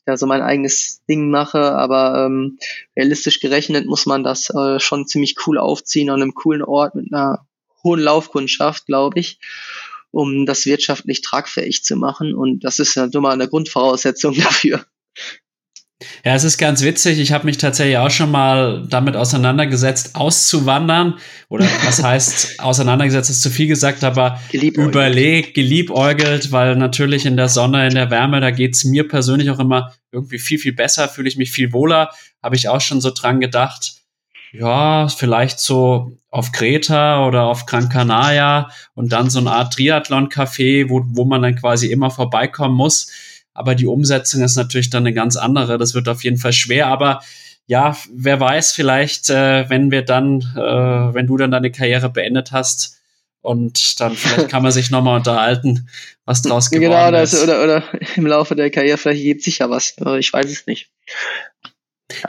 Da 0.06 0.18
so 0.18 0.26
mein 0.26 0.42
eigenes 0.42 1.04
Ding 1.10 1.30
mache, 1.30 1.74
aber 1.74 2.26
ähm, 2.26 2.58
realistisch 2.96 3.40
gerechnet 3.40 3.88
muss 3.88 4.06
man 4.06 4.24
das 4.24 4.50
äh, 4.50 4.80
schon 4.80 5.08
ziemlich 5.08 5.36
cool 5.46 5.58
aufziehen 5.58 6.10
an 6.10 6.22
einem 6.22 6.34
coolen 6.34 6.64
Ort 6.64 6.96
mit 6.96 7.14
einer 7.14 7.46
hohen 7.84 8.00
Laufkundschaft, 8.00 8.86
glaube 8.86 9.20
ich 9.20 9.40
um 10.16 10.46
das 10.46 10.66
wirtschaftlich 10.66 11.20
tragfähig 11.20 11.84
zu 11.84 11.98
machen. 11.98 12.34
Und 12.34 12.64
das 12.64 12.80
ist 12.80 12.96
ja 12.96 13.08
dummer 13.08 13.32
eine 13.32 13.50
Grundvoraussetzung 13.50 14.34
dafür. 14.40 14.86
Ja, 16.26 16.34
es 16.34 16.44
ist 16.44 16.58
ganz 16.58 16.82
witzig. 16.82 17.20
Ich 17.20 17.32
habe 17.32 17.46
mich 17.46 17.60
tatsächlich 17.60 18.00
auch 18.00 18.10
schon 18.10 18.32
mal 18.32 18.84
damit 18.90 19.16
auseinandergesetzt, 19.16 20.16
auszuwandern. 20.16 21.20
Oder 21.50 21.66
was 21.86 22.02
heißt 22.04 22.60
auseinandergesetzt, 22.62 23.30
ist 23.30 23.44
zu 23.44 23.52
viel 23.52 23.68
gesagt, 23.68 24.04
aber 24.04 24.42
geliebäugelt. 24.52 24.96
überlegt, 24.96 25.54
geliebäugelt, 25.54 26.52
weil 26.52 26.78
natürlich 26.78 27.28
in 27.28 27.38
der 27.38 27.48
Sonne, 27.48 27.86
in 27.88 27.94
der 27.94 28.10
Wärme, 28.10 28.42
da 28.42 28.50
geht's 28.50 28.86
mir 28.86 29.08
persönlich 29.08 29.52
auch 29.52 29.60
immer 29.60 29.94
irgendwie 30.12 30.40
viel, 30.40 30.58
viel 30.58 30.74
besser, 30.74 31.08
fühle 31.08 31.28
ich 31.30 31.38
mich 31.38 31.52
viel 31.52 31.72
wohler. 31.74 32.10
Habe 32.42 32.56
ich 32.56 32.70
auch 32.70 32.82
schon 32.82 33.02
so 33.02 33.12
dran 33.12 33.40
gedacht. 33.40 33.94
Ja, 34.52 35.08
vielleicht 35.10 35.60
so 35.60 36.18
auf 36.32 36.52
Kreta 36.52 37.28
oder 37.28 37.44
auf 37.44 37.68
Gran 37.68 37.90
Canaria 37.90 38.70
und 38.96 39.12
dann 39.12 39.30
so 39.30 39.38
eine 39.38 39.52
Art 39.52 39.76
Triathlon-Café, 39.76 40.90
wo, 40.90 41.04
wo 41.06 41.26
man 41.26 41.44
dann 41.44 41.56
quasi 41.56 41.92
immer 41.92 42.10
vorbeikommen 42.10 42.76
muss 42.76 43.12
aber 43.56 43.74
die 43.74 43.88
Umsetzung 43.88 44.44
ist 44.44 44.58
natürlich 44.58 44.92
dann 44.92 45.04
eine 45.04 45.14
ganz 45.14 45.38
andere. 45.38 45.80
Das 45.80 45.96
wird 45.96 46.08
auf 46.08 46.24
jeden 46.24 46.38
Fall 46.38 46.54
schwer, 46.54 46.88
aber 46.88 47.22
ja, 47.66 47.98
wer 48.14 48.40
weiß, 48.40 48.74
vielleicht, 48.74 49.30
äh, 49.32 49.68
wenn 49.70 49.90
wir 49.90 50.04
dann, 50.04 50.42
äh, 50.56 51.14
wenn 51.16 51.26
du 51.26 51.38
dann 51.38 51.50
deine 51.50 51.72
Karriere 51.72 52.12
beendet 52.12 52.52
hast 52.52 53.00
und 53.42 54.00
dann 54.00 54.16
vielleicht 54.16 54.50
kann 54.50 54.62
man 54.62 54.72
sich 54.72 54.92
nochmal 54.92 55.18
unterhalten, 55.18 55.88
was 56.26 56.44
draus 56.44 56.70
geworden 56.72 56.92
genau, 56.92 57.12
das, 57.12 57.34
ist. 57.34 57.44
Oder, 57.44 57.64
oder 57.64 57.84
im 58.16 58.28
Laufe 58.28 58.56
der 58.56 58.70
Karriere 58.70 58.98
vielleicht 58.98 59.24
gibt 59.24 59.44
sich 59.44 59.60
ja 59.60 59.70
was. 59.70 59.96
Ich 60.20 60.32
weiß 60.32 60.46
es 60.46 60.68
nicht. 60.68 60.92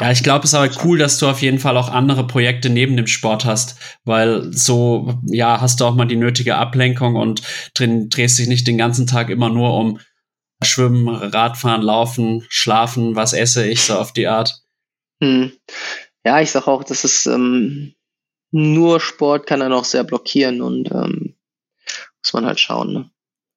Ja, 0.01 0.11
ich 0.11 0.22
glaube, 0.22 0.45
es 0.45 0.53
ist 0.53 0.55
aber 0.55 0.70
cool, 0.85 0.97
dass 0.97 1.18
du 1.18 1.29
auf 1.29 1.43
jeden 1.43 1.59
Fall 1.59 1.77
auch 1.77 1.91
andere 1.91 2.27
Projekte 2.27 2.70
neben 2.70 2.97
dem 2.97 3.07
Sport 3.07 3.45
hast, 3.45 3.79
weil 4.05 4.51
so, 4.53 5.18
ja, 5.27 5.61
hast 5.61 5.81
du 5.81 5.85
auch 5.85 5.95
mal 5.95 6.07
die 6.07 6.16
nötige 6.16 6.57
Ablenkung 6.57 7.16
und 7.16 7.43
drin, 7.74 8.09
drehst 8.09 8.39
dich 8.39 8.49
nicht 8.49 8.66
den 8.66 8.79
ganzen 8.79 9.07
Tag 9.07 9.29
immer 9.29 9.51
nur 9.51 9.77
um 9.77 9.99
Schwimmen, 10.63 11.09
Radfahren, 11.09 11.83
Laufen, 11.83 12.45
Schlafen, 12.49 13.15
was 13.15 13.33
esse 13.33 13.67
ich, 13.67 13.83
so 13.83 13.95
auf 13.99 14.13
die 14.13 14.27
Art. 14.27 14.63
Hm. 15.23 15.53
Ja, 16.25 16.41
ich 16.41 16.51
sag 16.51 16.67
auch, 16.67 16.83
das 16.83 17.05
ist 17.05 17.27
ähm, 17.27 17.95
nur 18.51 19.01
Sport 19.01 19.47
kann 19.47 19.61
er 19.61 19.69
noch 19.69 19.85
sehr 19.85 20.05
blockieren 20.05 20.63
und 20.63 20.91
ähm, 20.91 21.37
muss 22.23 22.33
man 22.33 22.47
halt 22.47 22.61
schauen. 22.61 22.93
Ne? 22.93 23.11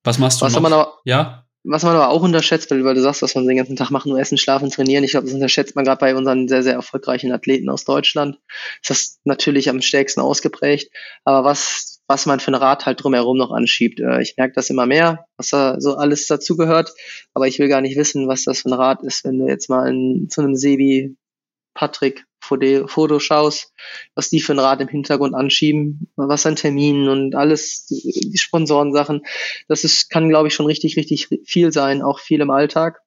Was 0.03 0.17
machst 0.17 0.41
du 0.41 0.45
was 0.45 0.53
noch? 0.53 0.61
Man 0.61 0.73
aber, 0.73 0.99
ja? 1.05 1.45
Was 1.63 1.83
man 1.83 1.95
aber 1.95 2.09
auch 2.09 2.21
unterschätzt, 2.21 2.71
weil, 2.71 2.83
weil 2.85 2.95
du 2.95 3.01
sagst, 3.01 3.21
was 3.21 3.35
man 3.35 3.47
den 3.47 3.57
ganzen 3.57 3.75
Tag 3.75 3.91
macht, 3.91 4.05
nur 4.05 4.19
essen, 4.19 4.37
schlafen, 4.37 4.69
trainieren. 4.69 5.03
Ich 5.03 5.11
glaube, 5.11 5.25
das 5.25 5.33
unterschätzt 5.33 5.75
man 5.75 5.85
gerade 5.85 5.99
bei 5.99 6.15
unseren 6.15 6.47
sehr, 6.47 6.63
sehr 6.63 6.73
erfolgreichen 6.73 7.31
Athleten 7.31 7.69
aus 7.69 7.83
Deutschland. 7.83 8.39
Das 8.87 8.97
ist 8.97 9.19
natürlich 9.25 9.69
am 9.69 9.81
stärksten 9.81 10.21
ausgeprägt. 10.21 10.91
Aber 11.25 11.43
was 11.43 11.98
was 12.09 12.25
man 12.25 12.39
für 12.39 12.51
ein 12.51 12.55
Rad 12.55 12.87
halt 12.87 13.03
drumherum 13.03 13.37
noch 13.37 13.51
anschiebt. 13.51 13.99
Äh, 13.99 14.21
ich 14.21 14.35
merke 14.35 14.55
das 14.55 14.71
immer 14.71 14.87
mehr, 14.87 15.25
was 15.37 15.49
da 15.49 15.79
so 15.79 15.95
alles 15.95 16.25
dazugehört, 16.25 16.91
aber 17.35 17.47
ich 17.47 17.59
will 17.59 17.69
gar 17.69 17.81
nicht 17.81 17.97
wissen, 17.97 18.27
was 18.27 18.43
das 18.43 18.61
für 18.61 18.69
ein 18.69 18.73
Rad 18.73 19.03
ist, 19.03 19.23
wenn 19.23 19.37
du 19.37 19.47
jetzt 19.47 19.69
mal 19.69 19.87
in, 19.87 20.27
zu 20.27 20.41
einem 20.41 20.55
See 20.55 20.79
wie 20.79 21.15
Patrick 21.75 22.25
Foto 22.41 23.19
schaust, 23.19 23.73
was 24.15 24.29
die 24.29 24.39
für 24.39 24.53
ein 24.53 24.59
Rad 24.59 24.81
im 24.81 24.87
Hintergrund 24.87 25.35
anschieben, 25.35 26.09
was 26.15 26.47
an 26.47 26.55
Terminen 26.55 27.09
und 27.09 27.35
alles, 27.35 27.85
die 27.85 28.37
Sponsorensachen, 28.39 29.21
das 29.67 29.83
ist, 29.83 30.09
kann, 30.09 30.29
glaube 30.29 30.47
ich, 30.47 30.55
schon 30.55 30.65
richtig, 30.65 30.97
richtig 30.97 31.27
viel 31.45 31.71
sein, 31.71 32.01
auch 32.01 32.19
viel 32.19 32.41
im 32.41 32.49
Alltag, 32.49 33.01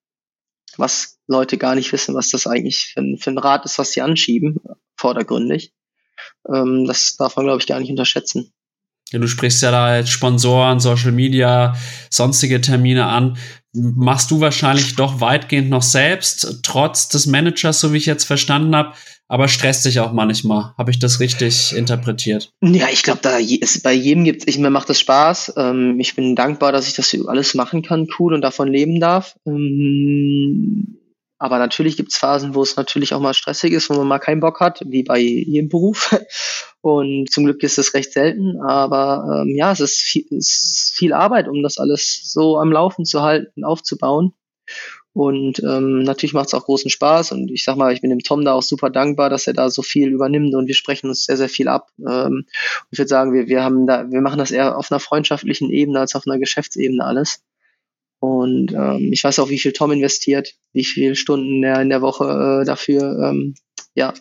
was 0.77 1.19
Leute 1.27 1.59
gar 1.59 1.75
nicht 1.75 1.93
wissen, 1.93 2.15
was 2.15 2.29
das 2.29 2.47
eigentlich 2.47 2.93
für 2.95 3.01
ein, 3.01 3.19
für 3.19 3.31
ein 3.31 3.39
Rad 3.39 3.65
ist, 3.65 3.81
was 3.81 3.91
sie 3.91 4.01
anschieben, 4.01 4.61
vordergründig. 4.95 5.73
Ähm, 6.49 6.85
das 6.87 7.17
darf 7.17 7.35
man, 7.35 7.47
glaube 7.47 7.61
ich, 7.61 7.67
gar 7.67 7.81
nicht 7.81 7.91
unterschätzen. 7.91 8.53
Du 9.19 9.27
sprichst 9.27 9.63
ja 9.63 9.71
da 9.71 9.97
jetzt 9.97 10.11
Sponsoren, 10.11 10.81
Social 10.81 11.13
Media, 11.13 11.77
sonstige 12.11 12.61
Termine 12.61 13.07
an. 13.07 13.37
Machst 13.73 14.31
du 14.31 14.41
wahrscheinlich 14.41 14.97
doch 14.97 15.21
weitgehend 15.21 15.71
noch 15.71 15.83
selbst, 15.83 16.61
trotz 16.63 17.09
des 17.09 17.27
Managers, 17.27 17.81
so 17.81 17.93
wie 17.93 17.97
ich 17.97 18.07
jetzt 18.07 18.25
verstanden 18.25 18.77
habe, 18.77 18.93
aber 19.29 19.49
stresst 19.49 19.87
dich 19.87 19.99
auch 20.01 20.13
manchmal. 20.13 20.75
Habe 20.77 20.91
ich 20.91 20.99
das 20.99 21.21
richtig 21.21 21.75
interpretiert? 21.75 22.53
Ja, 22.61 22.89
ich 22.93 23.03
glaube, 23.03 23.21
da 23.23 23.39
ist, 23.39 23.83
bei 23.83 23.95
jedem 23.95 24.25
gibt 24.25 24.47
es, 24.47 24.59
mir 24.59 24.69
macht 24.69 24.91
das 24.91 25.01
Spaß. 25.01 25.55
Ähm, 25.57 25.99
ich 25.99 26.15
bin 26.15 26.37
dankbar, 26.37 26.73
dass 26.73 26.87
ich 26.87 26.93
das 26.93 27.17
alles 27.27 27.55
machen 27.55 27.81
kann, 27.81 28.09
cool 28.19 28.35
und 28.35 28.43
davon 28.43 28.69
leben 28.69 29.01
darf. 29.01 29.37
Ähm, 29.47 30.99
aber 31.43 31.59
natürlich 31.59 31.97
gibt 31.97 32.13
es 32.13 32.19
Phasen, 32.19 32.55
wo 32.55 32.63
es 32.63 32.77
natürlich 32.77 33.15
auch 33.15 33.21
mal 33.21 33.35
stressig 33.35 33.73
ist, 33.73 33.91
wo 33.91 33.95
man 33.95 34.07
mal 34.07 34.21
keinen 34.21 34.39
Bock 34.39 34.61
hat, 34.61 34.81
wie 34.87 35.03
bei 35.03 35.19
jedem 35.19 35.69
Beruf. 35.69 36.17
Und 36.83 37.33
zum 37.33 37.47
Glück 37.47 37.65
ist 37.65 37.79
es 37.79 37.95
recht 37.95 38.13
selten. 38.13 38.61
Aber 38.61 39.43
ähm, 39.43 39.57
ja, 39.57 39.73
es 39.73 39.81
ist 39.81 40.01
viel, 40.01 40.25
ist 40.31 40.93
viel 40.95 41.13
Arbeit, 41.13 41.49
um 41.49 41.65
das 41.65 41.79
alles 41.79 42.21
so 42.33 42.59
am 42.59 42.71
Laufen 42.71 43.05
zu 43.05 43.23
halten, 43.23 43.65
aufzubauen. 43.65 44.35
Und 45.15 45.61
ähm, 45.65 46.05
natürlich 46.05 46.33
macht 46.33 46.47
es 46.47 46.55
auch 46.55 46.65
großen 46.65 46.93
Spaß. 46.93 47.33
Und 47.33 47.51
ich 47.51 47.65
sag 47.65 47.77
mal, 47.77 47.93
ich 47.93 48.03
bin 48.03 48.11
dem 48.11 48.21
Tom 48.21 48.45
da 48.45 48.53
auch 48.53 48.63
super 48.63 48.89
dankbar, 48.89 49.29
dass 49.29 49.49
er 49.49 49.53
da 49.53 49.69
so 49.69 49.83
viel 49.83 50.13
übernimmt 50.13 50.55
und 50.55 50.69
wir 50.69 50.77
sprechen 50.77 51.09
uns 51.09 51.25
sehr, 51.25 51.37
sehr 51.37 51.49
viel 51.49 51.67
ab. 51.67 51.89
Ähm, 52.09 52.47
ich 52.93 53.01
würde 53.01 53.09
sagen, 53.09 53.33
wir, 53.33 53.49
wir 53.49 53.65
haben 53.65 53.89
da, 53.89 54.09
wir 54.09 54.21
machen 54.21 54.39
das 54.39 54.53
eher 54.53 54.79
auf 54.79 54.93
einer 54.93 55.01
freundschaftlichen 55.01 55.71
Ebene 55.71 55.99
als 55.99 56.15
auf 56.15 56.23
einer 56.25 56.39
Geschäftsebene 56.39 57.05
alles. 57.05 57.43
Und 58.23 58.71
ähm, 58.73 59.11
ich 59.13 59.25
weiß 59.25 59.41
auch, 59.41 59.49
wie 59.49 59.59
viel 59.59 59.73
Tom 59.73 59.91
investiert, 59.91 60.55
wie 60.73 60.85
viele 60.85 61.17
Stunden 61.17 61.61
er 61.65 61.83
in 61.83 61.89
der 61.89 62.03
Woche 62.03 62.61
äh, 62.63 62.65
dafür 62.65 63.19
ähm, 63.19 63.57
ja, 63.97 64.15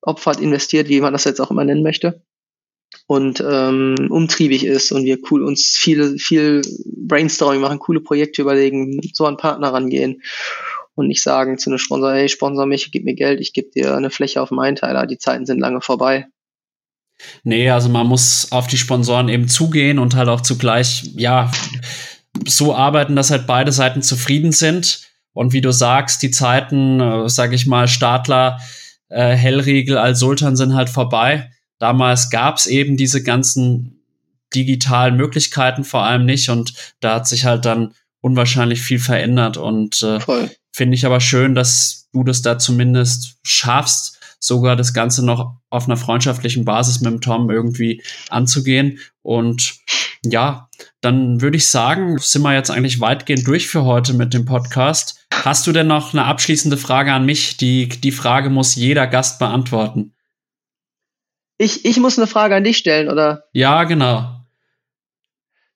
opfert, 0.00 0.40
investiert, 0.40 0.88
wie 0.88 1.02
man 1.02 1.12
das 1.12 1.24
jetzt 1.24 1.38
auch 1.38 1.50
immer 1.50 1.64
nennen 1.64 1.82
möchte. 1.82 2.22
und 3.06 3.44
ähm, 3.46 3.96
umtriebig 4.08 4.64
ist 4.64 4.92
und 4.92 5.04
wir 5.04 5.18
cool 5.30 5.44
uns 5.44 5.76
viele, 5.78 6.16
viel 6.16 6.62
Brainstorming 6.86 7.60
machen, 7.60 7.78
coole 7.80 8.00
Projekte 8.00 8.40
überlegen, 8.40 8.98
so 9.12 9.26
an 9.26 9.36
Partner 9.36 9.74
rangehen 9.74 10.22
und 10.94 11.06
nicht 11.06 11.22
sagen 11.22 11.58
zu 11.58 11.68
einem 11.68 11.78
Sponsor, 11.78 12.14
hey, 12.14 12.30
sponsor 12.30 12.64
mich, 12.64 12.90
gib 12.90 13.04
mir 13.04 13.14
Geld, 13.14 13.40
ich 13.40 13.52
gebe 13.52 13.68
dir 13.68 13.94
eine 13.94 14.08
Fläche 14.08 14.40
auf 14.40 14.48
dem 14.48 14.58
Einteiler. 14.58 15.06
Die 15.06 15.18
Zeiten 15.18 15.44
sind 15.44 15.60
lange 15.60 15.82
vorbei. 15.82 16.28
Nee, 17.44 17.68
also 17.68 17.90
man 17.90 18.06
muss 18.06 18.52
auf 18.52 18.68
die 18.68 18.78
Sponsoren 18.78 19.28
eben 19.28 19.48
zugehen 19.48 19.98
und 19.98 20.16
halt 20.16 20.28
auch 20.28 20.40
zugleich, 20.40 21.10
ja, 21.14 21.50
so 22.46 22.74
arbeiten, 22.74 23.16
dass 23.16 23.30
halt 23.30 23.46
beide 23.46 23.72
Seiten 23.72 24.02
zufrieden 24.02 24.52
sind. 24.52 25.02
Und 25.32 25.52
wie 25.52 25.60
du 25.60 25.72
sagst, 25.72 26.22
die 26.22 26.30
Zeiten, 26.30 27.00
äh, 27.00 27.28
sag 27.28 27.52
ich 27.52 27.66
mal, 27.66 27.88
Stadler, 27.88 28.58
äh, 29.08 29.34
Hellriegel, 29.34 29.96
Al-Sultan 29.96 30.56
sind 30.56 30.74
halt 30.74 30.90
vorbei. 30.90 31.50
Damals 31.78 32.30
gab's 32.30 32.66
eben 32.66 32.96
diese 32.96 33.22
ganzen 33.22 34.02
digitalen 34.54 35.16
Möglichkeiten 35.16 35.84
vor 35.84 36.04
allem 36.04 36.24
nicht 36.24 36.48
und 36.48 36.72
da 37.00 37.16
hat 37.16 37.28
sich 37.28 37.44
halt 37.44 37.64
dann 37.64 37.94
unwahrscheinlich 38.20 38.80
viel 38.80 38.98
verändert 38.98 39.56
und 39.58 40.02
äh, 40.02 40.18
finde 40.72 40.94
ich 40.94 41.06
aber 41.06 41.20
schön, 41.20 41.54
dass 41.54 42.08
du 42.12 42.24
das 42.24 42.42
da 42.42 42.58
zumindest 42.58 43.36
schaffst, 43.42 44.18
sogar 44.40 44.76
das 44.76 44.94
Ganze 44.94 45.24
noch 45.24 45.56
auf 45.70 45.86
einer 45.86 45.96
freundschaftlichen 45.96 46.64
Basis 46.64 47.00
mit 47.00 47.12
dem 47.12 47.20
Tom 47.20 47.50
irgendwie 47.50 48.02
anzugehen. 48.30 48.98
Und 49.22 49.76
ja, 50.24 50.68
dann 51.00 51.40
würde 51.40 51.56
ich 51.56 51.68
sagen, 51.68 52.18
sind 52.18 52.42
wir 52.42 52.54
jetzt 52.54 52.70
eigentlich 52.70 53.00
weitgehend 53.00 53.46
durch 53.46 53.68
für 53.68 53.84
heute 53.84 54.14
mit 54.14 54.34
dem 54.34 54.44
Podcast. 54.44 55.26
Hast 55.32 55.66
du 55.66 55.72
denn 55.72 55.86
noch 55.86 56.12
eine 56.12 56.24
abschließende 56.24 56.76
Frage 56.76 57.12
an 57.12 57.24
mich? 57.24 57.56
Die, 57.56 57.88
die 57.88 58.12
Frage 58.12 58.50
muss 58.50 58.74
jeder 58.74 59.06
Gast 59.06 59.38
beantworten. 59.38 60.14
Ich, 61.56 61.84
ich 61.84 61.98
muss 61.98 62.18
eine 62.18 62.26
Frage 62.26 62.56
an 62.56 62.64
dich 62.64 62.78
stellen, 62.78 63.08
oder? 63.08 63.44
Ja, 63.52 63.84
genau. 63.84 64.34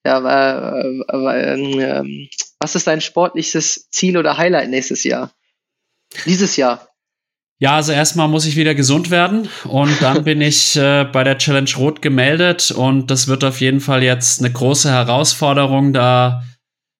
Ja, 0.05 0.23
weil, 0.25 1.05
weil 1.09 1.81
ähm, 1.81 2.29
was 2.59 2.75
ist 2.75 2.89
dein 2.89 3.01
sportliches 3.01 3.89
Ziel 3.91 4.17
oder 4.17 4.37
Highlight 4.37 4.71
nächstes 4.71 5.05
Jahr? 5.05 5.33
Dieses 6.27 6.57
Jahr? 6.57 6.92
Ja, 7.63 7.77
also 7.77 7.93
erstmal 7.93 8.27
muss 8.27 8.45
ich 8.45 8.57
wieder 8.57 8.75
gesund 8.75 9.13
werden 9.13 9.49
und 9.63 10.03
dann 10.03 10.25
bin 10.25 10.41
ich 10.41 10.75
äh, 10.75 11.05
bei 11.05 11.23
der 11.23 11.39
Challenge 11.39 11.71
Rot 11.77 12.03
gemeldet 12.03 12.73
und 12.73 13.09
das 13.09 13.29
wird 13.29 13.45
auf 13.45 13.61
jeden 13.61 13.79
Fall 13.79 14.03
jetzt 14.03 14.41
eine 14.41 14.51
große 14.51 14.91
Herausforderung, 14.91 15.93
da 15.93 16.43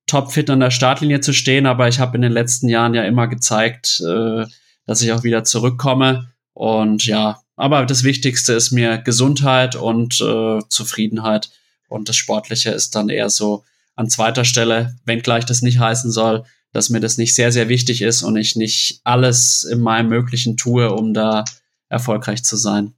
topfit 0.07 0.49
an 0.51 0.61
der 0.61 0.71
Startlinie 0.71 1.21
zu 1.21 1.33
stehen. 1.33 1.67
Aber 1.67 1.89
ich 1.89 1.99
habe 1.99 2.17
in 2.17 2.23
den 2.23 2.31
letzten 2.31 2.69
Jahren 2.69 2.95
ja 2.95 3.03
immer 3.03 3.27
gezeigt, 3.27 4.01
äh, 4.07 4.47
dass 4.87 5.03
ich 5.03 5.11
auch 5.11 5.25
wieder 5.25 5.43
zurückkomme. 5.43 6.31
Und 6.55 7.07
ja, 7.07 7.41
aber 7.57 7.85
das 7.85 8.05
Wichtigste 8.05 8.53
ist 8.53 8.71
mir 8.71 8.99
Gesundheit 8.99 9.75
und 9.75 10.21
äh, 10.21 10.61
Zufriedenheit. 10.69 11.51
Und 11.89 12.09
das 12.09 12.15
Sportliche 12.15 12.71
ist 12.71 12.95
dann 12.95 13.09
eher 13.09 13.31
so 13.31 13.65
an 13.97 14.09
zweiter 14.09 14.45
Stelle, 14.45 14.95
wenngleich 15.07 15.45
das 15.45 15.61
nicht 15.61 15.81
heißen 15.81 16.13
soll, 16.13 16.45
dass 16.73 16.91
mir 16.91 17.01
das 17.01 17.19
nicht 17.19 17.35
sehr, 17.35 17.53
sehr 17.53 17.69
wichtig 17.69 18.03
ist 18.03 18.23
und 18.23 18.37
ich 18.37 18.57
nicht 18.57 19.01
alles 19.05 19.65
in 19.65 19.81
meinem 19.81 20.09
Möglichen 20.09 20.57
tue, 20.57 20.91
um 20.91 21.15
da 21.15 21.45
erfolgreich 21.89 22.43
zu 22.43 22.57
sein. 22.57 22.95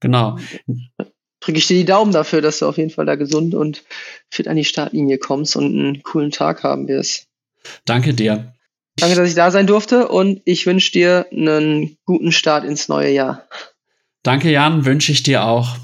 Genau. 0.00 0.38
Drücke 1.40 1.58
ich 1.58 1.66
dir 1.66 1.76
die 1.76 1.84
Daumen 1.84 2.12
dafür, 2.12 2.40
dass 2.40 2.60
du 2.60 2.66
auf 2.66 2.78
jeden 2.78 2.90
Fall 2.90 3.06
da 3.06 3.16
gesund 3.16 3.54
und 3.54 3.84
fit 4.30 4.48
an 4.48 4.56
die 4.56 4.64
Startlinie 4.64 5.18
kommst 5.18 5.56
und 5.56 5.66
einen 5.66 6.02
coolen 6.02 6.30
Tag 6.30 6.62
haben 6.62 6.88
wirst. 6.88 7.26
Danke 7.84 8.14
dir. 8.14 8.52
Danke, 8.96 9.16
dass 9.16 9.28
ich 9.28 9.34
da 9.34 9.50
sein 9.50 9.66
durfte 9.66 10.08
und 10.08 10.40
ich 10.44 10.66
wünsche 10.66 10.92
dir 10.92 11.26
einen 11.30 11.98
guten 12.04 12.32
Start 12.32 12.64
ins 12.64 12.88
neue 12.88 13.10
Jahr. 13.10 13.46
Danke, 14.22 14.50
Jan, 14.50 14.84
wünsche 14.86 15.12
ich 15.12 15.22
dir 15.22 15.44
auch. 15.44 15.76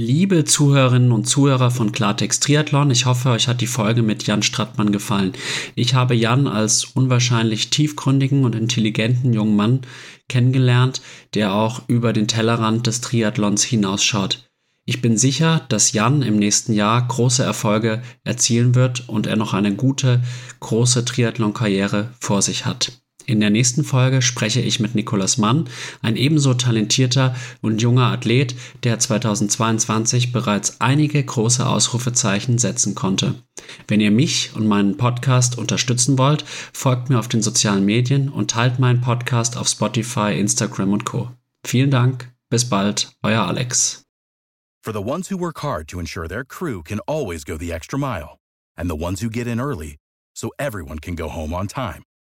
Liebe 0.00 0.44
Zuhörerinnen 0.44 1.10
und 1.10 1.24
Zuhörer 1.24 1.72
von 1.72 1.90
Klartext 1.90 2.44
Triathlon, 2.44 2.92
ich 2.92 3.04
hoffe, 3.04 3.30
euch 3.30 3.48
hat 3.48 3.60
die 3.60 3.66
Folge 3.66 4.02
mit 4.02 4.24
Jan 4.28 4.44
Strattmann 4.44 4.92
gefallen. 4.92 5.32
Ich 5.74 5.94
habe 5.94 6.14
Jan 6.14 6.46
als 6.46 6.84
unwahrscheinlich 6.84 7.70
tiefgründigen 7.70 8.44
und 8.44 8.54
intelligenten 8.54 9.32
jungen 9.32 9.56
Mann 9.56 9.80
kennengelernt, 10.28 11.02
der 11.34 11.52
auch 11.52 11.82
über 11.88 12.12
den 12.12 12.28
Tellerrand 12.28 12.86
des 12.86 13.00
Triathlons 13.00 13.64
hinausschaut. 13.64 14.48
Ich 14.84 15.02
bin 15.02 15.18
sicher, 15.18 15.66
dass 15.68 15.92
Jan 15.92 16.22
im 16.22 16.36
nächsten 16.36 16.74
Jahr 16.74 17.04
große 17.08 17.42
Erfolge 17.42 18.00
erzielen 18.22 18.76
wird 18.76 19.08
und 19.08 19.26
er 19.26 19.34
noch 19.34 19.52
eine 19.52 19.74
gute, 19.74 20.22
große 20.60 21.06
Triathlon-Karriere 21.06 22.10
vor 22.20 22.40
sich 22.40 22.66
hat. 22.66 22.92
In 23.28 23.40
der 23.40 23.50
nächsten 23.50 23.84
Folge 23.84 24.22
spreche 24.22 24.62
ich 24.62 24.80
mit 24.80 24.94
Nikolas 24.94 25.36
Mann, 25.36 25.68
ein 26.00 26.16
ebenso 26.16 26.54
talentierter 26.54 27.36
und 27.60 27.82
junger 27.82 28.06
Athlet, 28.06 28.54
der 28.84 28.98
2022 28.98 30.32
bereits 30.32 30.80
einige 30.80 31.22
große 31.22 31.66
Ausrufezeichen 31.66 32.56
setzen 32.56 32.94
konnte. 32.94 33.34
Wenn 33.86 34.00
ihr 34.00 34.10
mich 34.10 34.52
und 34.54 34.66
meinen 34.66 34.96
Podcast 34.96 35.58
unterstützen 35.58 36.16
wollt, 36.16 36.42
folgt 36.72 37.10
mir 37.10 37.18
auf 37.18 37.28
den 37.28 37.42
sozialen 37.42 37.84
Medien 37.84 38.30
und 38.30 38.50
teilt 38.50 38.78
meinen 38.78 39.02
Podcast 39.02 39.58
auf 39.58 39.68
Spotify, 39.68 40.32
Instagram 40.32 40.94
und 40.94 41.04
Co. 41.04 41.30
Vielen 41.66 41.90
Dank, 41.90 42.32
bis 42.48 42.64
bald, 42.70 43.10
euer 43.22 43.46
Alex. 43.46 44.04
For 44.82 44.94
the 44.94 45.06
ones 45.06 45.30
who 45.30 45.38
work 45.38 45.62
hard 45.62 45.86
to 45.88 46.00
ensure 46.00 46.28
their 46.28 46.46
crew 46.46 46.82
can 46.82 47.00
always 47.00 47.44
go 47.44 47.58
the 47.58 47.74
extra 47.74 47.98
mile 47.98 48.38
and 48.74 48.88
the 48.88 48.96
ones 48.96 49.20
who 49.20 49.28
get 49.28 49.46
in 49.46 49.60
early 49.60 49.98
so 50.34 50.48
everyone 50.58 50.98
can 50.98 51.14
go 51.14 51.28
home 51.28 51.52
on 51.52 51.66
time. 51.66 52.04